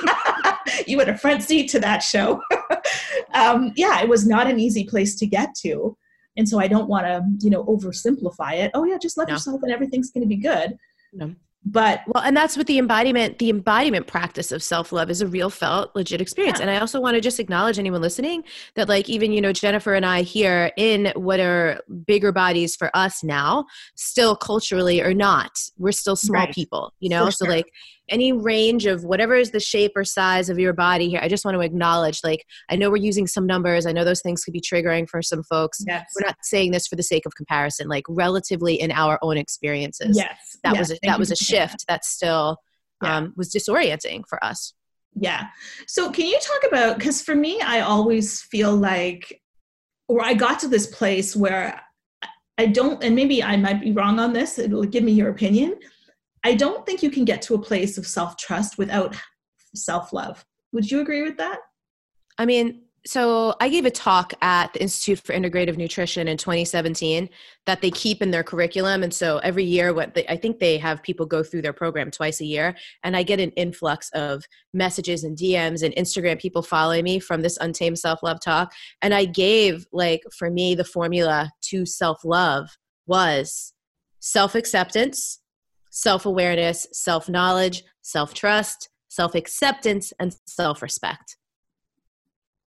you 0.87 0.99
had 0.99 1.09
a 1.09 1.17
front 1.17 1.43
seat 1.43 1.69
to 1.71 1.79
that 1.79 1.99
show. 1.99 2.41
um, 3.33 3.73
yeah, 3.75 4.01
it 4.01 4.09
was 4.09 4.27
not 4.27 4.47
an 4.47 4.59
easy 4.59 4.85
place 4.85 5.15
to 5.15 5.25
get 5.25 5.55
to, 5.61 5.97
and 6.37 6.47
so 6.47 6.59
I 6.59 6.67
don't 6.67 6.87
want 6.87 7.05
to 7.05 7.23
you 7.39 7.49
know 7.49 7.63
oversimplify 7.65 8.53
it. 8.53 8.71
Oh 8.73 8.85
yeah, 8.85 8.97
just 8.97 9.17
love 9.17 9.27
no. 9.27 9.35
yourself 9.35 9.61
and 9.63 9.71
everything's 9.71 10.11
going 10.11 10.23
to 10.23 10.27
be 10.27 10.37
good. 10.37 10.77
No 11.13 11.35
but 11.65 12.01
well 12.07 12.23
and 12.23 12.37
that's 12.37 12.55
what 12.55 12.67
the 12.67 12.77
embodiment 12.77 13.39
the 13.39 13.49
embodiment 13.49 14.05
practice 14.05 14.51
of 14.51 14.61
self-love 14.61 15.09
is 15.09 15.21
a 15.21 15.27
real 15.27 15.49
felt 15.49 15.93
legit 15.95 16.21
experience 16.21 16.59
yeah. 16.59 16.63
and 16.63 16.71
i 16.71 16.79
also 16.79 17.01
want 17.01 17.15
to 17.15 17.21
just 17.21 17.39
acknowledge 17.39 17.79
anyone 17.79 18.01
listening 18.01 18.43
that 18.75 18.87
like 18.87 19.09
even 19.09 19.31
you 19.31 19.41
know 19.41 19.51
jennifer 19.51 19.95
and 19.95 20.05
i 20.05 20.21
here 20.21 20.71
in 20.77 21.11
what 21.15 21.39
are 21.39 21.81
bigger 22.05 22.31
bodies 22.31 22.75
for 22.75 22.95
us 22.95 23.23
now 23.23 23.65
still 23.95 24.35
culturally 24.35 25.01
or 25.01 25.13
not 25.13 25.51
we're 25.77 25.91
still 25.91 26.15
small 26.15 26.45
right. 26.45 26.53
people 26.53 26.93
you 26.99 27.09
know 27.09 27.25
for 27.25 27.31
so 27.31 27.45
sure. 27.45 27.55
like 27.55 27.71
any 28.09 28.31
range 28.31 28.85
of 28.85 29.03
whatever 29.03 29.35
is 29.35 29.51
the 29.51 29.59
shape 29.59 29.91
or 29.95 30.03
size 30.03 30.49
of 30.49 30.59
your 30.59 30.73
body 30.73 31.09
here 31.09 31.19
i 31.21 31.27
just 31.27 31.45
want 31.45 31.55
to 31.55 31.61
acknowledge 31.61 32.19
like 32.23 32.45
i 32.69 32.75
know 32.75 32.89
we're 32.89 32.97
using 32.97 33.27
some 33.27 33.45
numbers. 33.45 33.85
I 33.85 33.91
know 33.91 34.03
those 34.03 34.21
things 34.21 34.43
could 34.43 34.53
be 34.53 34.61
triggering 34.61 35.07
for 35.07 35.21
some 35.21 35.43
folks. 35.43 35.83
Yes. 35.85 36.11
we're 36.15 36.27
not 36.27 36.37
saying 36.41 36.71
this 36.71 36.87
for 36.87 36.95
the 36.95 37.03
sake 37.03 37.25
of 37.25 37.35
comparison 37.35 37.87
like 37.87 38.03
relatively 38.09 38.75
in 38.75 38.91
our 38.91 39.19
own 39.21 39.37
experiences. 39.37 40.17
Yes. 40.17 40.57
That 40.63 40.75
yes. 40.75 40.79
was 40.79 40.91
a, 40.91 40.99
that 41.03 41.19
was 41.19 41.31
a 41.31 41.35
shift 41.35 41.85
that. 41.87 42.05
still 42.05 42.57
yeah. 43.03 43.17
um, 43.17 43.33
was 43.35 43.51
disorienting 43.51 44.23
for 44.27 44.43
us. 44.43 44.73
Yeah. 45.15 45.47
So 45.87 46.11
can 46.11 46.25
you 46.25 46.39
talk 46.41 46.71
about 46.71 46.97
because 46.97 47.21
for 47.21 47.35
me 47.35 47.59
i 47.61 47.81
always 47.81 48.41
feel 48.41 48.75
like 48.75 49.41
or 50.07 50.23
i 50.23 50.33
got 50.33 50.59
to 50.59 50.67
this 50.67 50.87
place 50.87 51.35
where 51.35 51.81
i 52.57 52.65
don't 52.65 53.03
and 53.03 53.15
maybe 53.15 53.43
i 53.43 53.55
might 53.55 53.81
be 53.81 53.91
wrong 53.91 54.19
on 54.19 54.33
this 54.33 54.59
it'll 54.59 54.83
give 54.83 55.03
me 55.03 55.11
your 55.11 55.29
opinion 55.29 55.75
I 56.45 56.53
don't 56.53 56.85
think 56.85 57.01
you 57.01 57.09
can 57.09 57.25
get 57.25 57.41
to 57.43 57.55
a 57.55 57.59
place 57.59 57.97
of 57.97 58.05
self 58.05 58.37
trust 58.37 58.77
without 58.77 59.15
self 59.73 60.13
love. 60.13 60.45
Would 60.73 60.91
you 60.91 61.01
agree 61.01 61.23
with 61.23 61.37
that? 61.37 61.57
I 62.37 62.45
mean, 62.45 62.83
so 63.07 63.55
I 63.59 63.67
gave 63.67 63.85
a 63.85 63.91
talk 63.91 64.31
at 64.43 64.71
the 64.73 64.81
Institute 64.81 65.19
for 65.19 65.33
Integrative 65.33 65.75
Nutrition 65.75 66.27
in 66.27 66.37
2017 66.37 67.29
that 67.65 67.81
they 67.81 67.89
keep 67.89 68.21
in 68.21 68.29
their 68.29 68.43
curriculum, 68.43 69.01
and 69.01 69.11
so 69.11 69.39
every 69.39 69.63
year, 69.63 69.91
what 69.91 70.13
they, 70.13 70.23
I 70.27 70.37
think 70.37 70.59
they 70.59 70.77
have 70.77 71.01
people 71.01 71.25
go 71.25 71.41
through 71.41 71.63
their 71.63 71.73
program 71.73 72.11
twice 72.11 72.39
a 72.41 72.45
year, 72.45 72.75
and 73.03 73.17
I 73.17 73.23
get 73.23 73.39
an 73.39 73.49
influx 73.51 74.11
of 74.13 74.43
messages 74.71 75.23
and 75.23 75.35
DMs 75.35 75.81
and 75.81 75.95
Instagram 75.95 76.39
people 76.39 76.61
following 76.61 77.03
me 77.03 77.19
from 77.19 77.41
this 77.41 77.57
Untamed 77.57 77.97
Self 77.97 78.21
Love 78.21 78.39
talk, 78.39 78.71
and 79.01 79.15
I 79.15 79.25
gave 79.25 79.87
like 79.91 80.21
for 80.37 80.51
me 80.51 80.75
the 80.75 80.85
formula 80.85 81.49
to 81.69 81.87
self 81.87 82.23
love 82.23 82.69
was 83.07 83.73
self 84.19 84.53
acceptance, 84.53 85.39
self 85.95 86.25
awareness, 86.25 86.85
self 86.91 87.27
knowledge, 87.27 87.83
self 88.01 88.33
trust, 88.33 88.89
self 89.09 89.33
acceptance, 89.33 90.13
and 90.19 90.35
self 90.45 90.81
respect. 90.81 91.37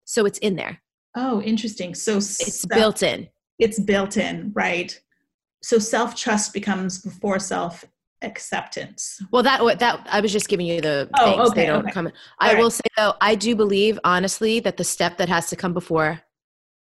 So 0.06 0.26
it's 0.26 0.40
in 0.40 0.56
there. 0.56 0.82
Oh, 1.16 1.42
interesting. 1.42 1.94
So 1.94 2.18
it's 2.18 2.62
self, 2.62 2.70
built 2.70 3.04
in. 3.04 3.28
It's 3.60 3.80
built 3.80 4.18
in, 4.18 4.52
right? 4.56 5.00
So 5.62 5.78
self 5.78 6.16
trust 6.16 6.54
becomes 6.54 7.02
before 7.02 7.40
self 7.40 7.84
acceptance. 8.22 9.22
Well, 9.32 9.44
that 9.44 9.80
that 9.80 10.08
I 10.10 10.22
was 10.22 10.32
just 10.32 10.48
giving 10.48 10.66
you 10.66 10.80
the 10.80 11.10
oh, 11.20 11.26
things. 11.26 11.50
Okay, 11.50 11.62
they 11.62 11.68
don't 11.68 11.84
okay. 11.84 11.92
come. 11.92 12.10
I 12.40 12.54
right. 12.54 12.60
will 12.62 12.72
say 12.72 12.86
though, 12.96 13.14
I 13.20 13.36
do 13.36 13.56
believe 13.56 14.00
honestly 14.04 14.62
that 14.62 14.78
the 14.78 14.84
step 14.86 15.18
that 15.18 15.28
has 15.28 15.50
to 15.50 15.58
come 15.58 15.74
before, 15.74 16.22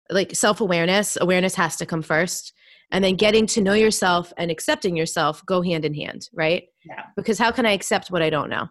like 0.10 0.36
self 0.36 0.62
awareness, 0.62 1.18
awareness 1.20 1.56
has 1.56 1.76
to 1.78 1.86
come 1.86 2.02
first, 2.02 2.54
and 2.92 3.04
then 3.04 3.16
getting 3.16 3.46
to 3.48 3.62
know 3.62 3.74
yourself 3.74 4.34
and 4.38 4.50
accepting 4.50 4.96
yourself 4.96 5.46
go 5.46 5.62
hand 5.62 5.86
in 5.86 5.94
hand 5.94 6.30
right? 6.34 6.64
Yeah. 6.86 7.04
Because 7.16 7.38
how 7.38 7.52
can 7.52 7.66
i 7.66 7.72
accept 7.72 8.10
what 8.12 8.22
i 8.22 8.30
don't 8.30 8.50
know? 8.50 8.68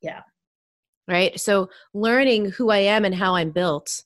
Yeah. 0.00 0.20
Right? 1.08 1.38
So 1.38 1.68
learning 1.94 2.50
who 2.50 2.70
i 2.70 2.78
am 2.78 3.04
and 3.04 3.14
how 3.14 3.34
i'm 3.34 3.50
built 3.50 4.04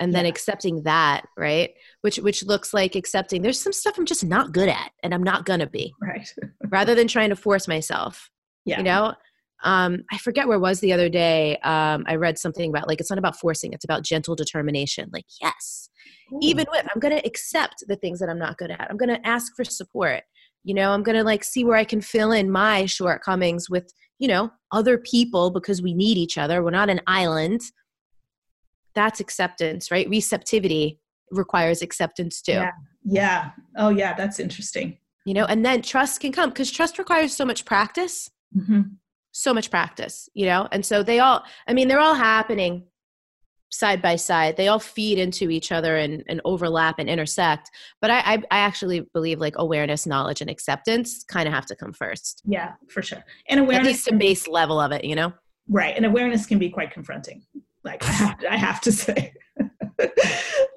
and 0.00 0.12
then 0.12 0.24
yeah. 0.24 0.30
accepting 0.30 0.82
that 0.82 1.22
right? 1.36 1.70
Which 2.02 2.16
which 2.16 2.44
looks 2.44 2.74
like 2.74 2.94
accepting 2.94 3.42
there's 3.42 3.60
some 3.60 3.72
stuff 3.72 3.98
i'm 3.98 4.06
just 4.06 4.24
not 4.24 4.52
good 4.52 4.68
at 4.68 4.90
and 5.02 5.14
i'm 5.14 5.22
not 5.22 5.46
gonna 5.46 5.68
be 5.68 5.92
right. 6.00 6.32
rather 6.68 6.94
than 6.94 7.08
trying 7.08 7.30
to 7.30 7.36
force 7.36 7.68
myself 7.68 8.30
yeah. 8.64 8.78
you 8.78 8.84
know? 8.84 9.14
Um, 9.62 10.04
I 10.12 10.18
forget 10.18 10.46
where 10.46 10.58
was 10.58 10.80
the 10.80 10.92
other 10.92 11.08
day. 11.08 11.56
Um, 11.58 12.04
I 12.06 12.16
read 12.16 12.38
something 12.38 12.68
about 12.68 12.86
like 12.86 13.00
it's 13.00 13.10
not 13.10 13.18
about 13.18 13.38
forcing; 13.38 13.72
it's 13.72 13.84
about 13.84 14.02
gentle 14.02 14.34
determination. 14.34 15.08
Like, 15.12 15.24
yes, 15.40 15.88
Ooh. 16.32 16.38
even 16.42 16.66
with 16.70 16.86
I'm 16.92 17.00
going 17.00 17.16
to 17.16 17.26
accept 17.26 17.84
the 17.86 17.96
things 17.96 18.18
that 18.20 18.28
I'm 18.28 18.38
not 18.38 18.58
good 18.58 18.70
at. 18.70 18.86
I'm 18.90 18.96
going 18.96 19.08
to 19.08 19.26
ask 19.26 19.54
for 19.54 19.64
support. 19.64 20.22
You 20.64 20.74
know, 20.74 20.92
I'm 20.92 21.02
going 21.02 21.16
to 21.16 21.24
like 21.24 21.44
see 21.44 21.64
where 21.64 21.76
I 21.76 21.84
can 21.84 22.00
fill 22.00 22.32
in 22.32 22.50
my 22.50 22.86
shortcomings 22.86 23.68
with 23.68 23.92
you 24.18 24.28
know 24.28 24.50
other 24.72 24.98
people 24.98 25.50
because 25.50 25.82
we 25.82 25.94
need 25.94 26.16
each 26.16 26.38
other. 26.38 26.62
We're 26.62 26.70
not 26.70 26.90
an 26.90 27.00
island. 27.06 27.60
That's 28.94 29.20
acceptance, 29.20 29.90
right? 29.90 30.08
Receptivity 30.08 31.00
requires 31.30 31.82
acceptance 31.82 32.40
too. 32.40 32.52
Yeah. 32.52 32.70
Yeah. 33.04 33.50
Oh, 33.76 33.88
yeah. 33.90 34.14
That's 34.14 34.38
interesting. 34.38 34.98
You 35.26 35.34
know, 35.34 35.44
and 35.46 35.64
then 35.64 35.82
trust 35.82 36.20
can 36.20 36.32
come 36.32 36.50
because 36.50 36.70
trust 36.70 36.98
requires 36.98 37.34
so 37.34 37.44
much 37.44 37.64
practice. 37.64 38.30
Mm-hmm 38.56 38.82
so 39.34 39.52
much 39.52 39.70
practice, 39.70 40.28
you 40.32 40.46
know? 40.46 40.68
And 40.70 40.86
so 40.86 41.02
they 41.02 41.18
all, 41.18 41.44
I 41.66 41.74
mean, 41.74 41.88
they're 41.88 42.00
all 42.00 42.14
happening 42.14 42.84
side 43.74 44.00
by 44.00 44.16
side. 44.16 44.56
They 44.56 44.68
all 44.68 44.78
feed 44.78 45.18
into 45.18 45.50
each 45.50 45.72
other 45.72 45.96
and, 45.96 46.22
and 46.28 46.40
overlap 46.44 46.98
and 46.98 47.08
intersect. 47.08 47.70
But 48.00 48.10
I, 48.10 48.18
I, 48.20 48.34
I 48.50 48.58
actually 48.58 49.00
believe 49.12 49.40
like 49.40 49.54
awareness 49.56 50.06
knowledge 50.06 50.40
and 50.40 50.48
acceptance 50.50 51.24
kind 51.24 51.46
of 51.48 51.54
have 51.54 51.66
to 51.66 51.76
come 51.76 51.92
first. 51.92 52.42
Yeah 52.46 52.72
for 52.88 53.02
sure. 53.02 53.24
And 53.48 53.60
awareness 53.60 53.86
at 53.86 53.90
least 53.92 54.04
the 54.06 54.16
base 54.16 54.48
level 54.48 54.80
of 54.80 54.92
it 54.92 55.04
you 55.04 55.14
know? 55.14 55.32
Right 55.68 55.94
and 55.96 56.04
awareness 56.06 56.46
can 56.46 56.58
be 56.58 56.70
quite 56.70 56.90
confronting 56.90 57.42
like 57.84 58.02
i 58.04 58.12
have 58.12 58.38
to, 58.38 58.52
I 58.52 58.56
have 58.56 58.80
to 58.82 58.92
say. 59.04 59.32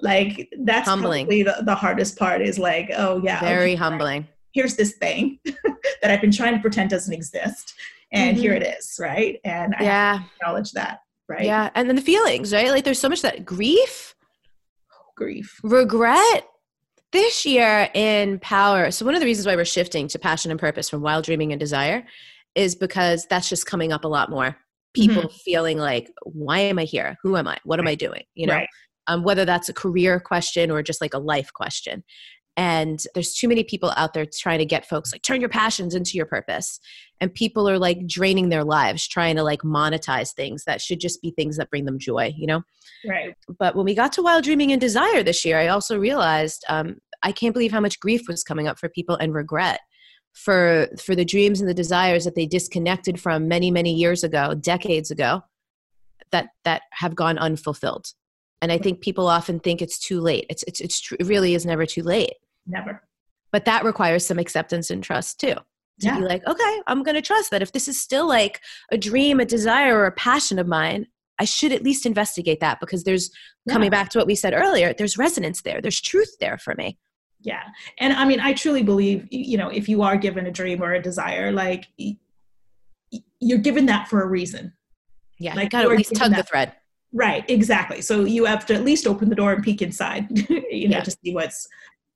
Like 0.00 0.48
that's 0.60 0.88
Humbling. 0.88 1.26
probably 1.26 1.42
the, 1.42 1.56
the 1.62 1.74
hardest 1.74 2.18
part 2.18 2.40
is 2.42 2.58
like 2.58 2.90
oh 2.96 3.20
yeah 3.24 3.40
very 3.40 3.72
okay, 3.72 3.74
humbling. 3.76 4.28
here's 4.52 4.76
this 4.76 4.92
thing 4.96 5.38
that 5.44 6.10
i've 6.10 6.20
been 6.20 6.30
trying 6.32 6.54
to 6.54 6.60
pretend 6.60 6.90
doesn't 6.90 7.12
exist 7.12 7.74
and 8.12 8.36
here 8.36 8.52
Mhm. 8.52 8.60
it 8.62 8.76
is 8.78 8.96
right? 9.00 9.38
And 9.44 9.74
i 9.78 9.82
yeah. 9.82 10.20
acknowledge 10.40 10.72
that 10.72 11.00
right? 11.28 11.44
Yeah 11.44 11.70
and 11.74 11.88
then 11.88 11.96
the 11.96 12.02
feelings 12.02 12.52
right? 12.52 12.70
Like 12.70 12.84
there's 12.84 12.98
so 12.98 13.08
much 13.08 13.22
that 13.22 13.44
grief 13.44 14.14
grief. 15.16 15.60
regret 15.62 16.46
this 17.12 17.46
year 17.46 17.88
in 17.94 18.38
power. 18.40 18.90
So 18.90 19.04
one 19.04 19.14
of 19.14 19.20
the 19.20 19.26
reasons 19.26 19.46
why 19.46 19.56
we're 19.56 19.64
shifting 19.64 20.08
to 20.08 20.18
passion 20.18 20.50
and 20.50 20.60
purpose 20.60 20.90
from 20.90 21.00
wild 21.00 21.24
dreaming 21.24 21.52
and 21.52 21.58
desire 21.60 22.04
is 22.54 22.74
because 22.74 23.26
that's 23.30 23.48
just 23.48 23.66
coming 23.66 23.92
up 23.92 24.04
a 24.04 24.08
lot 24.08 24.30
more. 24.30 24.56
People 24.94 25.22
Mm-hmm. 25.22 25.36
feeling 25.44 25.78
like 25.78 26.10
why 26.24 26.58
am 26.58 26.78
i 26.78 26.84
here? 26.84 27.16
Who 27.22 27.36
am 27.36 27.46
i? 27.48 27.58
What 27.64 27.78
am 27.78 27.86
i 27.86 27.94
doing? 27.94 28.22
You 28.34 28.46
know? 28.48 28.54
Right. 28.54 28.68
Um, 29.06 29.22
whether 29.22 29.44
that's 29.46 29.68
a 29.70 29.74
career 29.74 30.20
question 30.20 30.70
or 30.70 30.82
just 30.82 31.00
like 31.00 31.14
a 31.14 31.18
life 31.18 31.50
question 31.54 32.04
and 32.58 33.04
there's 33.14 33.34
too 33.34 33.46
many 33.46 33.62
people 33.62 33.92
out 33.96 34.14
there 34.14 34.26
trying 34.26 34.58
to 34.58 34.64
get 34.64 34.84
folks 34.84 35.12
like 35.12 35.22
turn 35.22 35.40
your 35.40 35.48
passions 35.48 35.94
into 35.94 36.16
your 36.16 36.26
purpose. 36.26 36.80
And 37.20 37.32
people 37.32 37.68
are 37.68 37.78
like 37.78 38.06
draining 38.08 38.48
their 38.48 38.64
lives 38.64 39.06
trying 39.06 39.36
to 39.36 39.44
like 39.44 39.62
monetize 39.62 40.34
things 40.34 40.64
that 40.64 40.80
should 40.80 40.98
just 40.98 41.22
be 41.22 41.30
things 41.30 41.56
that 41.56 41.70
bring 41.70 41.84
them 41.84 42.00
joy 42.00 42.34
you 42.36 42.48
know? 42.48 42.62
Right. 43.08 43.34
But 43.60 43.76
when 43.76 43.84
we 43.84 43.94
got 43.94 44.12
to 44.14 44.22
wild 44.22 44.42
dreaming 44.42 44.72
and 44.72 44.80
desire 44.80 45.22
this 45.22 45.44
year 45.44 45.56
i 45.58 45.68
also 45.68 45.98
realized 45.98 46.64
um, 46.68 46.96
i 47.22 47.30
can't 47.30 47.54
believe 47.54 47.70
how 47.70 47.80
much 47.80 48.00
grief 48.00 48.22
was 48.26 48.42
coming 48.42 48.66
up 48.66 48.78
for 48.78 48.88
people 48.88 49.14
and 49.16 49.32
regret 49.32 49.80
for 50.34 50.88
for 51.00 51.14
the 51.14 51.24
dreams 51.24 51.60
and 51.60 51.68
the 51.68 51.74
desires 51.74 52.24
that 52.24 52.34
they 52.34 52.46
disconnected 52.46 53.20
from 53.20 53.46
many 53.46 53.70
many 53.70 53.94
years 53.94 54.24
ago 54.24 54.54
decades 54.54 55.12
ago 55.12 55.42
that 56.32 56.48
that 56.64 56.82
have 56.90 57.14
gone 57.14 57.38
unfulfilled. 57.38 58.08
And 58.60 58.72
i 58.72 58.78
think 58.78 59.00
people 59.00 59.28
often 59.28 59.60
think 59.60 59.80
it's 59.80 60.00
too 60.00 60.20
late. 60.20 60.46
It's 60.50 60.64
it's, 60.64 60.80
it's 60.80 61.00
tr- 61.00 61.14
it 61.20 61.26
really 61.26 61.54
is 61.54 61.64
never 61.64 61.86
too 61.86 62.02
late 62.02 62.34
never 62.68 63.02
but 63.52 63.64
that 63.64 63.84
requires 63.84 64.24
some 64.26 64.38
acceptance 64.38 64.90
and 64.90 65.02
trust 65.02 65.40
too 65.40 65.54
to 65.54 65.62
Yeah. 66.00 66.18
be 66.18 66.24
like 66.24 66.46
okay 66.46 66.80
i'm 66.86 67.02
going 67.02 67.14
to 67.16 67.22
trust 67.22 67.50
that 67.50 67.62
if 67.62 67.72
this 67.72 67.88
is 67.88 68.00
still 68.00 68.26
like 68.28 68.60
a 68.92 68.98
dream 68.98 69.40
a 69.40 69.44
desire 69.44 69.96
or 69.98 70.06
a 70.06 70.12
passion 70.12 70.58
of 70.58 70.66
mine 70.68 71.06
i 71.38 71.44
should 71.44 71.72
at 71.72 71.82
least 71.82 72.06
investigate 72.06 72.60
that 72.60 72.78
because 72.80 73.04
there's 73.04 73.30
coming 73.68 73.90
back 73.90 74.08
to 74.10 74.18
what 74.18 74.26
we 74.26 74.34
said 74.34 74.54
earlier 74.54 74.94
there's 74.96 75.18
resonance 75.18 75.62
there 75.62 75.80
there's 75.80 76.00
truth 76.00 76.36
there 76.40 76.58
for 76.58 76.74
me 76.76 76.98
Yeah. 77.40 77.62
And 78.00 78.12
I 78.12 78.24
mean, 78.24 78.40
I 78.40 78.52
truly 78.52 78.82
believe, 78.82 79.28
you 79.30 79.56
know, 79.56 79.68
if 79.70 79.88
you 79.88 80.02
are 80.02 80.16
given 80.16 80.46
a 80.46 80.50
dream 80.50 80.82
or 80.82 80.92
a 80.94 81.00
desire, 81.00 81.52
like 81.52 81.86
you're 83.40 83.58
given 83.68 83.86
that 83.86 84.08
for 84.08 84.20
a 84.22 84.26
reason. 84.26 84.72
yeah 85.38 85.54
Like, 85.54 85.70
got 85.70 85.82
to 85.82 85.90
at 85.90 85.96
least 85.96 86.14
tug 86.16 86.34
the 86.34 86.42
thread 86.42 86.72
Right. 87.12 87.44
Exactly. 87.48 88.02
So 88.02 88.24
you 88.24 88.44
have 88.44 88.66
to 88.66 88.74
at 88.74 88.84
least 88.84 89.06
open 89.06 89.30
the 89.30 89.34
door 89.34 89.52
and 89.54 89.62
peek 89.62 89.80
inside, 89.80 90.26
you 90.48 90.88
know, 90.88 90.98
Yeah. 90.98 91.04
to 91.04 91.10
see 91.10 91.32
what's 91.32 91.66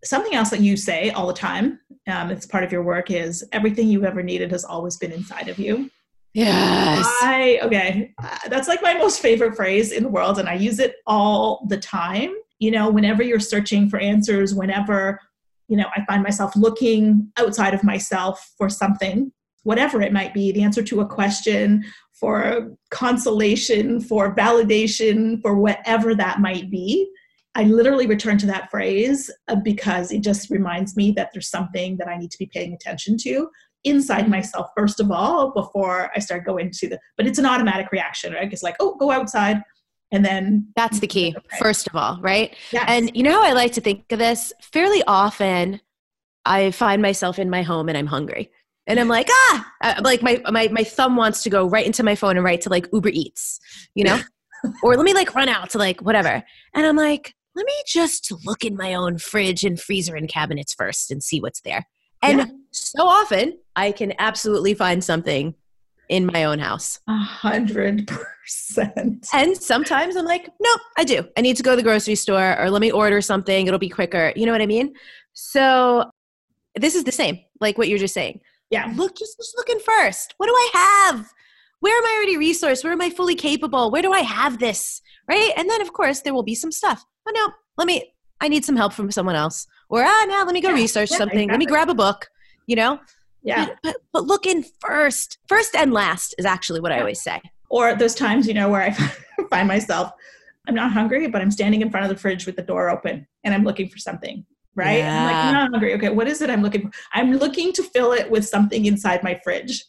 something 0.05 0.35
else 0.35 0.51
that 0.51 0.61
you 0.61 0.77
say 0.77 1.11
all 1.11 1.27
the 1.27 1.33
time. 1.33 1.79
Um, 2.09 2.31
it's 2.31 2.47
part 2.47 2.65
of 2.65 2.73
your 2.73 2.83
work 2.83 3.11
is 3.11 3.45
everything 3.53 3.89
you've 3.89 4.05
ever 4.05 4.23
needed 4.23 4.51
has 4.51 4.65
always 4.65 4.97
been 4.97 5.13
inside 5.13 5.49
of 5.49 5.59
you. 5.59 5.91
yes 6.35 7.07
I 7.23 7.61
okay, 7.63 8.15
uh, 8.23 8.39
that's 8.49 8.69
like 8.69 8.83
my 8.83 8.95
most 8.95 9.21
favorite 9.21 9.55
phrase 9.55 9.93
in 9.93 10.05
the 10.05 10.09
world, 10.09 10.39
and 10.39 10.49
I 10.49 10.55
use 10.55 10.79
it 10.79 10.97
all 11.07 11.65
the 11.69 11.79
time. 11.79 12.35
You 12.59 12.71
know, 12.71 12.91
whenever 12.91 13.23
you're 13.23 13.41
searching 13.41 13.89
for 13.89 13.99
answers, 13.99 14.55
whenever 14.55 15.21
you 15.69 15.77
know 15.77 15.87
I 15.97 16.05
find 16.07 16.23
myself 16.23 16.57
looking 16.57 17.31
outside 17.39 17.75
of 17.75 17.85
myself 17.85 18.53
for 18.57 18.69
something, 18.69 19.31
whatever 19.63 20.01
it 20.01 20.13
might 20.13 20.35
be, 20.35 20.53
the 20.53 20.63
answer 20.63 20.83
to 20.83 21.01
a 21.01 21.07
question, 21.07 21.85
for 22.23 22.71
consolation, 22.91 24.01
for 24.01 24.35
validation, 24.35 25.43
for 25.43 25.57
whatever 25.57 26.15
that 26.15 26.41
might 26.41 26.71
be. 26.71 27.11
I 27.55 27.65
literally 27.65 28.07
return 28.07 28.39
to 28.39 28.47
that 28.47 28.71
phrase 28.71 29.31
uh, 29.49 29.57
because 29.57 30.11
it 30.11 30.23
just 30.23 30.49
reminds 30.51 30.97
me 30.97 31.13
that 31.13 31.31
there's 31.33 31.51
something 31.51 31.97
that 31.99 32.09
I 32.09 32.17
need 32.17 32.31
to 32.31 32.39
be 32.39 32.47
paying 32.47 32.73
attention 32.73 33.17
to 33.19 33.49
inside 33.85 34.29
myself 34.29 34.69
first 34.77 35.01
of 35.01 35.11
all 35.11 35.51
before 35.53 36.11
I 36.15 36.21
start 36.21 36.47
going 36.47 36.71
to 36.71 36.89
the 36.89 37.01
but 37.17 37.27
it's 37.27 37.39
an 37.39 37.47
automatic 37.47 37.91
reaction, 37.93 38.33
right? 38.33 38.51
It's 38.53 38.63
like, 38.63 38.77
oh, 38.81 38.97
go 38.97 39.11
outside 39.11 39.61
and 40.13 40.25
then 40.25 40.69
that's 40.77 41.01
the 41.01 41.07
key 41.07 41.35
Okay. 41.37 41.59
first 41.59 41.87
of 41.89 41.97
all 41.97 42.19
right 42.21 42.55
yes. 42.71 42.85
And 42.87 43.11
you 43.17 43.23
know 43.23 43.33
how 43.33 43.45
I 43.45 43.53
like 43.53 43.73
to 43.73 43.81
think 43.81 44.11
of 44.13 44.19
this? 44.19 44.53
Fairly 44.61 45.03
often, 45.07 45.81
I 46.45 46.71
find 46.71 47.03
myself 47.03 47.39
in 47.39 47.51
my 47.51 47.63
home 47.63 47.89
and 47.89 47.97
I'm 47.99 48.07
hungry. 48.07 48.51
And 48.87 48.99
I'm 48.99 49.09
like, 49.09 49.29
ah, 49.31 49.73
Uh, 49.83 50.01
like 50.03 50.23
my, 50.23 50.41
my, 50.51 50.69
my 50.69 50.83
thumb 50.85 51.17
wants 51.17 51.43
to 51.45 51.51
go 51.51 51.69
right 51.69 51.87
into 51.87 52.03
my 52.03 52.15
phone 52.17 52.37
and 52.37 52.45
write 52.45 52.63
to 52.63 52.69
like 52.69 52.89
Uber 52.93 53.11
Eats, 53.11 53.61
you 53.95 54.05
know? 54.05 54.19
or 54.83 54.97
let 54.97 55.05
me 55.05 55.15
like 55.15 55.35
run 55.35 55.49
out 55.49 55.71
to 55.71 55.79
like 55.79 56.01
whatever. 56.03 56.43
And 56.75 56.87
I'm 56.87 56.97
like, 56.97 57.35
let 57.55 57.67
me 57.67 57.73
just 57.87 58.33
look 58.45 58.65
in 58.65 58.77
my 58.77 58.95
own 58.95 59.19
fridge 59.19 59.65
and 59.65 59.79
freezer 59.81 60.17
and 60.17 60.29
cabinets 60.29 60.75
first 60.75 61.11
and 61.11 61.23
see 61.23 61.41
what's 61.41 61.61
there. 61.63 61.87
And 62.23 62.39
Yeah. 62.39 62.47
so 62.71 63.07
often 63.07 63.59
I 63.77 63.93
can 63.93 64.15
absolutely 64.19 64.75
find 64.75 65.03
something 65.05 65.55
in 66.09 66.27
my 66.27 66.45
own 66.45 66.59
house. 66.59 66.99
a 67.09 67.17
hundred 67.17 68.07
percent. 68.07 69.27
And 69.33 69.57
sometimes 69.57 70.17
I'm 70.17 70.25
like, 70.25 70.49
nope, 70.61 70.81
I 70.99 71.05
do. 71.05 71.27
I 71.37 71.41
need 71.41 71.57
to 71.57 71.63
go 71.63 71.71
to 71.71 71.77
the 71.77 71.83
grocery 71.83 72.15
store 72.17 72.59
or 72.61 72.71
let 72.71 72.81
me 72.81 72.91
order 72.91 73.21
something. 73.21 73.67
It'll 73.67 73.79
be 73.79 73.89
quicker. 73.89 74.33
You 74.37 74.47
know 74.47 74.53
what 74.53 74.61
I 74.63 74.67
mean? 74.67 74.95
So 75.33 76.11
this 76.75 76.95
is 76.95 77.05
the 77.05 77.13
same, 77.13 77.39
like 77.61 77.79
what 77.79 77.89
you're 77.89 77.99
just 77.99 78.15
saying. 78.15 78.41
Yeah. 78.71 78.93
Look, 78.97 79.17
just, 79.17 79.37
just 79.39 79.55
looking 79.57 79.79
first. 79.81 80.35
What 80.39 80.47
do 80.47 80.53
I 80.55 80.71
have? 81.13 81.33
Where 81.81 81.97
am 81.97 82.05
I 82.05 82.15
already 82.17 82.37
resourced? 82.37 82.85
Where 82.85 82.93
am 82.93 83.01
I 83.03 83.11
fully 83.11 83.35
capable? 83.35 83.91
Where 83.91 84.03
do 84.03 84.13
I 84.13 84.21
have 84.21 84.59
this? 84.59 85.01
Right? 85.29 85.51
And 85.57 85.69
then, 85.69 85.81
of 85.83 85.93
course, 85.93 86.21
there 86.21 86.33
will 86.35 86.43
be 86.43 86.55
some 86.55 86.73
stuff. 86.73 87.05
Oh, 87.27 87.33
no, 87.35 87.53
let 87.77 87.87
me, 87.87 88.13
I 88.41 88.49
need 88.49 88.65
some 88.65 88.77
help 88.77 88.93
from 88.93 89.11
someone 89.11 89.37
else. 89.37 89.67
Or, 89.89 90.03
ah, 90.03 90.25
now 90.29 90.45
let 90.45 90.53
me 90.53 90.61
go 90.61 90.71
Yeah, 90.71 90.75
research 90.75 91.11
yeah, 91.11 91.19
something. 91.19 91.49
Let 91.49 91.59
me 91.59 91.67
grab 91.67 91.89
a 91.89 91.95
book, 91.95 92.29
you 92.67 92.77
know? 92.77 93.01
Yeah. 93.43 93.67
But, 93.67 93.77
but, 93.83 93.97
but 94.13 94.25
look 94.25 94.47
in 94.47 94.65
first. 94.81 95.39
First 95.49 95.75
and 95.75 95.93
last 95.93 96.35
is 96.39 96.45
actually 96.45 96.81
what 96.81 96.93
I 96.93 97.01
always 97.01 97.23
say. 97.23 97.41
Or 97.71 97.95
those 97.95 98.15
times, 98.15 98.47
you 98.47 98.55
know, 98.55 98.69
where 98.69 98.83
I 98.83 98.91
find 99.51 99.67
myself, 99.67 100.13
I'm 100.69 100.75
not 100.75 100.93
hungry, 100.93 101.27
but 101.29 101.41
I'm 101.41 101.51
standing 101.51 101.83
in 101.83 101.91
front 101.91 102.05
of 102.05 102.11
the 102.11 102.21
fridge 102.21 102.47
with 102.47 102.57
the 102.57 102.63
door 102.63 102.91
open 102.91 103.27
and 103.45 103.55
I'm 103.55 103.65
looking 103.65 103.89
for 103.89 103.99
something. 103.99 104.45
Right. 104.75 105.01
And 105.01 105.19
I'm 105.19 105.27
like, 105.27 105.45
I'm 105.45 105.53
not 105.53 105.71
hungry. 105.71 105.95
Okay, 105.95 106.09
what 106.09 106.29
is 106.29 106.41
it 106.41 106.49
I'm 106.49 106.63
looking 106.63 106.83
for? 106.83 106.91
I'm 107.13 107.33
looking 107.37 107.73
to 107.75 107.83
fill 107.83 108.13
it 108.13 108.31
with 108.31 108.47
something 108.47 108.87
inside 108.87 109.23
my 109.23 109.39
fridge. 109.45 109.85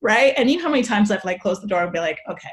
Right. 0.00 0.34
And 0.36 0.50
you 0.50 0.58
know 0.58 0.64
how 0.64 0.70
many 0.70 0.82
times 0.82 1.10
I've 1.10 1.24
like 1.24 1.40
closed 1.40 1.62
the 1.62 1.66
door 1.66 1.82
and 1.82 1.92
be 1.92 1.98
like, 1.98 2.18
okay, 2.30 2.50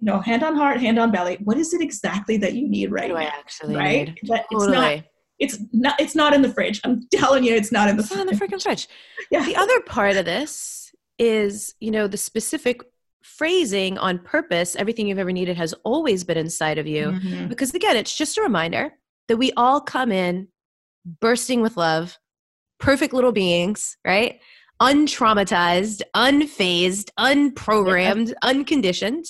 you 0.00 0.06
know, 0.06 0.20
hand 0.20 0.42
on 0.42 0.54
heart, 0.56 0.80
hand 0.80 0.98
on 0.98 1.10
belly. 1.10 1.38
What 1.44 1.56
is 1.58 1.74
it 1.74 1.80
exactly 1.80 2.36
that 2.38 2.54
you 2.54 2.68
need 2.68 2.90
right 2.90 3.10
What 3.12 3.18
do 3.18 3.22
I 3.22 3.24
now? 3.24 3.32
actually 3.38 3.76
Right. 3.76 4.06
need? 4.08 4.18
But 4.26 4.46
it's 4.50 4.66
not 4.66 5.04
it's 5.38 5.58
not 5.72 6.00
it's 6.00 6.14
not 6.14 6.34
in 6.34 6.42
the 6.42 6.52
fridge. 6.52 6.80
I'm 6.84 7.06
telling 7.12 7.44
you, 7.44 7.54
it's 7.54 7.72
not 7.72 7.88
in 7.88 7.96
the 7.96 8.02
It's 8.02 8.10
not 8.10 8.20
in 8.20 8.26
the 8.26 8.36
fridge. 8.36 8.50
freaking 8.50 8.62
fridge. 8.62 8.88
Yeah. 9.30 9.44
The 9.44 9.56
other 9.56 9.80
part 9.80 10.16
of 10.16 10.24
this 10.24 10.92
is, 11.18 11.74
you 11.80 11.90
know, 11.90 12.06
the 12.06 12.16
specific 12.16 12.80
phrasing 13.22 13.98
on 13.98 14.18
purpose. 14.18 14.74
Everything 14.76 15.06
you've 15.06 15.18
ever 15.18 15.32
needed 15.32 15.56
has 15.56 15.74
always 15.84 16.24
been 16.24 16.38
inside 16.38 16.78
of 16.78 16.86
you. 16.86 17.08
Mhm. 17.08 17.48
Because 17.48 17.74
again, 17.74 17.96
it's 17.96 18.16
just 18.16 18.38
a 18.38 18.42
reminder 18.42 18.92
that 19.28 19.36
we 19.36 19.52
all 19.56 19.80
come 19.80 20.10
in 20.12 20.48
bursting 21.20 21.60
with 21.60 21.76
love, 21.76 22.18
perfect 22.78 23.12
little 23.14 23.32
beings, 23.32 23.96
right? 24.04 24.40
Untraumatized, 24.80 26.00
unfazed, 26.14 27.10
unprogrammed, 27.18 28.32
unconditioned. 28.42 29.26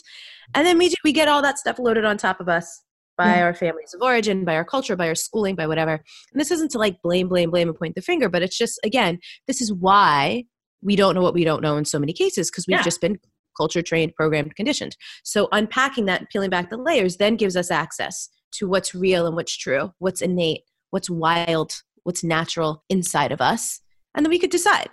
And 0.54 0.66
then 0.66 0.78
we, 0.78 0.92
we 1.04 1.12
get 1.12 1.28
all 1.28 1.42
that 1.42 1.58
stuff 1.58 1.78
loaded 1.78 2.04
on 2.04 2.16
top 2.16 2.40
of 2.40 2.48
us 2.48 2.82
by 3.16 3.36
Yeah. 3.36 3.44
our 3.44 3.54
families 3.54 3.94
of 3.94 4.02
origin, 4.02 4.44
by 4.44 4.54
our 4.56 4.64
culture, 4.64 4.96
by 4.96 5.08
our 5.08 5.14
schooling, 5.14 5.54
by 5.54 5.66
whatever. 5.66 5.92
And 6.32 6.40
this 6.40 6.50
isn't 6.50 6.70
to 6.72 6.78
like 6.78 7.00
blame, 7.02 7.28
blame, 7.28 7.50
blame 7.50 7.68
and 7.68 7.78
point 7.78 7.94
the 7.94 8.02
finger, 8.02 8.28
but 8.28 8.42
it's 8.42 8.56
just, 8.56 8.80
again, 8.84 9.18
this 9.46 9.60
is 9.60 9.72
why 9.72 10.44
we 10.82 10.96
don't 10.96 11.14
know 11.14 11.22
what 11.22 11.34
we 11.34 11.44
don't 11.44 11.62
know 11.62 11.76
in 11.76 11.84
so 11.84 11.98
many 11.98 12.12
cases 12.12 12.50
because 12.50 12.66
we've 12.66 12.78
Yeah. 12.78 12.82
just 12.82 13.00
been 13.00 13.18
culture 13.56 13.82
trained, 13.82 14.14
programmed, 14.16 14.56
conditioned. 14.56 14.96
So 15.22 15.48
unpacking 15.52 16.06
that 16.06 16.30
peeling 16.30 16.50
back 16.50 16.70
the 16.70 16.78
layers 16.78 17.18
then 17.18 17.36
gives 17.36 17.56
us 17.56 17.70
access 17.70 18.28
to 18.52 18.66
what's 18.68 18.94
real 18.94 19.26
and 19.26 19.36
what's 19.36 19.56
true, 19.56 19.92
what's 19.98 20.22
innate, 20.22 20.62
what's 20.90 21.10
wild, 21.10 21.72
what's 22.04 22.24
natural 22.24 22.84
inside 22.88 23.32
of 23.32 23.40
us. 23.40 23.80
And 24.14 24.24
then 24.24 24.30
we 24.30 24.38
could 24.38 24.50
decide. 24.50 24.88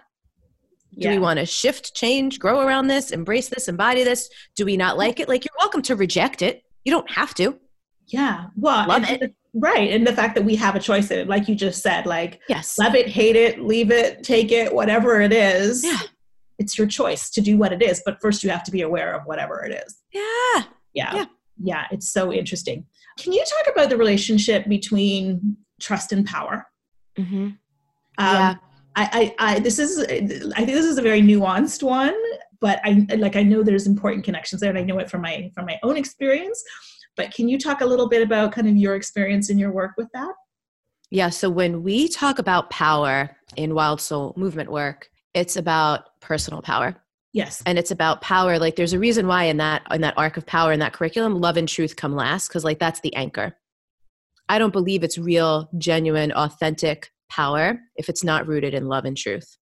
Do 0.98 1.10
we 1.10 1.20
want 1.20 1.40
to 1.40 1.46
shift, 1.46 1.94
change, 1.96 2.40
grow 2.40 2.62
around 2.62 2.88
this, 2.88 3.12
embrace 3.12 3.50
this, 3.50 3.68
embody 3.68 4.04
this? 4.04 4.30
Do 4.56 4.66
we 4.66 4.78
not 4.78 4.98
like 4.98 5.20
it? 5.20 5.30
Like 5.30 5.46
you're 5.46 5.56
welcome 5.60 5.82
to 5.84 5.96
reject 5.96 6.42
it. 6.42 6.64
You 6.86 6.92
don't 6.92 7.10
have 7.12 7.34
to. 7.36 7.60
Yeah. 8.08 8.46
Well, 8.56 8.88
Love 8.88 9.04
it. 9.10 9.20
the- 9.20 9.34
right. 9.54 9.92
And 9.92 10.08
the 10.08 10.14
fact 10.14 10.34
that 10.36 10.44
we 10.46 10.56
have 10.56 10.76
a 10.76 10.80
choice 10.80 11.12
in 11.12 11.20
it, 11.20 11.28
like 11.28 11.48
you 11.48 11.56
just 11.56 11.84
said, 11.84 12.06
like 12.06 12.42
Yes. 12.50 12.78
love 12.80 12.96
it, 12.96 13.08
hate 13.08 13.36
it, 13.36 13.60
leave 13.62 13.92
it, 13.92 14.24
take 14.24 14.52
it, 14.52 14.74
whatever 14.74 15.22
it 15.22 15.34
is. 15.34 15.84
Yeah. 15.84 15.98
It's 16.58 16.78
your 16.78 16.88
choice 16.88 17.30
to 17.32 17.42
do 17.42 17.58
what 17.58 17.72
it 17.74 17.82
is. 17.84 18.02
But 18.06 18.20
first 18.22 18.44
you 18.44 18.50
have 18.50 18.64
to 18.64 18.72
be 18.72 18.82
aware 18.82 19.14
of 19.14 19.24
whatever 19.26 19.64
it 19.66 19.84
is. 19.86 19.98
Yeah. 20.14 20.64
Yeah. 20.94 21.16
Yeah. 21.16 21.26
yeah 21.62 21.84
it's 21.92 22.10
so 22.12 22.32
interesting 22.34 22.86
can 23.20 23.34
you 23.34 23.44
talk 23.44 23.74
about 23.74 23.90
the 23.90 23.98
relationship 23.98 24.68
between 24.68 25.58
trust 25.82 26.12
and 26.12 26.26
power 26.26 26.66
Mm-hmm. 27.18 27.36
um, 27.46 27.56
Yeah. 28.20 28.56
I, 28.98 29.34
I, 29.40 29.54
I, 29.54 29.60
this 29.60 29.78
is, 29.78 30.00
I 30.00 30.06
think 30.08 30.68
this 30.68 30.86
is 30.86 30.98
a 30.98 31.04
very 31.04 31.22
nuanced 31.22 31.84
one, 31.84 32.16
but 32.60 32.80
I 32.84 33.06
like, 33.16 33.36
I 33.36 33.44
know 33.44 33.62
there's 33.62 33.86
important 33.86 34.26
connections 34.26 34.60
there, 34.60 34.72
and 34.72 34.80
I 34.80 34.82
know 34.82 34.98
it 34.98 35.10
from 35.10 35.22
my 35.22 35.52
from 35.54 35.68
my 35.68 35.78
own 35.84 35.98
experience. 35.98 36.64
But 37.16 37.32
can 37.32 37.48
you 37.48 37.60
talk 37.60 37.82
a 37.82 37.86
little 37.86 38.10
bit 38.10 38.24
about 38.24 38.52
kind 38.52 38.68
of 38.68 38.76
your 38.76 38.96
experience 38.96 39.52
in 39.52 39.60
your 39.60 39.72
work 39.72 39.92
with 39.98 40.08
that? 40.16 40.34
Yeah. 41.12 41.30
So 41.30 41.48
when 41.50 41.84
we 41.84 42.08
talk 42.08 42.40
about 42.40 42.72
power 42.72 43.36
in 43.56 43.76
Wild 43.76 44.02
Soul 44.02 44.34
movement 44.36 44.72
work, 44.72 45.10
it's 45.36 45.56
about 45.56 46.20
personal 46.20 46.62
power. 46.62 46.96
Yes. 47.34 47.62
and 47.68 47.78
it's 47.78 47.92
about 47.92 48.22
power 48.22 48.58
like 48.58 48.78
there's 48.78 48.94
a 48.94 49.00
reason 49.00 49.28
why 49.28 49.44
in 49.44 49.58
that 49.58 49.84
in 49.92 50.02
that 50.02 50.18
arc 50.18 50.38
of 50.38 50.46
power 50.48 50.72
in 50.72 50.80
that 50.80 50.94
curriculum 50.94 51.40
love 51.40 51.56
and 51.56 51.70
truth 51.70 51.96
come 51.96 52.16
last 52.16 52.48
because 52.48 52.64
like 52.64 52.80
that's 52.80 53.02
the 53.02 53.14
anchor 53.16 53.56
i 54.50 54.58
don't 54.58 54.74
believe 54.74 55.04
it's 55.04 55.20
real 55.20 55.70
genuine 55.78 56.32
authentic 56.32 57.12
power 57.30 57.80
if 57.96 58.10
it's 58.10 58.24
not 58.24 58.48
rooted 58.48 58.74
in 58.74 58.88
love 58.88 59.06
and 59.06 59.18
truth 59.18 59.58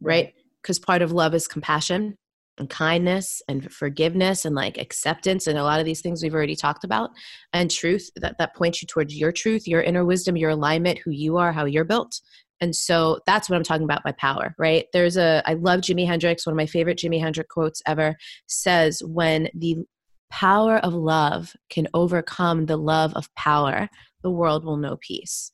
right 0.00 0.32
because 0.62 0.78
part 0.78 1.02
of 1.02 1.12
love 1.12 1.34
is 1.34 1.48
compassion 1.48 2.16
and 2.58 2.70
kindness 2.70 3.42
and 3.48 3.70
forgiveness 3.70 4.44
and 4.44 4.54
like 4.54 4.78
acceptance 4.78 5.46
and 5.46 5.58
a 5.58 5.62
lot 5.62 5.78
of 5.78 5.84
these 5.84 6.00
things 6.00 6.22
we've 6.22 6.34
already 6.34 6.56
talked 6.56 6.84
about 6.84 7.10
and 7.52 7.70
truth 7.70 8.10
that 8.16 8.36
that 8.38 8.54
points 8.54 8.80
you 8.80 8.86
towards 8.86 9.14
your 9.14 9.32
truth 9.32 9.66
your 9.68 9.82
inner 9.82 10.04
wisdom 10.04 10.36
your 10.36 10.50
alignment 10.50 10.98
who 11.04 11.10
you 11.10 11.36
are 11.36 11.52
how 11.52 11.64
you're 11.64 11.84
built 11.84 12.20
and 12.60 12.74
so 12.74 13.20
that's 13.26 13.48
what 13.48 13.56
I'm 13.56 13.62
talking 13.62 13.84
about 13.84 14.02
by 14.02 14.12
power, 14.12 14.54
right? 14.58 14.86
There's 14.92 15.16
a, 15.16 15.42
I 15.44 15.54
love 15.54 15.80
Jimi 15.80 16.06
Hendrix, 16.06 16.46
one 16.46 16.54
of 16.54 16.56
my 16.56 16.66
favorite 16.66 16.98
Jimi 16.98 17.20
Hendrix 17.20 17.48
quotes 17.50 17.82
ever 17.86 18.16
says, 18.46 19.02
when 19.04 19.48
the 19.54 19.84
power 20.30 20.78
of 20.78 20.94
love 20.94 21.54
can 21.70 21.86
overcome 21.94 22.66
the 22.66 22.76
love 22.76 23.12
of 23.14 23.32
power, 23.34 23.88
the 24.22 24.30
world 24.30 24.64
will 24.64 24.76
know 24.76 24.96
peace. 25.00 25.52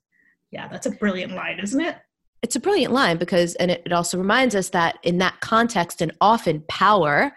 Yeah, 0.52 0.68
that's 0.68 0.86
a 0.86 0.90
brilliant 0.90 1.32
line, 1.32 1.58
isn't 1.60 1.80
it? 1.80 1.96
It's 2.42 2.56
a 2.56 2.60
brilliant 2.60 2.92
line 2.92 3.16
because, 3.18 3.54
and 3.56 3.70
it, 3.70 3.82
it 3.86 3.92
also 3.92 4.18
reminds 4.18 4.54
us 4.54 4.70
that 4.70 4.98
in 5.02 5.18
that 5.18 5.40
context, 5.40 6.00
and 6.00 6.12
often 6.20 6.62
power 6.68 7.32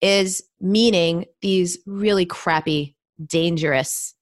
is 0.00 0.42
meaning 0.60 1.24
these 1.40 1.78
really 1.86 2.26
crappy, 2.26 2.96
dangerous 3.24 4.14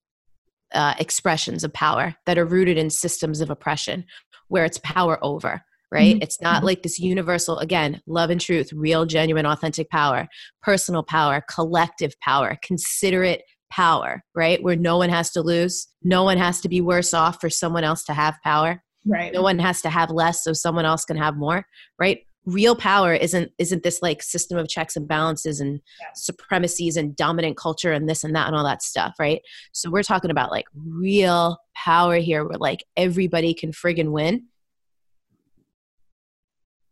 uh, 0.73 0.95
expressions 0.99 1.65
of 1.65 1.73
power 1.73 2.15
that 2.27 2.39
are 2.39 2.45
rooted 2.45 2.79
in 2.79 2.91
systems 2.91 3.41
of 3.41 3.51
oppression 3.51 4.05
where 4.49 4.65
it's 4.65 4.79
power 4.79 5.19
over 5.23 5.63
right 5.91 6.17
Mhm. 6.17 6.23
it's 6.23 6.41
not 6.41 6.63
Mhm. 6.63 6.67
like 6.67 6.83
this 6.85 7.01
universal 7.01 7.59
again 7.59 8.01
love 8.07 8.31
and 8.31 8.41
truth 8.41 8.73
real 8.73 9.05
genuine 9.05 9.47
authentic 9.47 9.91
power 9.91 10.29
personal 10.63 11.03
power 11.03 11.43
collective 11.49 12.13
power 12.21 12.57
considerate 12.63 13.43
power 13.71 14.23
right? 14.35 14.63
Where 14.63 14.77
no 14.77 14.99
one 14.99 15.11
has 15.11 15.31
to 15.33 15.43
lose. 15.43 15.89
No 16.03 16.25
one 16.25 16.39
has 16.39 16.61
to 16.63 16.69
be 16.69 16.81
worse 16.81 17.15
off 17.15 17.41
for 17.41 17.49
someone 17.49 17.85
else 17.85 18.05
to 18.05 18.15
have 18.15 18.37
power. 18.43 18.83
Right. 19.07 19.33
no 19.33 19.41
one 19.41 19.59
has 19.59 19.81
to 19.83 19.89
have 19.89 20.11
less 20.11 20.45
so 20.45 20.53
someone 20.53 20.85
else 20.85 21.07
can 21.07 21.17
have 21.17 21.37
more 21.37 21.65
right? 21.99 22.21
Real 22.45 22.77
power 22.77 23.15
isn't 23.15 23.51
isn't 23.59 23.83
this 23.83 24.03
like 24.03 24.23
system 24.23 24.59
of 24.59 24.69
checks 24.69 24.95
and 24.97 25.09
balances 25.09 25.59
and 25.61 25.81
Yeah. 26.01 26.07
supremacies 26.15 26.97
and 26.99 27.17
dominant 27.17 27.57
culture 27.57 27.93
and 27.93 28.09
this 28.09 28.25
and 28.25 28.35
that 28.37 28.47
and 28.47 28.55
all 28.57 28.65
that 28.65 28.83
stuff 28.83 29.15
right? 29.19 29.41
So 29.73 29.89
we're 29.91 30.03
talking 30.03 30.31
about 30.31 30.51
like 30.51 30.67
real 30.75 31.59
power 31.75 32.17
here 32.17 32.45
where 32.47 32.59
like 32.59 32.85
everybody 32.97 33.55
can 33.55 33.73
friggin 33.73 34.11
win. 34.11 34.49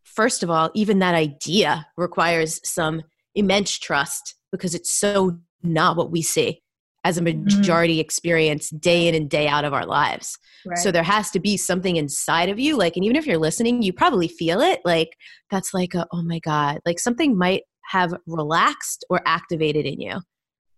First 0.04 0.42
of 0.42 0.50
all 0.50 0.70
even 0.74 1.00
that 1.00 1.14
idea 1.14 1.86
requires 1.96 2.60
some 2.64 3.02
immense 3.34 3.78
trust 3.78 4.34
because 4.50 4.74
it's 4.74 4.90
so 4.90 5.38
not 5.62 5.96
what 5.96 6.10
we 6.10 6.22
see 6.22 6.62
as 7.04 7.18
a 7.18 7.22
mm. 7.22 7.44
majority 7.44 8.00
experience 8.00 8.70
day 8.70 9.08
in 9.08 9.14
and 9.14 9.30
day 9.30 9.46
out 9.46 9.64
of 9.64 9.72
our 9.72 9.86
lives 9.86 10.38
right. 10.66 10.78
so 10.78 10.90
there 10.90 11.02
has 11.02 11.30
to 11.32 11.40
be 11.40 11.56
something 11.56 11.96
inside 11.96 12.48
of 12.48 12.58
you, 12.58 12.76
like, 12.76 12.96
and 12.96 13.04
even 13.04 13.16
if 13.16 13.26
you're 13.26 13.38
listening, 13.38 13.82
you 13.82 13.92
probably 13.92 14.28
feel 14.28 14.60
it. 14.60 14.80
Like 14.84 15.16
that's 15.50 15.74
like, 15.74 15.94
a, 15.94 16.06
oh 16.12 16.22
my 16.22 16.38
god, 16.38 16.80
like 16.86 16.98
something 16.98 17.36
might 17.36 17.62
have 17.90 18.14
relaxed 18.26 19.04
or 19.10 19.20
activated 19.26 19.86
in 19.86 20.00
you. 20.00 20.20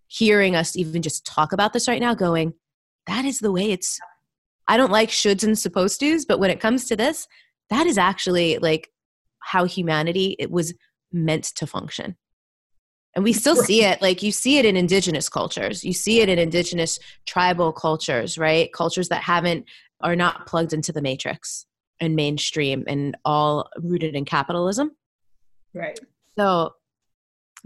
Hearing 0.09 0.57
us 0.57 0.77
even 0.77 1.03
just 1.03 1.25
talk 1.25 1.53
about 1.53 1.73
this 1.73 1.89
right 1.89 2.01
now, 2.01 2.15
going, 2.15 2.55
that 3.07 3.25
is 3.25 3.39
the 3.39 3.53
way 3.53 3.71
it's. 3.71 3.99
I 4.69 4.77
don't 4.77 4.93
like 4.93 5.09
shoulds 5.09 5.43
and 5.43 5.59
supposed 5.59 6.01
tos, 6.01 6.25
but 6.25 6.39
when 6.39 6.51
it 6.51 6.61
comes 6.61 6.87
to 6.87 6.97
this, 6.97 7.27
that 7.71 7.87
is 7.87 7.99
actually 7.99 8.59
like 8.59 8.89
how 9.41 9.65
humanity 9.65 10.37
it 10.39 10.51
was 10.51 10.75
meant 11.13 11.45
to 11.57 11.67
function. 11.67 12.17
And 13.15 13.25
we 13.25 13.33
still 13.33 13.57
see 13.57 13.85
it, 13.85 14.01
like 14.01 14.23
you 14.23 14.31
see 14.31 14.59
it 14.59 14.65
in 14.65 14.77
indigenous 14.77 15.29
cultures. 15.29 15.85
You 15.85 15.93
see 15.93 16.21
it 16.21 16.29
in 16.29 16.39
indigenous 16.39 16.99
tribal 17.27 17.73
cultures, 17.73 18.39
right? 18.39 18.73
Cultures 18.73 19.09
that 19.09 19.23
haven't 19.23 19.67
are 20.01 20.17
not 20.17 20.47
plugged 20.47 20.73
into 20.73 20.93
the 20.93 21.03
matrix 21.03 21.67
and 21.99 22.17
mainstream 22.17 22.85
and 22.87 23.17
all 23.25 23.69
rooted 23.79 24.15
in 24.15 24.25
capitalism. 24.25 24.93
right. 25.75 25.99
So 26.39 26.75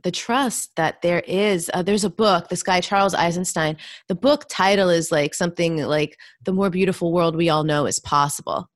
the 0.03 0.11
trust 0.11 0.75
that 0.77 1.01
there 1.03 1.21
is 1.21 1.71
uh, 1.73 1.83
there's 1.83 2.05
a 2.05 2.11
book 2.11 2.49
this 2.49 2.65
guy 2.65 2.81
charles 2.81 3.15
eisenstein 3.15 3.77
the 4.09 4.15
book 4.15 4.45
title 4.49 4.89
is 4.89 5.13
like 5.13 5.35
something 5.35 5.77
like 5.77 6.19
the 6.45 6.53
more 6.53 6.69
beautiful 6.69 7.13
world 7.13 7.37
we 7.37 7.49
all 7.49 7.63
know 7.63 7.87
is 7.87 8.01
possible 8.01 8.69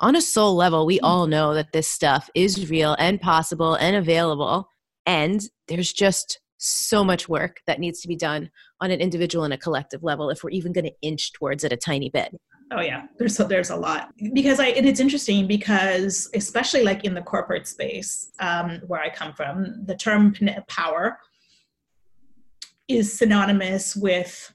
on 0.00 0.14
a 0.14 0.22
soul 0.22 0.54
level 0.54 0.86
we 0.86 1.00
all 1.00 1.26
know 1.26 1.52
that 1.52 1.72
this 1.72 1.88
stuff 1.88 2.30
is 2.34 2.70
real 2.70 2.94
and 2.98 3.20
possible 3.20 3.74
and 3.74 3.96
available 3.96 4.68
and 5.06 5.42
there's 5.68 5.92
just 5.92 6.40
so 6.58 7.04
much 7.04 7.28
work 7.28 7.60
that 7.66 7.80
needs 7.80 8.00
to 8.00 8.08
be 8.08 8.16
done 8.16 8.50
on 8.80 8.90
an 8.90 9.00
individual 9.00 9.44
and 9.44 9.52
a 9.52 9.58
collective 9.58 10.02
level 10.02 10.30
if 10.30 10.42
we're 10.42 10.50
even 10.50 10.72
going 10.72 10.84
to 10.84 10.92
inch 11.02 11.32
towards 11.32 11.64
it 11.64 11.72
a 11.72 11.76
tiny 11.76 12.08
bit 12.08 12.34
Oh 12.70 12.80
yeah, 12.80 13.02
there's 13.18 13.36
there's 13.36 13.70
a 13.70 13.76
lot 13.76 14.12
because 14.32 14.58
I 14.58 14.68
and 14.68 14.86
it's 14.86 14.98
interesting 14.98 15.46
because 15.46 16.30
especially 16.34 16.82
like 16.82 17.04
in 17.04 17.14
the 17.14 17.20
corporate 17.20 17.68
space 17.68 18.32
um, 18.40 18.80
where 18.86 19.00
I 19.00 19.10
come 19.10 19.34
from, 19.34 19.84
the 19.84 19.94
term 19.94 20.34
power 20.66 21.18
is 22.88 23.16
synonymous 23.16 23.94
with 23.94 24.52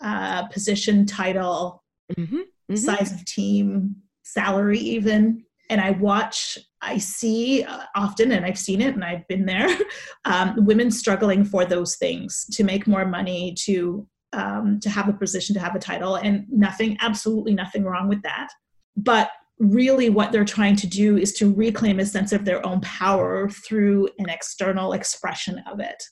uh, 0.00 0.46
position, 0.48 1.06
title, 1.06 1.82
mm-hmm. 2.16 2.36
Mm-hmm. 2.36 2.76
size 2.76 3.12
of 3.12 3.24
team, 3.24 3.96
salary, 4.22 4.78
even. 4.78 5.44
And 5.68 5.80
I 5.80 5.92
watch, 5.92 6.58
I 6.80 6.98
see 6.98 7.64
uh, 7.64 7.84
often, 7.94 8.32
and 8.32 8.44
I've 8.44 8.58
seen 8.58 8.80
it, 8.80 8.94
and 8.94 9.04
I've 9.04 9.26
been 9.28 9.46
there, 9.46 9.68
um, 10.24 10.64
women 10.64 10.90
struggling 10.90 11.44
for 11.44 11.64
those 11.64 11.96
things 11.96 12.46
to 12.52 12.64
make 12.64 12.86
more 12.86 13.04
money, 13.04 13.54
to 13.64 14.06
um, 14.32 14.80
to 14.80 14.90
have 14.90 15.08
a 15.08 15.12
position, 15.12 15.54
to 15.54 15.60
have 15.60 15.74
a 15.74 15.78
title, 15.80 16.16
and 16.16 16.44
nothing, 16.50 16.96
absolutely 17.00 17.54
nothing 17.54 17.84
wrong 17.84 18.08
with 18.08 18.22
that. 18.22 18.48
But 18.96 19.30
really, 19.58 20.10
what 20.10 20.32
they're 20.32 20.44
trying 20.44 20.76
to 20.76 20.86
do 20.86 21.16
is 21.16 21.32
to 21.34 21.52
reclaim 21.52 21.98
a 22.00 22.06
sense 22.06 22.32
of 22.32 22.44
their 22.44 22.64
own 22.66 22.80
power 22.82 23.48
through 23.48 24.08
an 24.18 24.28
external 24.28 24.92
expression 24.92 25.62
of 25.70 25.80
it. 25.80 26.02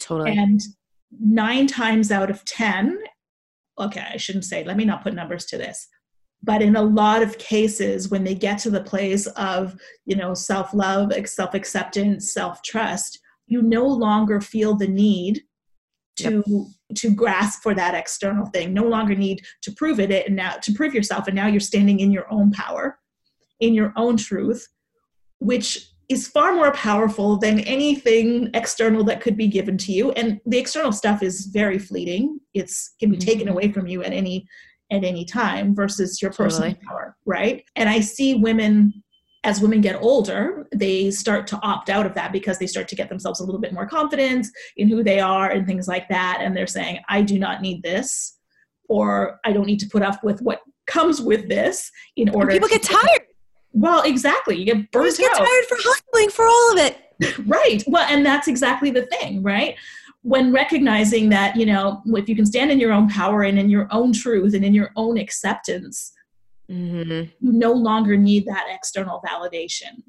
totally 0.00 0.36
And 0.36 0.60
nine 1.18 1.66
times 1.66 2.10
out 2.10 2.30
of 2.30 2.44
10, 2.44 2.98
okay, 3.78 4.06
I 4.12 4.16
shouldn't 4.16 4.44
say, 4.44 4.64
let 4.64 4.76
me 4.76 4.84
not 4.84 5.02
put 5.02 5.14
numbers 5.14 5.46
to 5.46 5.58
this. 5.58 5.88
But 6.42 6.62
in 6.62 6.76
a 6.76 6.82
lot 6.82 7.22
of 7.22 7.38
cases, 7.38 8.08
when 8.08 8.24
they 8.24 8.34
get 8.34 8.58
to 8.60 8.70
the 8.70 8.82
place 8.82 9.26
of, 9.28 9.78
you 10.06 10.16
know, 10.16 10.34
self 10.34 10.72
love, 10.72 11.12
self 11.26 11.54
acceptance, 11.54 12.32
self 12.32 12.62
trust, 12.62 13.20
you 13.46 13.62
no 13.62 13.86
longer 13.86 14.40
feel 14.40 14.74
the 14.74 14.88
need 14.88 15.42
to 16.16 16.66
to 16.94 17.10
grasp 17.10 17.62
for 17.62 17.74
that 17.74 17.94
external 17.94 18.46
thing. 18.46 18.72
No 18.74 18.84
longer 18.84 19.14
need 19.14 19.42
to 19.62 19.72
prove 19.72 20.00
it 20.00 20.26
and 20.26 20.36
now 20.36 20.52
to 20.62 20.72
prove 20.72 20.94
yourself. 20.94 21.26
And 21.26 21.36
now 21.36 21.46
you're 21.46 21.60
standing 21.60 22.00
in 22.00 22.10
your 22.10 22.30
own 22.32 22.50
power, 22.50 22.98
in 23.60 23.74
your 23.74 23.92
own 23.96 24.16
truth, 24.16 24.66
which 25.38 25.90
is 26.08 26.26
far 26.26 26.52
more 26.54 26.72
powerful 26.72 27.36
than 27.36 27.60
anything 27.60 28.50
external 28.54 29.04
that 29.04 29.20
could 29.20 29.36
be 29.36 29.46
given 29.46 29.78
to 29.78 29.92
you 29.92 30.10
and 30.12 30.40
the 30.44 30.58
external 30.58 30.90
stuff 30.90 31.22
is 31.22 31.46
very 31.46 31.78
fleeting 31.78 32.40
it's 32.52 32.94
can 32.98 33.10
be 33.12 33.16
taken 33.16 33.46
Mhm. 33.46 33.52
away 33.52 33.70
from 33.70 33.86
you 33.86 34.02
at 34.02 34.12
any 34.12 34.44
at 34.90 35.04
any 35.04 35.24
time 35.24 35.74
versus 35.74 36.20
your 36.20 36.32
personal 36.32 36.70
Totally. 36.70 36.86
power 36.86 37.16
right? 37.26 37.64
And 37.76 37.88
i 37.88 38.00
see 38.00 38.34
women 38.34 39.02
as 39.44 39.60
women 39.60 39.80
get 39.80 39.96
older 40.02 40.66
they 40.74 41.10
start 41.10 41.46
to 41.46 41.58
opt 41.62 41.88
out 41.88 42.04
of 42.06 42.14
that 42.14 42.30
because 42.32 42.58
they 42.58 42.66
start 42.66 42.88
to 42.88 42.94
get 42.96 43.08
themselves 43.08 43.40
a 43.40 43.44
little 43.44 43.60
bit 43.60 43.72
more 43.72 43.86
confidence 43.86 44.50
in 44.76 44.88
who 44.88 45.02
they 45.02 45.18
are 45.18 45.50
and 45.50 45.66
things 45.66 45.88
like 45.88 46.08
that. 46.08 46.38
And 46.40 46.56
they're 46.56 46.66
saying 46.66 47.00
i 47.08 47.22
do 47.22 47.38
not 47.38 47.62
need 47.62 47.82
this 47.82 48.38
or 48.88 49.40
i 49.44 49.52
don't 49.52 49.66
need 49.66 49.80
to 49.80 49.88
put 49.88 50.02
up 50.02 50.22
with 50.22 50.40
what 50.42 50.60
comes 50.86 51.20
with 51.20 51.48
this 51.48 51.90
in 52.16 52.28
And 52.28 52.36
order 52.36 52.52
people 52.52 52.68
to 52.68 52.74
get 52.74 52.82
tired. 52.82 53.22
Well 53.72 54.02
exactly. 54.02 54.56
You 54.58 54.64
get 54.66 54.76
you 54.76 54.88
burnt 54.92 55.06
just 55.06 55.20
get 55.20 55.30
out. 55.32 55.38
tired 55.38 55.64
for 55.68 55.76
hustling 55.78 56.30
for 56.30 56.44
all 56.46 56.72
of 56.72 56.78
it. 56.78 56.98
Right. 57.46 57.82
Well 57.86 58.06
and 58.10 58.24
that's 58.24 58.48
exactly 58.48 58.90
the 58.90 59.06
thing 59.06 59.42
right 59.42 59.76
when 60.22 60.52
recognizing 60.52 61.28
that 61.28 61.56
you 61.56 61.66
know 61.66 62.02
if 62.06 62.28
you 62.28 62.36
can 62.36 62.46
stand 62.46 62.70
in 62.70 62.78
your 62.78 62.92
own 62.92 63.08
power 63.08 63.42
and 63.42 63.58
in 63.58 63.70
your 63.70 63.88
own 63.90 64.12
truth 64.12 64.54
and 64.54 64.64
in 64.64 64.74
your 64.74 64.90
own 64.96 65.16
acceptance 65.16 66.12
mm-hmm. 66.70 67.10
you 67.10 67.52
no 67.52 67.72
longer 67.72 68.16
need 68.16 68.44
that 68.46 68.66
external 68.68 69.22
validation 69.26 70.02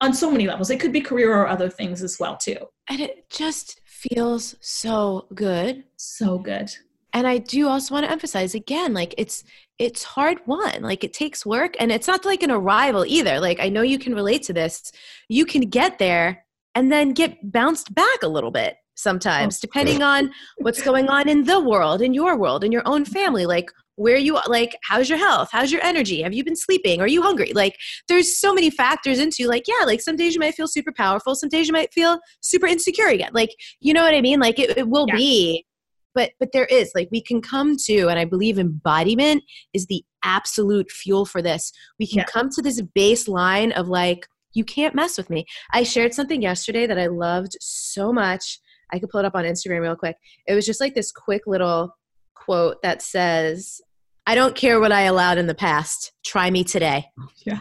on 0.00 0.14
so 0.14 0.30
many 0.30 0.46
levels 0.46 0.70
it 0.70 0.80
could 0.80 0.92
be 0.92 1.00
career 1.00 1.34
or 1.34 1.46
other 1.46 1.68
things 1.68 2.02
as 2.02 2.18
well 2.18 2.36
too 2.36 2.56
and 2.88 3.00
it 3.00 3.28
just 3.28 3.80
feels 3.98 4.54
so 4.60 5.26
good. 5.34 5.84
So 5.96 6.38
good. 6.38 6.70
And 7.12 7.26
I 7.26 7.38
do 7.38 7.68
also 7.68 7.94
want 7.94 8.06
to 8.06 8.12
emphasize 8.12 8.54
again, 8.54 8.92
like 8.92 9.14
it's 9.18 9.42
it's 9.78 10.02
hard 10.02 10.38
won. 10.46 10.82
Like 10.82 11.04
it 11.04 11.12
takes 11.12 11.46
work 11.46 11.74
and 11.80 11.90
it's 11.90 12.06
not 12.06 12.24
like 12.24 12.42
an 12.42 12.50
arrival 12.50 13.04
either. 13.06 13.40
Like 13.40 13.60
I 13.60 13.68
know 13.68 13.82
you 13.82 13.98
can 13.98 14.14
relate 14.14 14.42
to 14.44 14.52
this. 14.52 14.92
You 15.28 15.44
can 15.44 15.62
get 15.62 15.98
there 15.98 16.44
and 16.74 16.92
then 16.92 17.12
get 17.12 17.50
bounced 17.50 17.94
back 17.94 18.22
a 18.22 18.28
little 18.28 18.50
bit 18.50 18.76
sometimes, 18.98 19.56
oh. 19.56 19.58
depending 19.62 20.02
on 20.02 20.30
what's 20.58 20.82
going 20.82 21.08
on 21.08 21.28
in 21.28 21.44
the 21.44 21.60
world, 21.60 22.02
in 22.02 22.12
your 22.12 22.36
world, 22.36 22.64
in 22.64 22.72
your 22.72 22.82
own 22.84 23.04
family. 23.04 23.46
Like 23.46 23.70
where 23.98 24.16
you 24.16 24.38
like 24.46 24.76
how's 24.84 25.08
your 25.08 25.18
health 25.18 25.48
how's 25.50 25.72
your 25.72 25.82
energy 25.82 26.22
have 26.22 26.32
you 26.32 26.44
been 26.44 26.54
sleeping 26.54 27.00
are 27.00 27.08
you 27.08 27.20
hungry 27.20 27.52
like 27.52 27.74
there's 28.06 28.38
so 28.38 28.54
many 28.54 28.70
factors 28.70 29.18
into 29.18 29.48
like 29.48 29.64
yeah 29.66 29.84
like 29.84 30.00
some 30.00 30.14
days 30.14 30.34
you 30.34 30.40
might 30.40 30.54
feel 30.54 30.68
super 30.68 30.92
powerful 30.92 31.34
some 31.34 31.48
days 31.48 31.66
you 31.66 31.72
might 31.72 31.92
feel 31.92 32.20
super 32.40 32.66
insecure 32.66 33.08
again 33.08 33.30
like 33.34 33.50
you 33.80 33.92
know 33.92 34.04
what 34.04 34.14
i 34.14 34.20
mean 34.20 34.38
like 34.38 34.56
it, 34.60 34.78
it 34.78 34.88
will 34.88 35.06
yeah. 35.08 35.16
be 35.16 35.66
but 36.14 36.30
but 36.38 36.50
there 36.52 36.66
is 36.66 36.92
like 36.94 37.08
we 37.10 37.20
can 37.20 37.42
come 37.42 37.76
to 37.76 38.06
and 38.06 38.20
i 38.20 38.24
believe 38.24 38.56
embodiment 38.56 39.42
is 39.74 39.86
the 39.86 40.04
absolute 40.22 40.90
fuel 40.92 41.26
for 41.26 41.42
this 41.42 41.72
we 41.98 42.06
can 42.06 42.18
yeah. 42.18 42.24
come 42.24 42.48
to 42.48 42.62
this 42.62 42.80
baseline 42.96 43.72
of 43.72 43.88
like 43.88 44.28
you 44.52 44.64
can't 44.64 44.94
mess 44.94 45.18
with 45.18 45.28
me 45.28 45.44
i 45.72 45.82
shared 45.82 46.14
something 46.14 46.40
yesterday 46.40 46.86
that 46.86 46.98
i 47.00 47.08
loved 47.08 47.56
so 47.60 48.12
much 48.12 48.60
i 48.92 48.98
could 48.98 49.08
pull 49.08 49.20
it 49.20 49.26
up 49.26 49.34
on 49.34 49.44
instagram 49.44 49.80
real 49.80 49.96
quick 49.96 50.16
it 50.46 50.54
was 50.54 50.66
just 50.66 50.80
like 50.80 50.94
this 50.94 51.12
quick 51.12 51.46
little 51.46 51.96
quote 52.34 52.80
that 52.82 53.02
says 53.02 53.80
I 54.28 54.34
don't 54.34 54.54
care 54.54 54.78
what 54.78 54.92
I 54.92 55.02
allowed 55.02 55.38
in 55.38 55.46
the 55.46 55.54
past. 55.54 56.12
Try 56.22 56.50
me 56.50 56.62
today. 56.62 57.06
Yeah. 57.46 57.60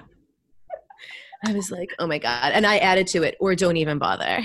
I 1.46 1.54
was 1.54 1.72
like, 1.72 1.94
oh 2.00 2.08
my 2.08 2.18
God. 2.18 2.52
And 2.54 2.66
I 2.66 2.80
added 2.80 3.06
to 3.08 3.22
it, 3.22 3.38
or 3.40 3.56
don't 3.56 3.78
even 3.78 4.00
bother. 4.00 4.40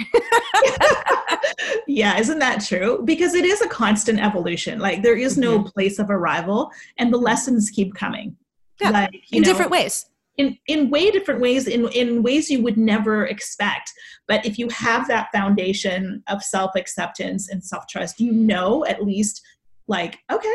yeah, 1.89 2.18
isn't 2.18 2.39
that 2.39 2.62
true? 2.64 3.03
Because 3.03 3.33
it 3.35 3.47
is 3.47 3.62
a 3.62 3.68
constant 3.68 4.20
evolution. 4.20 4.78
Like 4.78 5.03
there 5.03 5.16
is 5.16 5.39
no 5.39 5.59
mm-hmm. 5.59 5.68
place 5.68 5.99
of 5.99 6.11
arrival, 6.11 6.70
and 6.99 7.12
the 7.12 7.16
lessons 7.16 7.70
keep 7.70 7.95
coming. 7.95 8.37
Yeah. 8.78 8.91
Like, 8.91 9.14
in 9.33 9.41
know, 9.41 9.47
different 9.47 9.70
ways. 9.70 10.05
In, 10.39 10.57
in 10.66 10.89
way 10.89 11.11
different 11.11 11.41
ways, 11.41 11.68
in, 11.68 11.89
in 11.89 12.22
ways 12.22 12.49
you 12.49 12.62
would 12.62 12.78
never 12.78 13.26
expect. 13.26 13.93
But 14.26 14.47
if 14.47 14.59
you 14.59 14.68
have 14.70 15.07
that 15.09 15.28
foundation 15.30 16.22
of 16.28 16.43
self 16.43 16.72
acceptance 16.74 17.51
and 17.51 17.62
self 17.62 17.87
trust, 17.87 18.18
you 18.18 18.33
know 18.33 18.85
at 18.87 19.05
least, 19.05 19.43
like, 19.89 20.18
okay, 20.30 20.55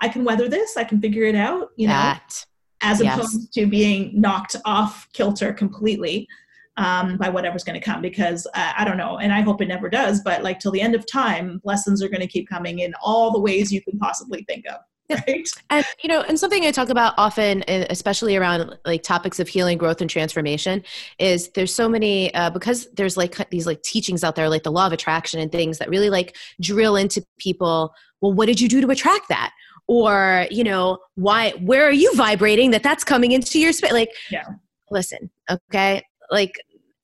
I 0.00 0.08
can 0.08 0.24
weather 0.24 0.48
this, 0.48 0.76
I 0.76 0.84
can 0.84 1.00
figure 1.00 1.24
it 1.24 1.34
out, 1.34 1.70
you 1.76 1.88
that. 1.88 2.22
know, 2.28 2.88
as 2.88 3.02
yes. 3.02 3.16
opposed 3.16 3.52
to 3.54 3.66
being 3.66 4.12
knocked 4.20 4.56
off 4.64 5.08
kilter 5.12 5.52
completely 5.52 6.28
um, 6.76 7.16
by 7.16 7.28
whatever's 7.28 7.64
going 7.64 7.78
to 7.78 7.84
come. 7.84 8.02
Because 8.02 8.46
uh, 8.54 8.72
I 8.76 8.84
don't 8.84 8.98
know, 8.98 9.18
and 9.18 9.32
I 9.32 9.40
hope 9.40 9.62
it 9.62 9.68
never 9.68 9.88
does, 9.88 10.20
but 10.22 10.42
like 10.42 10.60
till 10.60 10.72
the 10.72 10.80
end 10.80 10.94
of 10.94 11.04
time, 11.10 11.60
lessons 11.64 12.02
are 12.02 12.08
going 12.08 12.20
to 12.20 12.26
keep 12.26 12.48
coming 12.48 12.80
in 12.80 12.94
all 13.02 13.32
the 13.32 13.40
ways 13.40 13.72
you 13.72 13.82
can 13.82 13.98
possibly 13.98 14.44
think 14.44 14.66
of. 14.66 14.80
Right. 15.26 15.48
And 15.70 15.84
you 16.02 16.08
know, 16.08 16.22
and 16.22 16.38
something 16.38 16.64
I 16.64 16.72
talk 16.72 16.88
about 16.88 17.14
often, 17.16 17.62
especially 17.68 18.36
around 18.36 18.76
like 18.84 19.02
topics 19.02 19.38
of 19.38 19.46
healing, 19.46 19.78
growth, 19.78 20.00
and 20.00 20.10
transformation, 20.10 20.82
is 21.18 21.48
there's 21.50 21.72
so 21.72 21.88
many 21.88 22.34
uh, 22.34 22.50
because 22.50 22.88
there's 22.94 23.16
like 23.16 23.48
these 23.50 23.66
like 23.66 23.82
teachings 23.82 24.24
out 24.24 24.34
there, 24.34 24.48
like 24.48 24.64
the 24.64 24.72
law 24.72 24.86
of 24.86 24.92
attraction 24.92 25.38
and 25.38 25.52
things 25.52 25.78
that 25.78 25.88
really 25.88 26.10
like 26.10 26.36
drill 26.60 26.96
into 26.96 27.24
people. 27.38 27.94
Well, 28.20 28.32
what 28.32 28.46
did 28.46 28.60
you 28.60 28.68
do 28.68 28.80
to 28.80 28.90
attract 28.90 29.28
that? 29.28 29.52
or 29.88 30.46
you 30.50 30.64
know 30.64 30.98
why 31.14 31.50
where 31.60 31.86
are 31.86 31.92
you 31.92 32.12
vibrating 32.14 32.70
that 32.70 32.82
that's 32.82 33.04
coming 33.04 33.32
into 33.32 33.58
your 33.60 33.72
space 33.72 33.92
like 33.92 34.10
yeah 34.30 34.44
listen 34.90 35.30
okay 35.50 36.02
like 36.30 36.54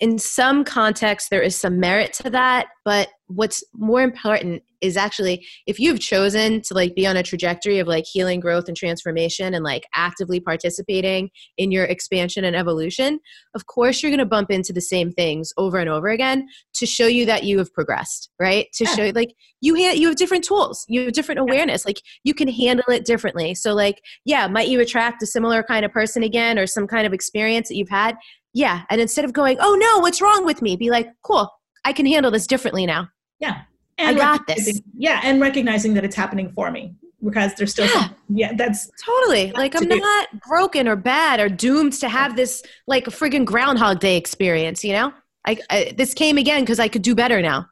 in 0.00 0.18
some 0.18 0.64
context 0.64 1.30
there 1.30 1.42
is 1.42 1.54
some 1.54 1.78
merit 1.78 2.12
to 2.12 2.28
that 2.28 2.66
but 2.84 3.08
what's 3.34 3.64
more 3.74 4.02
important 4.02 4.62
is 4.80 4.96
actually 4.96 5.46
if 5.66 5.78
you've 5.78 6.00
chosen 6.00 6.60
to 6.60 6.74
like 6.74 6.94
be 6.94 7.06
on 7.06 7.16
a 7.16 7.22
trajectory 7.22 7.78
of 7.78 7.86
like 7.86 8.04
healing 8.04 8.40
growth 8.40 8.66
and 8.66 8.76
transformation 8.76 9.54
and 9.54 9.64
like 9.64 9.84
actively 9.94 10.40
participating 10.40 11.30
in 11.56 11.70
your 11.70 11.84
expansion 11.84 12.44
and 12.44 12.56
evolution 12.56 13.20
of 13.54 13.66
course 13.66 14.02
you're 14.02 14.10
going 14.10 14.18
to 14.18 14.26
bump 14.26 14.50
into 14.50 14.72
the 14.72 14.80
same 14.80 15.10
things 15.12 15.52
over 15.56 15.78
and 15.78 15.88
over 15.88 16.08
again 16.08 16.46
to 16.74 16.84
show 16.84 17.06
you 17.06 17.24
that 17.24 17.44
you 17.44 17.58
have 17.58 17.72
progressed 17.72 18.30
right? 18.38 18.66
To 18.74 18.84
yeah. 18.84 18.94
show 18.94 19.12
like 19.14 19.34
you 19.60 19.74
have 19.76 19.96
you 19.96 20.08
have 20.08 20.16
different 20.16 20.44
tools 20.44 20.84
you 20.88 21.04
have 21.04 21.12
different 21.12 21.38
awareness 21.38 21.86
like 21.86 22.02
you 22.24 22.34
can 22.34 22.48
handle 22.48 22.90
it 22.90 23.04
differently. 23.04 23.54
So 23.54 23.74
like 23.74 24.02
yeah 24.24 24.48
might 24.48 24.68
you 24.68 24.80
attract 24.80 25.22
a 25.22 25.26
similar 25.26 25.62
kind 25.62 25.84
of 25.84 25.92
person 25.92 26.22
again 26.22 26.58
or 26.58 26.66
some 26.66 26.86
kind 26.86 27.06
of 27.06 27.12
experience 27.12 27.68
that 27.68 27.76
you've 27.76 27.88
had? 27.88 28.16
Yeah 28.52 28.82
and 28.90 29.00
instead 29.00 29.24
of 29.24 29.32
going 29.32 29.56
oh 29.60 29.74
no 29.74 30.00
what's 30.00 30.20
wrong 30.20 30.44
with 30.44 30.60
me? 30.60 30.76
be 30.76 30.90
like 30.90 31.08
cool 31.22 31.48
i 31.84 31.92
can 31.92 32.06
handle 32.06 32.30
this 32.30 32.46
differently 32.46 32.86
now 32.86 33.08
yeah 33.42 33.62
and 33.98 34.16
I 34.16 34.20
got 34.20 34.46
this. 34.46 34.80
Yeah, 34.96 35.20
and 35.22 35.40
recognizing 35.40 35.94
that 35.94 36.04
it's 36.04 36.16
happening 36.16 36.52
for 36.52 36.70
me 36.70 36.94
because 37.24 37.54
there's 37.54 37.70
still 37.70 37.86
yeah, 37.86 38.08
yeah 38.28 38.52
that's 38.56 38.90
totally 39.04 39.52
like 39.52 39.76
I'm 39.76 39.88
not 39.88 40.28
broken 40.48 40.88
or 40.88 40.96
bad 40.96 41.40
or 41.40 41.48
doomed 41.48 41.92
to 41.94 42.08
have 42.08 42.36
this 42.36 42.62
like 42.86 43.06
a 43.06 43.10
friggin' 43.10 43.44
Groundhog 43.44 44.00
Day 44.00 44.16
experience. 44.16 44.84
You 44.84 44.92
know, 44.94 45.12
I, 45.46 45.58
I 45.70 45.94
this 45.96 46.14
came 46.14 46.38
again 46.38 46.62
because 46.62 46.80
I 46.80 46.88
could 46.88 47.02
do 47.02 47.14
better 47.14 47.40
now. 47.40 47.66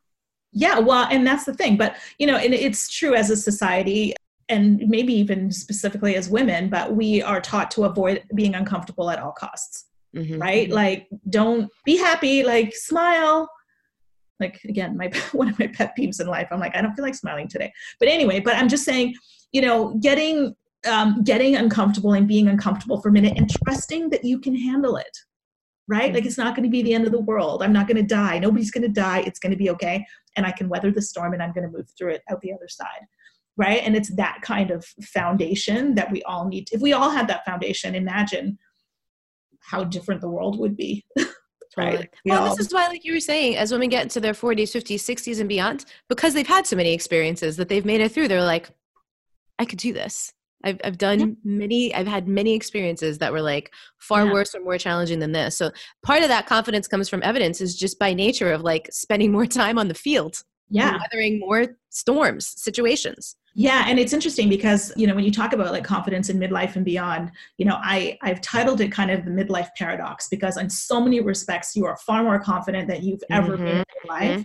Yeah, 0.52 0.78
well, 0.78 1.06
and 1.10 1.26
that's 1.26 1.44
the 1.44 1.54
thing. 1.54 1.76
But 1.76 1.96
you 2.18 2.26
know, 2.26 2.36
and 2.36 2.54
it's 2.54 2.88
true 2.88 3.14
as 3.14 3.30
a 3.30 3.36
society 3.36 4.14
and 4.48 4.80
maybe 4.88 5.12
even 5.12 5.52
specifically 5.52 6.16
as 6.16 6.28
women, 6.28 6.68
but 6.68 6.96
we 6.96 7.22
are 7.22 7.40
taught 7.40 7.70
to 7.70 7.84
avoid 7.84 8.24
being 8.34 8.54
uncomfortable 8.54 9.10
at 9.10 9.20
all 9.20 9.32
costs. 9.32 9.86
Mm-hmm. 10.14 10.38
Right? 10.40 10.68
Like, 10.68 11.06
don't 11.28 11.70
be 11.84 11.96
happy, 11.96 12.42
like, 12.42 12.74
smile, 12.74 13.48
like 14.40 14.60
again 14.64 14.96
my 14.96 15.10
one 15.32 15.48
of 15.48 15.58
my 15.58 15.66
pet 15.66 15.94
peeves 15.98 16.20
in 16.20 16.26
life. 16.26 16.48
I'm 16.50 16.60
like 16.60 16.74
i 16.76 16.82
don't 16.82 16.94
feel 16.94 17.04
like 17.04 17.14
smiling 17.14 17.48
today. 17.48 17.72
But 17.98 18.08
anyway 18.08 18.40
but 18.40 18.56
i'm 18.56 18.68
just 18.68 18.84
saying 18.84 19.14
you 19.52 19.60
know 19.60 19.96
getting 20.00 20.54
um, 20.88 21.22
getting 21.24 21.56
uncomfortable 21.56 22.14
and 22.14 22.26
being 22.26 22.48
uncomfortable 22.48 23.02
for 23.02 23.10
a 23.10 23.12
minute 23.12 23.36
and 23.36 23.50
trusting 23.50 24.08
that 24.10 24.24
you 24.24 24.38
can 24.38 24.56
handle 24.56 24.96
it 24.96 25.18
right? 25.88 26.14
Like 26.14 26.24
it's 26.24 26.38
not 26.38 26.54
going 26.54 26.62
to 26.62 26.70
be 26.70 26.82
the 26.82 26.94
end 26.94 27.04
of 27.04 27.10
the 27.10 27.20
world. 27.20 27.64
I'm 27.64 27.72
not 27.72 27.88
going 27.88 27.96
to 27.96 28.04
die. 28.04 28.38
Nobody's 28.38 28.70
going 28.70 28.84
to 28.84 28.88
die. 28.88 29.24
It's 29.26 29.40
going 29.40 29.50
to 29.50 29.56
be 29.56 29.70
okay. 29.70 30.06
And 30.36 30.46
i 30.46 30.52
can 30.52 30.68
weather 30.68 30.92
the 30.92 31.02
storm 31.02 31.32
and 31.32 31.42
i'm 31.42 31.52
going 31.52 31.68
to 31.68 31.76
move 31.76 31.88
through 31.98 32.12
it 32.12 32.22
out 32.30 32.40
the 32.40 32.52
other 32.52 32.68
side 32.68 33.06
right? 33.60 33.82
And 33.84 33.94
it's 33.94 34.14
that 34.16 34.40
kind 34.40 34.70
of 34.70 34.86
foundation 35.02 35.94
that 35.96 36.10
we 36.10 36.22
all 36.22 36.48
need. 36.48 36.70
If 36.72 36.80
we 36.80 36.94
all 36.94 37.10
had 37.10 37.28
that 37.28 37.44
foundation 37.44 37.94
imagine 37.94 38.58
how 39.60 39.84
different 39.84 40.22
the 40.22 40.30
world 40.30 40.58
would 40.58 40.76
be 40.76 41.04
right? 41.76 42.08
Well, 42.24 42.54
this 42.54 42.66
is 42.66 42.72
why, 42.72 42.86
like 42.88 43.04
you 43.04 43.12
were 43.12 43.20
saying, 43.20 43.56
as 43.56 43.72
women 43.72 43.88
get 43.88 44.02
into 44.02 44.20
their 44.20 44.32
40s, 44.32 44.74
50s, 44.74 44.96
60s, 44.96 45.40
and 45.40 45.48
beyond, 45.48 45.84
because 46.08 46.34
they've 46.34 46.46
had 46.46 46.66
so 46.66 46.76
many 46.76 46.92
experiences 46.92 47.56
that 47.56 47.68
they've 47.68 47.84
made 47.84 48.00
it 48.00 48.12
through, 48.12 48.28
they're 48.28 48.42
like, 48.42 48.70
I 49.58 49.64
could 49.64 49.78
do 49.78 49.92
this. 49.92 50.32
I've, 50.64 50.80
I've 50.84 50.98
done 50.98 51.20
yeah. 51.20 51.26
many, 51.44 51.94
I've 51.94 52.06
had 52.06 52.28
many 52.28 52.54
experiences 52.54 53.18
that 53.18 53.32
were 53.32 53.40
like 53.40 53.72
far 53.98 54.26
yeah. 54.26 54.32
worse 54.32 54.54
or 54.54 54.62
more 54.62 54.78
challenging 54.78 55.18
than 55.18 55.32
this. 55.32 55.56
So 55.56 55.70
part 56.02 56.22
of 56.22 56.28
that 56.28 56.46
confidence 56.46 56.86
comes 56.86 57.08
from 57.08 57.22
evidence 57.22 57.60
is 57.60 57.76
just 57.76 57.98
by 57.98 58.12
nature 58.12 58.52
of 58.52 58.62
like 58.62 58.88
spending 58.92 59.32
more 59.32 59.46
time 59.60 59.78
on 59.78 59.88
the 59.88 59.94
field. 59.94 60.42
Yeah. 60.70 60.98
Weathering 60.98 61.40
more 61.40 61.66
storms, 61.90 62.54
situations. 62.56 63.36
Yeah, 63.54 63.84
and 63.88 63.98
it's 63.98 64.12
interesting 64.12 64.48
because 64.48 64.92
you 64.96 65.06
know 65.06 65.14
when 65.14 65.24
you 65.24 65.32
talk 65.32 65.52
about 65.52 65.72
like 65.72 65.82
confidence 65.84 66.28
in 66.28 66.38
midlife 66.38 66.76
and 66.76 66.84
beyond, 66.84 67.32
you 67.58 67.64
know, 67.64 67.78
I 67.82 68.16
I've 68.22 68.40
titled 68.40 68.80
it 68.80 68.92
kind 68.92 69.10
of 69.10 69.24
the 69.24 69.30
midlife 69.30 69.68
paradox 69.76 70.28
because 70.28 70.56
in 70.56 70.70
so 70.70 71.00
many 71.00 71.20
respects 71.20 71.74
you 71.74 71.84
are 71.84 71.96
far 71.96 72.22
more 72.22 72.38
confident 72.38 72.88
than 72.88 73.02
you've 73.02 73.24
ever 73.28 73.54
mm-hmm. 73.54 73.64
been 73.64 73.76
in 73.78 73.84
your 74.04 74.14
life. 74.14 74.30
Mm-hmm. 74.30 74.42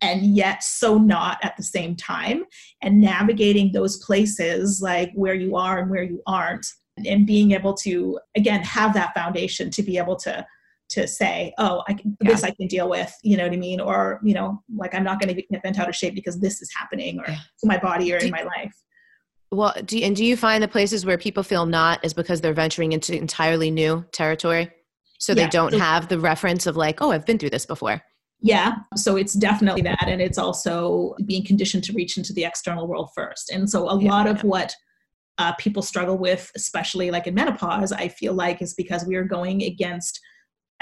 And 0.00 0.36
yet, 0.36 0.64
so 0.64 0.98
not 0.98 1.38
at 1.44 1.56
the 1.56 1.62
same 1.62 1.94
time, 1.94 2.44
and 2.82 3.00
navigating 3.00 3.70
those 3.70 3.98
places 3.98 4.82
like 4.82 5.12
where 5.14 5.34
you 5.34 5.54
are 5.54 5.78
and 5.78 5.88
where 5.88 6.02
you 6.02 6.20
aren't, 6.26 6.66
and 7.06 7.24
being 7.24 7.52
able 7.52 7.74
to 7.74 8.18
again 8.36 8.62
have 8.62 8.92
that 8.94 9.14
foundation 9.14 9.70
to 9.70 9.82
be 9.84 9.98
able 9.98 10.16
to 10.16 10.44
to 10.92 11.08
say, 11.08 11.54
oh, 11.56 11.82
I 11.88 11.94
can, 11.94 12.16
yeah. 12.20 12.30
this 12.30 12.44
I 12.44 12.50
can 12.50 12.66
deal 12.66 12.88
with, 12.88 13.10
you 13.22 13.36
know 13.38 13.44
what 13.44 13.52
I 13.52 13.56
mean? 13.56 13.80
Or, 13.80 14.20
you 14.22 14.34
know, 14.34 14.62
like 14.76 14.94
I'm 14.94 15.04
not 15.04 15.18
going 15.18 15.34
to 15.34 15.42
get 15.42 15.62
bent 15.62 15.78
out 15.78 15.88
of 15.88 15.96
shape 15.96 16.14
because 16.14 16.38
this 16.38 16.60
is 16.60 16.70
happening 16.76 17.18
or 17.18 17.24
yeah. 17.26 17.38
to 17.60 17.66
my 17.66 17.78
body 17.78 18.12
or 18.12 18.18
do 18.18 18.26
in 18.26 18.30
my 18.30 18.42
life. 18.42 18.74
Well, 19.50 19.74
do 19.86 19.98
you, 19.98 20.04
and 20.04 20.14
do 20.14 20.22
you 20.22 20.36
find 20.36 20.62
the 20.62 20.68
places 20.68 21.06
where 21.06 21.16
people 21.16 21.42
feel 21.42 21.64
not 21.64 22.04
is 22.04 22.12
because 22.12 22.42
they're 22.42 22.52
venturing 22.52 22.92
into 22.92 23.16
entirely 23.16 23.70
new 23.70 24.04
territory? 24.12 24.70
So 25.18 25.32
they 25.32 25.42
yeah. 25.42 25.48
don't 25.50 25.74
have 25.74 26.08
the 26.08 26.18
reference 26.18 26.66
of 26.66 26.76
like, 26.76 27.00
oh, 27.00 27.10
I've 27.10 27.24
been 27.24 27.38
through 27.38 27.50
this 27.50 27.64
before. 27.64 28.02
Yeah, 28.40 28.74
so 28.96 29.16
it's 29.16 29.34
definitely 29.34 29.82
that. 29.82 30.04
And 30.08 30.20
it's 30.20 30.38
also 30.38 31.14
being 31.24 31.44
conditioned 31.44 31.84
to 31.84 31.92
reach 31.92 32.18
into 32.18 32.32
the 32.32 32.44
external 32.44 32.86
world 32.86 33.10
first. 33.14 33.50
And 33.50 33.70
so 33.70 33.88
a 33.88 33.94
lot 33.94 34.26
of 34.26 34.44
what 34.44 34.74
uh, 35.38 35.52
people 35.54 35.82
struggle 35.82 36.18
with, 36.18 36.50
especially 36.54 37.10
like 37.10 37.26
in 37.26 37.34
menopause, 37.34 37.92
I 37.92 38.08
feel 38.08 38.34
like 38.34 38.60
is 38.60 38.74
because 38.74 39.06
we 39.06 39.14
are 39.14 39.24
going 39.24 39.62
against– 39.62 40.20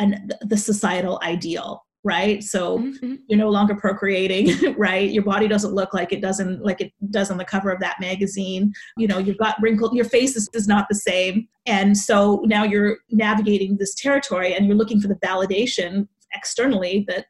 and 0.00 0.34
the 0.40 0.56
societal 0.56 1.20
ideal 1.22 1.84
right 2.02 2.42
so 2.42 2.78
mm-hmm. 2.78 3.16
you're 3.28 3.38
no 3.38 3.50
longer 3.50 3.74
procreating 3.74 4.74
right 4.78 5.10
your 5.10 5.22
body 5.22 5.46
doesn't 5.46 5.74
look 5.74 5.92
like 5.92 6.12
it 6.12 6.22
doesn't 6.22 6.64
like 6.64 6.80
it 6.80 6.92
does 7.10 7.30
on 7.30 7.36
the 7.36 7.44
cover 7.44 7.70
of 7.70 7.78
that 7.78 8.00
magazine 8.00 8.72
you 8.96 9.06
know 9.06 9.18
you've 9.18 9.36
got 9.36 9.60
wrinkled 9.60 9.94
your 9.94 10.04
face 10.04 10.34
is, 10.34 10.48
is 10.54 10.66
not 10.66 10.86
the 10.88 10.94
same 10.94 11.46
and 11.66 11.96
so 11.96 12.42
now 12.46 12.64
you're 12.64 12.96
navigating 13.10 13.76
this 13.76 13.94
territory 13.94 14.54
and 14.54 14.66
you're 14.66 14.76
looking 14.76 15.00
for 15.00 15.08
the 15.08 15.16
validation 15.16 16.08
externally 16.32 17.04
that 17.06 17.26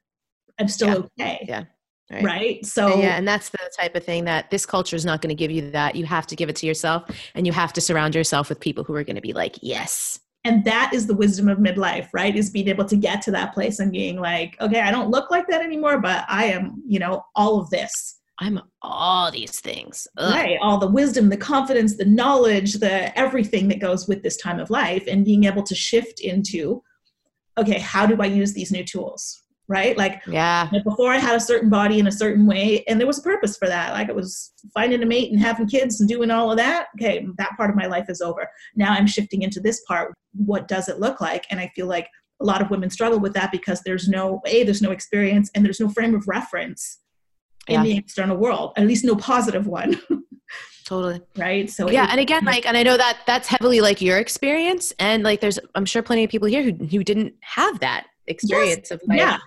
i'm 0.60 0.68
still 0.68 1.10
yeah. 1.16 1.26
okay 1.26 1.44
yeah 1.48 1.64
Right. 2.12 2.24
right. 2.24 2.66
So, 2.66 2.98
yeah, 2.98 3.16
and 3.16 3.28
that's 3.28 3.50
the 3.50 3.70
type 3.78 3.94
of 3.94 4.02
thing 4.02 4.24
that 4.24 4.50
this 4.50 4.66
culture 4.66 4.96
is 4.96 5.04
not 5.04 5.22
going 5.22 5.28
to 5.28 5.36
give 5.36 5.52
you 5.52 5.70
that. 5.70 5.94
You 5.94 6.04
have 6.06 6.26
to 6.26 6.34
give 6.34 6.48
it 6.48 6.56
to 6.56 6.66
yourself 6.66 7.08
and 7.36 7.46
you 7.46 7.52
have 7.52 7.72
to 7.74 7.80
surround 7.80 8.16
yourself 8.16 8.48
with 8.48 8.58
people 8.58 8.82
who 8.82 8.96
are 8.96 9.04
going 9.04 9.14
to 9.14 9.22
be 9.22 9.32
like, 9.32 9.60
yes. 9.62 10.18
And 10.45 10.64
that 10.64 10.93
is 10.95 11.07
the 11.07 11.14
wisdom 11.14 11.49
of 11.49 11.59
midlife, 11.59 12.09
right? 12.14 12.34
Is 12.34 12.51
being 12.51 12.68
able 12.68 12.86
to 12.86 12.97
get 12.97 13.20
to 13.22 13.30
that 13.32 13.53
place 13.53 13.78
and 13.78 13.93
being 13.93 14.18
like, 14.18 14.57
okay, 14.61 14.80
I 14.80 14.91
don't 14.91 15.11
look 15.11 15.30
like 15.30 15.47
that 15.49 15.62
anymore, 15.62 16.01
but 16.01 16.24
I 16.28 16.47
am, 16.47 16.82
you 16.86 16.99
know, 16.99 17.24
all 17.36 17.61
of 17.61 17.68
this. 17.70 18.20
I'm 18.38 18.59
all 18.80 19.30
these 19.30 19.61
things. 19.61 20.09
Ugh. 20.16 20.34
Right. 20.34 20.59
All 20.62 20.78
the 20.78 20.86
wisdom, 20.86 21.28
the 21.28 21.36
confidence, 21.36 21.99
the 21.99 22.07
knowledge, 22.07 22.74
the 22.74 23.16
everything 23.18 23.68
that 23.68 23.80
goes 23.80 24.09
with 24.09 24.22
this 24.22 24.38
time 24.38 24.59
of 24.59 24.70
life, 24.70 25.05
and 25.07 25.26
being 25.26 25.45
able 25.45 25.62
to 25.64 25.74
shift 25.74 26.20
into, 26.20 26.82
okay, 27.59 27.78
how 27.78 28.07
do 28.07 28.16
I 28.22 28.26
use 28.26 28.55
these 28.55 28.72
new 28.72 28.82
tools? 28.82 29.43
Right. 29.70 29.96
Like, 29.96 30.20
yeah. 30.26 30.68
Before 30.82 31.12
I 31.12 31.18
had 31.18 31.36
a 31.36 31.40
certain 31.40 31.70
body 31.70 32.00
in 32.00 32.08
a 32.08 32.12
certain 32.12 32.44
way, 32.44 32.82
and 32.88 32.98
there 32.98 33.06
was 33.06 33.20
a 33.20 33.22
purpose 33.22 33.56
for 33.56 33.68
that. 33.68 33.92
Like, 33.92 34.08
it 34.08 34.16
was 34.16 34.52
finding 34.74 35.00
a 35.00 35.06
mate 35.06 35.30
and 35.30 35.40
having 35.40 35.68
kids 35.68 36.00
and 36.00 36.08
doing 36.08 36.28
all 36.28 36.50
of 36.50 36.56
that. 36.56 36.88
Okay, 36.96 37.24
that 37.38 37.56
part 37.56 37.70
of 37.70 37.76
my 37.76 37.86
life 37.86 38.06
is 38.08 38.20
over. 38.20 38.48
Now 38.74 38.92
I'm 38.92 39.06
shifting 39.06 39.42
into 39.42 39.60
this 39.60 39.80
part. 39.86 40.12
What 40.34 40.66
does 40.66 40.88
it 40.88 40.98
look 40.98 41.20
like? 41.20 41.46
And 41.50 41.60
I 41.60 41.70
feel 41.76 41.86
like 41.86 42.08
a 42.40 42.44
lot 42.44 42.60
of 42.60 42.70
women 42.70 42.90
struggle 42.90 43.20
with 43.20 43.32
that 43.34 43.52
because 43.52 43.80
there's 43.82 44.08
no 44.08 44.40
a 44.46 44.64
there's 44.64 44.82
no 44.82 44.90
experience 44.90 45.50
and 45.54 45.64
there's 45.64 45.78
no 45.78 45.88
frame 45.88 46.14
of 46.14 46.26
reference 46.26 46.98
in 47.68 47.74
yeah. 47.74 47.82
the 47.82 47.96
external 47.96 48.36
world 48.36 48.72
at 48.76 48.86
least 48.86 49.04
no 49.04 49.14
positive 49.14 49.66
one 49.66 50.00
totally 50.86 51.20
right 51.36 51.68
so 51.68 51.90
yeah 51.90 52.08
and 52.10 52.18
again 52.18 52.38
mm-hmm. 52.38 52.48
like 52.48 52.66
and 52.66 52.76
i 52.76 52.82
know 52.82 52.96
that 52.96 53.18
that's 53.26 53.46
heavily 53.46 53.80
like 53.80 54.00
your 54.00 54.18
experience 54.18 54.92
and 54.98 55.22
like 55.22 55.40
there's 55.40 55.58
i'm 55.74 55.84
sure 55.84 56.02
plenty 56.02 56.24
of 56.24 56.30
people 56.30 56.48
here 56.48 56.62
who, 56.62 56.72
who 56.86 57.04
didn't 57.04 57.34
have 57.40 57.78
that 57.80 58.06
experience 58.26 58.88
yes. 58.90 58.92
of 58.92 59.02
like 59.06 59.18
yeah. 59.18 59.38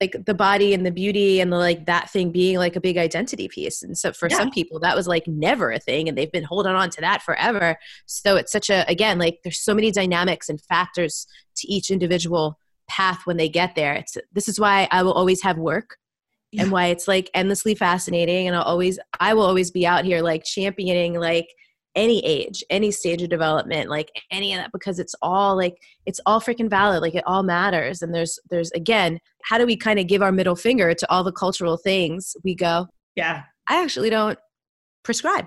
Like 0.00 0.16
the 0.26 0.34
body 0.34 0.74
and 0.74 0.84
the 0.84 0.90
beauty 0.90 1.40
and 1.40 1.52
the 1.52 1.56
like 1.56 1.86
that 1.86 2.10
thing 2.10 2.30
being 2.30 2.58
like 2.58 2.76
a 2.76 2.80
big 2.80 2.96
identity 2.98 3.48
piece 3.48 3.82
and 3.82 3.96
so 3.96 4.12
for 4.12 4.28
yeah. 4.28 4.36
some 4.36 4.50
people 4.50 4.78
that 4.80 4.96
was 4.96 5.06
like 5.06 5.26
never 5.26 5.70
a 5.70 5.78
thing 5.78 6.08
and 6.08 6.16
they've 6.16 6.32
been 6.32 6.44
holding 6.44 6.74
on 6.74 6.90
to 6.90 7.00
that 7.00 7.22
forever 7.22 7.76
so 8.06 8.36
it's 8.36 8.52
such 8.52 8.70
a 8.70 8.84
again 8.88 9.18
like 9.18 9.38
there's 9.42 9.58
so 9.60 9.74
many 9.74 9.90
dynamics 9.90 10.48
and 10.48 10.60
factors 10.62 11.26
to 11.56 11.70
each 11.70 11.90
individual 11.90 12.58
path 12.88 13.22
when 13.24 13.36
they 13.36 13.48
get 13.48 13.74
there 13.74 13.94
it's 13.94 14.16
this 14.32 14.48
is 14.48 14.60
why 14.60 14.86
i 14.90 15.02
will 15.02 15.12
always 15.12 15.42
have 15.42 15.58
work 15.58 15.96
yeah. 16.52 16.62
and 16.62 16.72
why 16.72 16.86
it's 16.86 17.08
like 17.08 17.30
endlessly 17.34 17.74
fascinating 17.74 18.46
and 18.46 18.56
I'll 18.56 18.62
always 18.62 18.98
I 19.20 19.34
will 19.34 19.42
always 19.42 19.70
be 19.70 19.86
out 19.86 20.04
here 20.04 20.22
like 20.22 20.44
championing 20.44 21.14
like 21.14 21.48
any 21.96 22.24
age, 22.24 22.62
any 22.70 22.90
stage 22.90 23.22
of 23.22 23.30
development, 23.30 23.90
like 23.90 24.12
any 24.30 24.52
of 24.52 24.58
that 24.58 24.70
because 24.72 24.98
it's 24.98 25.14
all 25.22 25.56
like 25.56 25.76
it's 26.04 26.20
all 26.26 26.40
freaking 26.40 26.70
valid, 26.70 27.02
like 27.02 27.14
it 27.14 27.24
all 27.26 27.42
matters 27.42 28.02
and 28.02 28.14
there's 28.14 28.38
there's 28.50 28.70
again, 28.72 29.18
how 29.42 29.58
do 29.58 29.66
we 29.66 29.76
kind 29.76 29.98
of 29.98 30.06
give 30.06 30.22
our 30.22 30.32
middle 30.32 30.54
finger 30.54 30.94
to 30.94 31.10
all 31.10 31.24
the 31.24 31.32
cultural 31.32 31.76
things? 31.76 32.36
We 32.44 32.54
go, 32.54 32.86
yeah. 33.16 33.44
I 33.68 33.82
actually 33.82 34.10
don't 34.10 34.38
prescribe. 35.02 35.46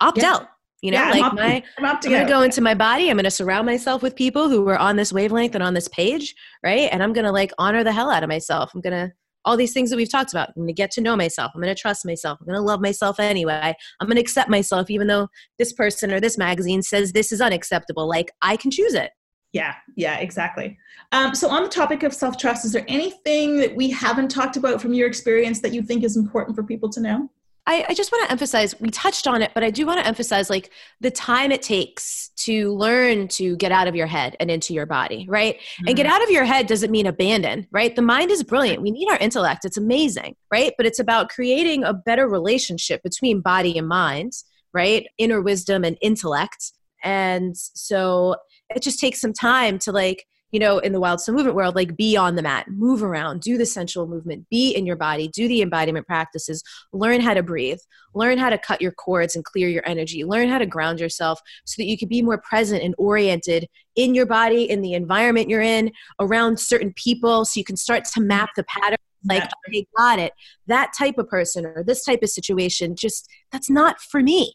Opt 0.00 0.18
yeah. 0.18 0.34
out. 0.34 0.46
You 0.82 0.92
know, 0.92 0.98
yeah, 0.98 1.10
like 1.10 1.22
I'm 1.24 1.34
my, 1.34 1.62
I'm, 1.76 1.84
I'm 1.84 2.00
going 2.00 2.26
to 2.26 2.32
go 2.32 2.40
into 2.40 2.62
my 2.62 2.72
body. 2.72 3.10
I'm 3.10 3.16
going 3.16 3.24
to 3.24 3.30
surround 3.30 3.66
myself 3.66 4.02
with 4.02 4.16
people 4.16 4.48
who 4.48 4.66
are 4.68 4.78
on 4.78 4.96
this 4.96 5.12
wavelength 5.12 5.54
and 5.54 5.62
on 5.62 5.74
this 5.74 5.88
page, 5.88 6.34
right? 6.64 6.88
And 6.90 7.02
I'm 7.02 7.12
going 7.12 7.26
to 7.26 7.32
like 7.32 7.52
honor 7.58 7.84
the 7.84 7.92
hell 7.92 8.10
out 8.10 8.22
of 8.22 8.30
myself. 8.30 8.70
I'm 8.74 8.80
going 8.80 8.94
to 8.94 9.12
all 9.44 9.56
these 9.56 9.72
things 9.72 9.90
that 9.90 9.96
we've 9.96 10.10
talked 10.10 10.32
about. 10.32 10.48
I'm 10.48 10.54
going 10.56 10.68
to 10.68 10.72
get 10.72 10.90
to 10.92 11.00
know 11.00 11.16
myself. 11.16 11.52
I'm 11.54 11.60
going 11.60 11.74
to 11.74 11.80
trust 11.80 12.04
myself. 12.04 12.38
I'm 12.40 12.46
going 12.46 12.56
to 12.56 12.62
love 12.62 12.80
myself 12.80 13.18
anyway. 13.18 13.74
I'm 14.00 14.06
going 14.06 14.16
to 14.16 14.20
accept 14.20 14.50
myself, 14.50 14.90
even 14.90 15.06
though 15.06 15.28
this 15.58 15.72
person 15.72 16.12
or 16.12 16.20
this 16.20 16.38
magazine 16.38 16.82
says 16.82 17.12
this 17.12 17.32
is 17.32 17.40
unacceptable. 17.40 18.08
Like, 18.08 18.30
I 18.42 18.56
can 18.56 18.70
choose 18.70 18.94
it. 18.94 19.10
Yeah, 19.52 19.74
yeah, 19.96 20.18
exactly. 20.18 20.78
Um, 21.10 21.34
so, 21.34 21.48
on 21.48 21.64
the 21.64 21.68
topic 21.68 22.04
of 22.04 22.14
self 22.14 22.36
trust, 22.36 22.64
is 22.64 22.72
there 22.72 22.84
anything 22.86 23.58
that 23.58 23.74
we 23.74 23.90
haven't 23.90 24.28
talked 24.28 24.56
about 24.56 24.80
from 24.80 24.94
your 24.94 25.08
experience 25.08 25.60
that 25.62 25.72
you 25.72 25.82
think 25.82 26.04
is 26.04 26.16
important 26.16 26.54
for 26.54 26.62
people 26.62 26.88
to 26.90 27.00
know? 27.00 27.28
I, 27.70 27.84
I 27.90 27.94
just 27.94 28.10
want 28.10 28.24
to 28.24 28.32
emphasize 28.32 28.74
we 28.80 28.90
touched 28.90 29.28
on 29.28 29.42
it, 29.42 29.52
but 29.54 29.62
I 29.62 29.70
do 29.70 29.86
want 29.86 30.00
to 30.00 30.06
emphasize 30.06 30.50
like 30.50 30.70
the 31.00 31.10
time 31.10 31.52
it 31.52 31.62
takes 31.62 32.30
to 32.38 32.74
learn 32.74 33.28
to 33.28 33.56
get 33.58 33.70
out 33.70 33.86
of 33.86 33.94
your 33.94 34.08
head 34.08 34.34
and 34.40 34.50
into 34.50 34.74
your 34.74 34.86
body, 34.86 35.24
right? 35.28 35.54
Mm-hmm. 35.54 35.86
And 35.86 35.96
get 35.96 36.06
mm-hmm. 36.06 36.14
out 36.16 36.22
of 36.24 36.30
your 36.30 36.44
head 36.44 36.66
doesn't 36.66 36.90
mean 36.90 37.06
abandon, 37.06 37.68
right? 37.70 37.94
The 37.94 38.02
mind 38.02 38.32
is 38.32 38.42
brilliant. 38.42 38.82
We 38.82 38.90
need 38.90 39.08
our 39.08 39.18
intellect. 39.18 39.64
It's 39.64 39.76
amazing, 39.76 40.34
right? 40.50 40.72
But 40.76 40.86
it's 40.86 40.98
about 40.98 41.28
creating 41.28 41.84
a 41.84 41.94
better 41.94 42.28
relationship 42.28 43.04
between 43.04 43.40
body 43.40 43.78
and 43.78 43.86
mind, 43.86 44.32
right? 44.74 45.06
Inner 45.18 45.40
wisdom 45.40 45.84
and 45.84 45.96
intellect. 46.00 46.72
And 47.04 47.56
so 47.56 48.34
it 48.74 48.82
just 48.82 48.98
takes 48.98 49.20
some 49.20 49.32
time 49.32 49.78
to 49.80 49.92
like 49.92 50.26
you 50.52 50.58
know, 50.58 50.78
in 50.78 50.92
the 50.92 51.00
wild 51.00 51.20
soul 51.20 51.34
movement 51.34 51.56
world, 51.56 51.76
like 51.76 51.96
be 51.96 52.16
on 52.16 52.34
the 52.34 52.42
mat, 52.42 52.66
move 52.68 53.02
around, 53.02 53.40
do 53.40 53.56
the 53.56 53.66
sensual 53.66 54.06
movement, 54.06 54.48
be 54.50 54.72
in 54.72 54.86
your 54.86 54.96
body, 54.96 55.28
do 55.28 55.46
the 55.46 55.62
embodiment 55.62 56.06
practices, 56.06 56.62
learn 56.92 57.20
how 57.20 57.34
to 57.34 57.42
breathe, 57.42 57.78
learn 58.14 58.38
how 58.38 58.50
to 58.50 58.58
cut 58.58 58.80
your 58.80 58.92
cords 58.92 59.36
and 59.36 59.44
clear 59.44 59.68
your 59.68 59.86
energy, 59.86 60.24
learn 60.24 60.48
how 60.48 60.58
to 60.58 60.66
ground 60.66 61.00
yourself 61.00 61.40
so 61.64 61.80
that 61.80 61.86
you 61.86 61.96
can 61.96 62.08
be 62.08 62.22
more 62.22 62.38
present 62.38 62.82
and 62.82 62.94
oriented 62.98 63.68
in 63.96 64.14
your 64.14 64.26
body, 64.26 64.68
in 64.68 64.82
the 64.82 64.94
environment 64.94 65.48
you're 65.48 65.60
in, 65.60 65.92
around 66.18 66.58
certain 66.58 66.92
people, 66.94 67.44
so 67.44 67.58
you 67.58 67.64
can 67.64 67.76
start 67.76 68.04
to 68.04 68.20
map 68.20 68.50
the 68.56 68.64
pattern. 68.64 68.98
Like, 69.28 69.44
okay, 69.68 69.86
got 69.96 70.18
it. 70.18 70.32
That 70.66 70.92
type 70.96 71.18
of 71.18 71.28
person 71.28 71.66
or 71.66 71.84
this 71.84 72.04
type 72.04 72.22
of 72.22 72.30
situation, 72.30 72.96
just 72.96 73.28
that's 73.52 73.68
not 73.68 74.00
for 74.00 74.22
me. 74.22 74.54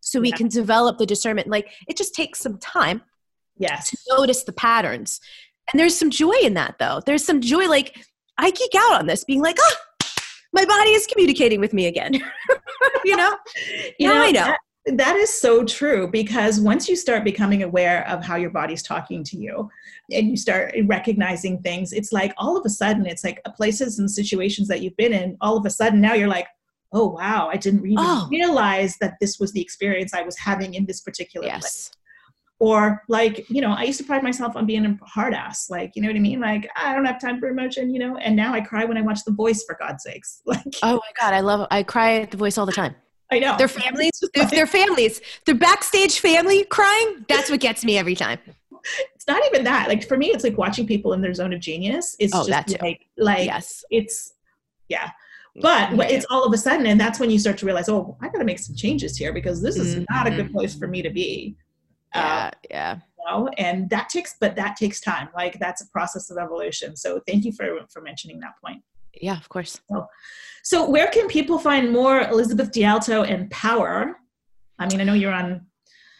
So 0.00 0.20
we 0.20 0.30
yeah. 0.30 0.36
can 0.36 0.48
develop 0.48 0.96
the 0.96 1.04
discernment. 1.04 1.48
Like, 1.48 1.68
it 1.86 1.96
just 1.96 2.14
takes 2.14 2.40
some 2.40 2.58
time 2.58 3.02
Yes. 3.58 3.90
To 3.90 3.96
notice 4.16 4.44
the 4.44 4.52
patterns. 4.52 5.20
And 5.72 5.78
there's 5.78 5.98
some 5.98 6.10
joy 6.10 6.34
in 6.42 6.54
that 6.54 6.76
though. 6.78 7.00
There's 7.04 7.24
some 7.24 7.40
joy 7.40 7.68
like 7.68 7.96
I 8.38 8.50
geek 8.50 8.74
out 8.76 9.00
on 9.00 9.06
this 9.06 9.24
being 9.24 9.42
like, 9.42 9.56
"Ah, 9.60 9.76
my 10.52 10.64
body 10.64 10.90
is 10.90 11.06
communicating 11.06 11.60
with 11.60 11.72
me 11.72 11.86
again." 11.86 12.14
you 13.04 13.16
know? 13.16 13.36
you 13.98 14.08
know, 14.08 14.22
I 14.22 14.30
know. 14.30 14.44
That, 14.44 14.58
that 14.96 15.16
is 15.16 15.38
so 15.38 15.64
true 15.64 16.08
because 16.08 16.60
once 16.60 16.88
you 16.88 16.96
start 16.96 17.24
becoming 17.24 17.62
aware 17.62 18.08
of 18.08 18.24
how 18.24 18.36
your 18.36 18.50
body's 18.50 18.82
talking 18.82 19.22
to 19.24 19.36
you 19.36 19.68
and 20.10 20.30
you 20.30 20.36
start 20.36 20.74
recognizing 20.84 21.60
things, 21.60 21.92
it's 21.92 22.12
like 22.12 22.32
all 22.38 22.56
of 22.56 22.64
a 22.64 22.70
sudden, 22.70 23.04
it's 23.04 23.24
like 23.24 23.42
places 23.56 23.98
and 23.98 24.10
situations 24.10 24.68
that 24.68 24.80
you've 24.80 24.96
been 24.96 25.12
in, 25.12 25.36
all 25.42 25.58
of 25.58 25.66
a 25.66 25.70
sudden 25.70 26.00
now 26.00 26.14
you're 26.14 26.28
like, 26.28 26.46
oh 26.92 27.08
wow, 27.08 27.50
I 27.52 27.56
didn't 27.56 27.84
even 27.84 27.98
oh. 27.98 28.28
realize 28.30 28.96
that 28.98 29.16
this 29.20 29.38
was 29.38 29.52
the 29.52 29.60
experience 29.60 30.14
I 30.14 30.22
was 30.22 30.38
having 30.38 30.72
in 30.72 30.86
this 30.86 31.02
particular 31.02 31.46
yes. 31.46 31.60
place 31.60 31.90
or 32.60 33.02
like 33.08 33.48
you 33.48 33.60
know 33.60 33.70
i 33.70 33.84
used 33.84 33.98
to 33.98 34.04
pride 34.04 34.22
myself 34.22 34.56
on 34.56 34.66
being 34.66 34.84
a 34.84 34.98
hard 35.04 35.34
ass 35.34 35.70
like 35.70 35.94
you 35.94 36.02
know 36.02 36.08
what 36.08 36.16
i 36.16 36.20
mean? 36.20 36.40
Like 36.40 36.68
i 36.76 36.94
don't 36.94 37.04
have 37.04 37.20
time 37.20 37.38
for 37.38 37.48
emotion 37.48 37.92
you 37.92 37.98
know? 37.98 38.16
And 38.16 38.34
now 38.34 38.52
i 38.52 38.60
cry 38.60 38.84
when 38.84 38.96
i 38.96 39.00
watch 39.00 39.24
the 39.24 39.32
voice 39.32 39.64
for 39.64 39.76
god's 39.78 40.04
sakes. 40.04 40.42
Like 40.46 40.64
oh 40.82 40.94
my 40.96 41.12
god 41.20 41.34
i 41.34 41.40
love 41.40 41.66
i 41.70 41.82
cry 41.82 42.20
at 42.20 42.30
the 42.30 42.36
voice 42.36 42.58
all 42.58 42.66
the 42.66 42.72
time. 42.72 42.94
I 43.30 43.38
know. 43.40 43.58
Their 43.58 43.68
families 43.68 44.22
their 44.50 44.66
families 44.66 45.20
their 45.44 45.54
backstage 45.54 46.20
family 46.20 46.64
crying 46.64 47.24
that's 47.28 47.50
what 47.50 47.60
gets 47.60 47.84
me 47.84 47.98
every 47.98 48.14
time. 48.14 48.38
It's 49.14 49.26
not 49.26 49.44
even 49.46 49.64
that. 49.64 49.88
Like 49.88 50.06
for 50.06 50.16
me 50.16 50.28
it's 50.28 50.44
like 50.44 50.56
watching 50.56 50.86
people 50.86 51.12
in 51.12 51.20
their 51.20 51.34
zone 51.34 51.52
of 51.52 51.60
genius. 51.60 52.16
It's 52.18 52.34
oh, 52.34 52.46
just 52.46 52.80
like 52.80 53.06
like 53.16 53.46
yes. 53.46 53.84
it's 53.90 54.34
yeah. 54.88 55.10
But 55.60 55.92
it's 56.10 56.24
all 56.30 56.44
of 56.44 56.52
a 56.52 56.58
sudden 56.58 56.86
and 56.86 57.00
that's 57.00 57.18
when 57.18 57.30
you 57.30 57.38
start 57.38 57.58
to 57.58 57.66
realize 57.66 57.88
oh 57.88 58.16
i 58.20 58.28
gotta 58.28 58.44
make 58.44 58.60
some 58.60 58.76
changes 58.76 59.16
here 59.16 59.32
because 59.32 59.60
this 59.60 59.76
is 59.76 59.96
mm-hmm. 59.96 60.04
not 60.08 60.28
a 60.28 60.30
good 60.30 60.46
mm-hmm. 60.46 60.54
place 60.54 60.74
for 60.74 60.86
me 60.86 61.02
to 61.02 61.10
be 61.10 61.56
yeah 62.14 62.46
uh, 62.46 62.50
yeah 62.70 62.94
you 62.94 63.24
know? 63.30 63.48
and 63.58 63.88
that 63.90 64.08
takes 64.08 64.36
but 64.40 64.56
that 64.56 64.76
takes 64.76 65.00
time 65.00 65.28
like 65.34 65.58
that's 65.58 65.82
a 65.82 65.88
process 65.88 66.30
of 66.30 66.38
evolution 66.38 66.96
so 66.96 67.20
thank 67.26 67.44
you 67.44 67.52
for 67.52 67.80
for 67.90 68.00
mentioning 68.02 68.40
that 68.40 68.52
point 68.64 68.82
yeah 69.20 69.36
of 69.36 69.48
course 69.48 69.80
so, 69.90 70.06
so 70.62 70.88
where 70.88 71.08
can 71.08 71.26
people 71.28 71.58
find 71.58 71.90
more 71.92 72.22
elizabeth 72.22 72.72
dialto 72.72 73.22
and 73.22 73.50
power 73.50 74.18
i 74.78 74.86
mean 74.88 75.00
i 75.00 75.04
know 75.04 75.14
you're 75.14 75.32
on 75.32 75.66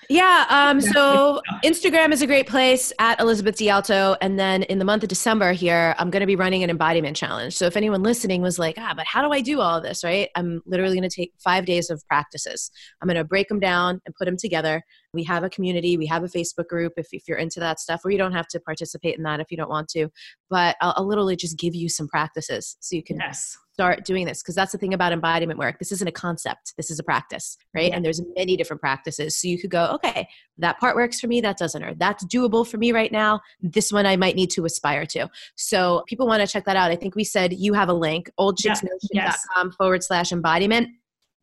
yeah. 0.08 0.46
Um, 0.48 0.80
so 0.80 1.42
Instagram 1.62 2.12
is 2.12 2.22
a 2.22 2.26
great 2.26 2.46
place 2.46 2.92
at 2.98 3.20
Elizabeth 3.20 3.56
DiAlto. 3.56 4.16
And 4.22 4.38
then 4.38 4.62
in 4.64 4.78
the 4.78 4.84
month 4.84 5.02
of 5.02 5.10
December 5.10 5.52
here, 5.52 5.94
I'm 5.98 6.10
going 6.10 6.22
to 6.22 6.26
be 6.26 6.36
running 6.36 6.64
an 6.64 6.70
embodiment 6.70 7.14
challenge. 7.14 7.54
So 7.54 7.66
if 7.66 7.76
anyone 7.76 8.02
listening 8.02 8.40
was 8.40 8.58
like, 8.58 8.76
ah, 8.78 8.94
but 8.96 9.06
how 9.06 9.20
do 9.20 9.32
I 9.32 9.42
do 9.42 9.60
all 9.60 9.76
of 9.76 9.82
this? 9.82 10.02
Right. 10.02 10.30
I'm 10.34 10.62
literally 10.64 10.96
going 10.96 11.08
to 11.08 11.14
take 11.14 11.32
five 11.38 11.66
days 11.66 11.90
of 11.90 12.02
practices. 12.08 12.70
I'm 13.02 13.06
going 13.06 13.18
to 13.18 13.24
break 13.24 13.48
them 13.48 13.60
down 13.60 14.00
and 14.06 14.14
put 14.14 14.24
them 14.24 14.38
together. 14.38 14.82
We 15.12 15.24
have 15.24 15.44
a 15.44 15.50
community. 15.50 15.96
We 15.96 16.06
have 16.06 16.24
a 16.24 16.28
Facebook 16.28 16.68
group 16.68 16.94
if, 16.96 17.08
if 17.12 17.28
you're 17.28 17.38
into 17.38 17.60
that 17.60 17.80
stuff, 17.80 18.02
or 18.04 18.10
you 18.10 18.18
don't 18.18 18.32
have 18.32 18.48
to 18.48 18.60
participate 18.60 19.16
in 19.16 19.24
that 19.24 19.40
if 19.40 19.50
you 19.50 19.56
don't 19.56 19.70
want 19.70 19.88
to. 19.90 20.08
But 20.50 20.76
I'll, 20.80 20.94
I'll 20.96 21.06
literally 21.06 21.36
just 21.36 21.58
give 21.58 21.74
you 21.74 21.88
some 21.88 22.08
practices 22.08 22.76
so 22.80 22.96
you 22.96 23.02
can 23.02 23.18
yes 23.18 23.56
start 23.78 24.04
doing 24.04 24.26
this 24.26 24.42
because 24.42 24.56
that's 24.56 24.72
the 24.72 24.78
thing 24.78 24.92
about 24.92 25.12
embodiment 25.12 25.56
work 25.56 25.78
this 25.78 25.92
isn't 25.92 26.08
a 26.08 26.12
concept 26.12 26.74
this 26.76 26.90
is 26.90 26.98
a 26.98 27.02
practice 27.04 27.56
right 27.72 27.90
yeah. 27.90 27.94
and 27.94 28.04
there's 28.04 28.20
many 28.36 28.56
different 28.56 28.80
practices 28.80 29.36
so 29.36 29.46
you 29.46 29.56
could 29.56 29.70
go 29.70 29.92
okay 29.94 30.28
that 30.58 30.80
part 30.80 30.96
works 30.96 31.20
for 31.20 31.28
me 31.28 31.40
that 31.40 31.56
doesn't 31.56 31.84
or 31.84 31.94
that's 31.94 32.24
doable 32.24 32.66
for 32.66 32.76
me 32.76 32.90
right 32.90 33.12
now 33.12 33.40
this 33.62 33.92
one 33.92 34.04
i 34.04 34.16
might 34.16 34.34
need 34.34 34.50
to 34.50 34.64
aspire 34.64 35.06
to 35.06 35.28
so 35.54 36.02
people 36.08 36.26
want 36.26 36.40
to 36.40 36.52
check 36.52 36.64
that 36.64 36.74
out 36.74 36.90
i 36.90 36.96
think 36.96 37.14
we 37.14 37.22
said 37.22 37.52
you 37.52 37.72
have 37.72 37.88
a 37.88 37.92
link 37.92 38.28
oldchicksnoshit.com 38.40 38.88
yes. 39.12 39.46
forward 39.76 40.02
slash 40.02 40.32
embodiment 40.32 40.88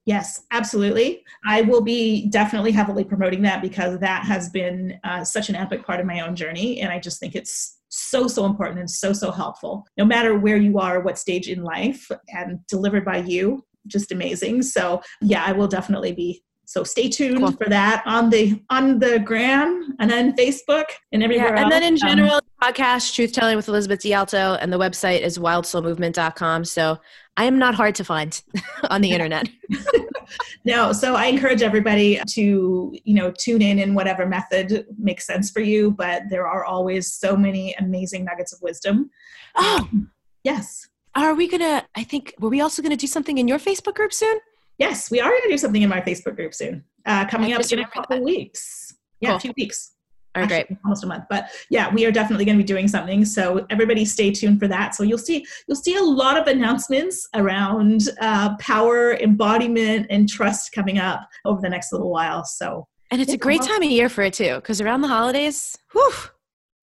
Yes, 0.05 0.43
absolutely. 0.51 1.23
I 1.47 1.63
will 1.63 1.81
be 1.81 2.29
definitely 2.29 2.71
heavily 2.71 3.03
promoting 3.03 3.41
that 3.41 3.61
because 3.61 3.99
that 3.99 4.23
has 4.25 4.49
been 4.49 4.99
uh, 5.03 5.23
such 5.23 5.49
an 5.49 5.55
epic 5.55 5.83
part 5.83 5.99
of 5.99 6.05
my 6.05 6.19
own 6.19 6.35
journey. 6.35 6.79
And 6.81 6.91
I 6.91 6.99
just 6.99 7.19
think 7.19 7.33
it's 7.35 7.79
so, 7.89 8.27
so 8.27 8.45
important 8.45 8.79
and 8.79 8.89
so, 8.89 9.13
so 9.13 9.31
helpful, 9.31 9.87
no 9.97 10.05
matter 10.05 10.37
where 10.37 10.57
you 10.57 10.77
are, 10.77 10.99
what 10.99 11.17
stage 11.17 11.49
in 11.49 11.63
life, 11.63 12.09
and 12.27 12.59
delivered 12.67 13.03
by 13.03 13.17
you. 13.17 13.65
Just 13.87 14.11
amazing. 14.11 14.61
So, 14.61 15.01
yeah, 15.21 15.43
I 15.45 15.53
will 15.53 15.67
definitely 15.67 16.11
be 16.11 16.43
so 16.65 16.83
stay 16.83 17.09
tuned 17.09 17.39
cool. 17.39 17.51
for 17.51 17.69
that 17.69 18.03
on 18.05 18.29
the 18.29 18.61
on 18.69 18.99
the 18.99 19.19
gram 19.19 19.95
and 19.99 20.09
then 20.09 20.35
Facebook 20.35 20.85
and 21.11 21.23
everywhere. 21.23 21.55
Yeah, 21.55 21.63
and 21.63 21.71
then 21.71 21.83
in 21.83 21.97
general, 21.97 22.35
um, 22.35 22.41
podcast 22.61 23.13
Truth 23.13 23.33
Telling 23.33 23.55
with 23.55 23.67
Elizabeth 23.67 23.99
DiAlto, 23.99 24.57
and 24.61 24.71
the 24.71 24.79
website 24.79 25.21
is 25.21 25.37
wildsoulmovement.com. 25.37 26.65
So 26.65 26.99
I 27.37 27.45
am 27.45 27.59
not 27.59 27.75
hard 27.75 27.95
to 27.95 28.03
find 28.03 28.41
on 28.89 29.01
the 29.01 29.11
internet. 29.11 29.49
no, 30.65 30.91
so 30.91 31.15
I 31.15 31.25
encourage 31.25 31.61
everybody 31.61 32.19
to, 32.29 32.95
you 33.03 33.13
know, 33.13 33.31
tune 33.31 33.61
in 33.61 33.79
in 33.79 33.93
whatever 33.93 34.25
method 34.25 34.85
makes 34.97 35.25
sense 35.25 35.51
for 35.51 35.59
you, 35.59 35.91
but 35.91 36.23
there 36.29 36.47
are 36.47 36.65
always 36.65 37.11
so 37.13 37.35
many 37.35 37.75
amazing 37.79 38.25
nuggets 38.25 38.53
of 38.53 38.61
wisdom. 38.61 39.09
Oh, 39.55 39.79
um, 39.81 40.11
yes. 40.43 40.87
Are 41.15 41.33
we 41.33 41.47
going 41.47 41.61
to 41.61 41.85
I 41.95 42.03
think 42.03 42.33
were 42.39 42.49
we 42.49 42.61
also 42.61 42.81
going 42.81 42.91
to 42.91 42.97
do 42.97 43.07
something 43.07 43.37
in 43.37 43.47
your 43.47 43.59
Facebook 43.59 43.95
group 43.95 44.13
soon? 44.13 44.37
Yes, 44.77 45.09
we 45.09 45.19
are 45.19 45.29
going 45.29 45.43
to 45.43 45.49
do 45.49 45.57
something 45.57 45.81
in 45.81 45.89
my 45.89 46.01
Facebook 46.01 46.35
group 46.35 46.53
soon. 46.53 46.83
Uh, 47.05 47.25
coming 47.25 47.53
up 47.53 47.61
in 47.71 47.79
a 47.79 47.87
couple 47.87 48.21
weeks. 48.23 48.95
Yeah, 49.21 49.29
cool. 49.29 49.37
a 49.37 49.39
few 49.39 49.53
weeks. 49.57 49.91
All 50.35 50.41
right, 50.41 50.49
great. 50.67 50.77
Almost 50.83 51.05
a 51.05 51.07
month, 51.07 51.23
but 51.29 51.47
yeah, 51.69 51.93
we 51.93 52.05
are 52.05 52.11
definitely 52.11 52.43
going 52.43 52.57
to 52.57 52.63
be 52.63 52.67
doing 52.67 52.89
something. 52.89 53.23
So 53.23 53.65
everybody, 53.69 54.03
stay 54.03 54.31
tuned 54.31 54.59
for 54.59 54.67
that. 54.67 54.93
So 54.93 55.03
you'll 55.03 55.17
see 55.17 55.45
you'll 55.65 55.77
see 55.77 55.95
a 55.95 56.03
lot 56.03 56.37
of 56.37 56.47
announcements 56.47 57.25
around 57.35 58.09
uh, 58.19 58.57
power, 58.57 59.13
embodiment, 59.13 60.07
and 60.09 60.27
trust 60.27 60.73
coming 60.73 60.97
up 60.97 61.21
over 61.45 61.61
the 61.61 61.69
next 61.69 61.93
little 61.93 62.09
while. 62.09 62.43
So 62.43 62.85
and 63.11 63.21
it's 63.21 63.31
a 63.31 63.37
great 63.37 63.61
time 63.61 63.81
of 63.81 63.89
year 63.89 64.09
for 64.09 64.23
it 64.23 64.33
too, 64.33 64.55
because 64.55 64.81
around 64.81 65.01
the 65.01 65.07
holidays, 65.07 65.77
whew. 65.93 66.11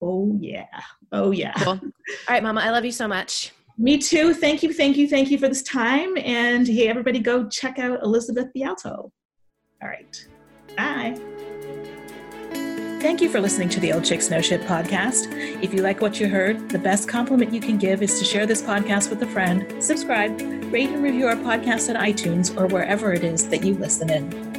Oh 0.00 0.34
yeah, 0.40 0.66
oh 1.12 1.30
yeah. 1.30 1.52
Cool. 1.58 1.72
All 1.72 1.80
right, 2.30 2.42
Mama, 2.42 2.62
I 2.62 2.70
love 2.70 2.86
you 2.86 2.92
so 2.92 3.06
much. 3.06 3.52
Me 3.78 3.98
too. 3.98 4.34
Thank 4.34 4.62
you, 4.62 4.72
thank 4.72 4.96
you, 4.96 5.08
thank 5.08 5.30
you 5.30 5.38
for 5.38 5.48
this 5.48 5.62
time. 5.62 6.16
And 6.18 6.66
hey, 6.66 6.88
everybody, 6.88 7.18
go 7.18 7.48
check 7.48 7.78
out 7.78 8.02
Elizabeth 8.02 8.48
DiAlto. 8.56 9.10
All 9.82 9.88
right, 9.88 10.28
bye. 10.76 11.18
Thank 13.00 13.20
you 13.20 13.28
for 13.28 13.40
listening 13.40 13.68
to 13.70 13.80
the 13.80 13.92
Old 13.92 14.04
Chicks 14.04 14.30
No 14.30 14.40
Shit 14.40 14.60
podcast. 14.60 15.26
If 15.60 15.74
you 15.74 15.82
like 15.82 16.00
what 16.00 16.20
you 16.20 16.28
heard, 16.28 16.68
the 16.68 16.78
best 16.78 17.08
compliment 17.08 17.52
you 17.52 17.60
can 17.60 17.76
give 17.76 18.00
is 18.00 18.16
to 18.20 18.24
share 18.24 18.46
this 18.46 18.62
podcast 18.62 19.10
with 19.10 19.20
a 19.22 19.26
friend, 19.26 19.82
subscribe, 19.82 20.40
rate 20.72 20.90
and 20.90 21.02
review 21.02 21.26
our 21.26 21.34
podcast 21.34 21.92
on 21.92 22.00
iTunes 22.00 22.56
or 22.56 22.68
wherever 22.68 23.12
it 23.12 23.24
is 23.24 23.48
that 23.48 23.64
you 23.64 23.74
listen 23.74 24.08
in. 24.08 24.51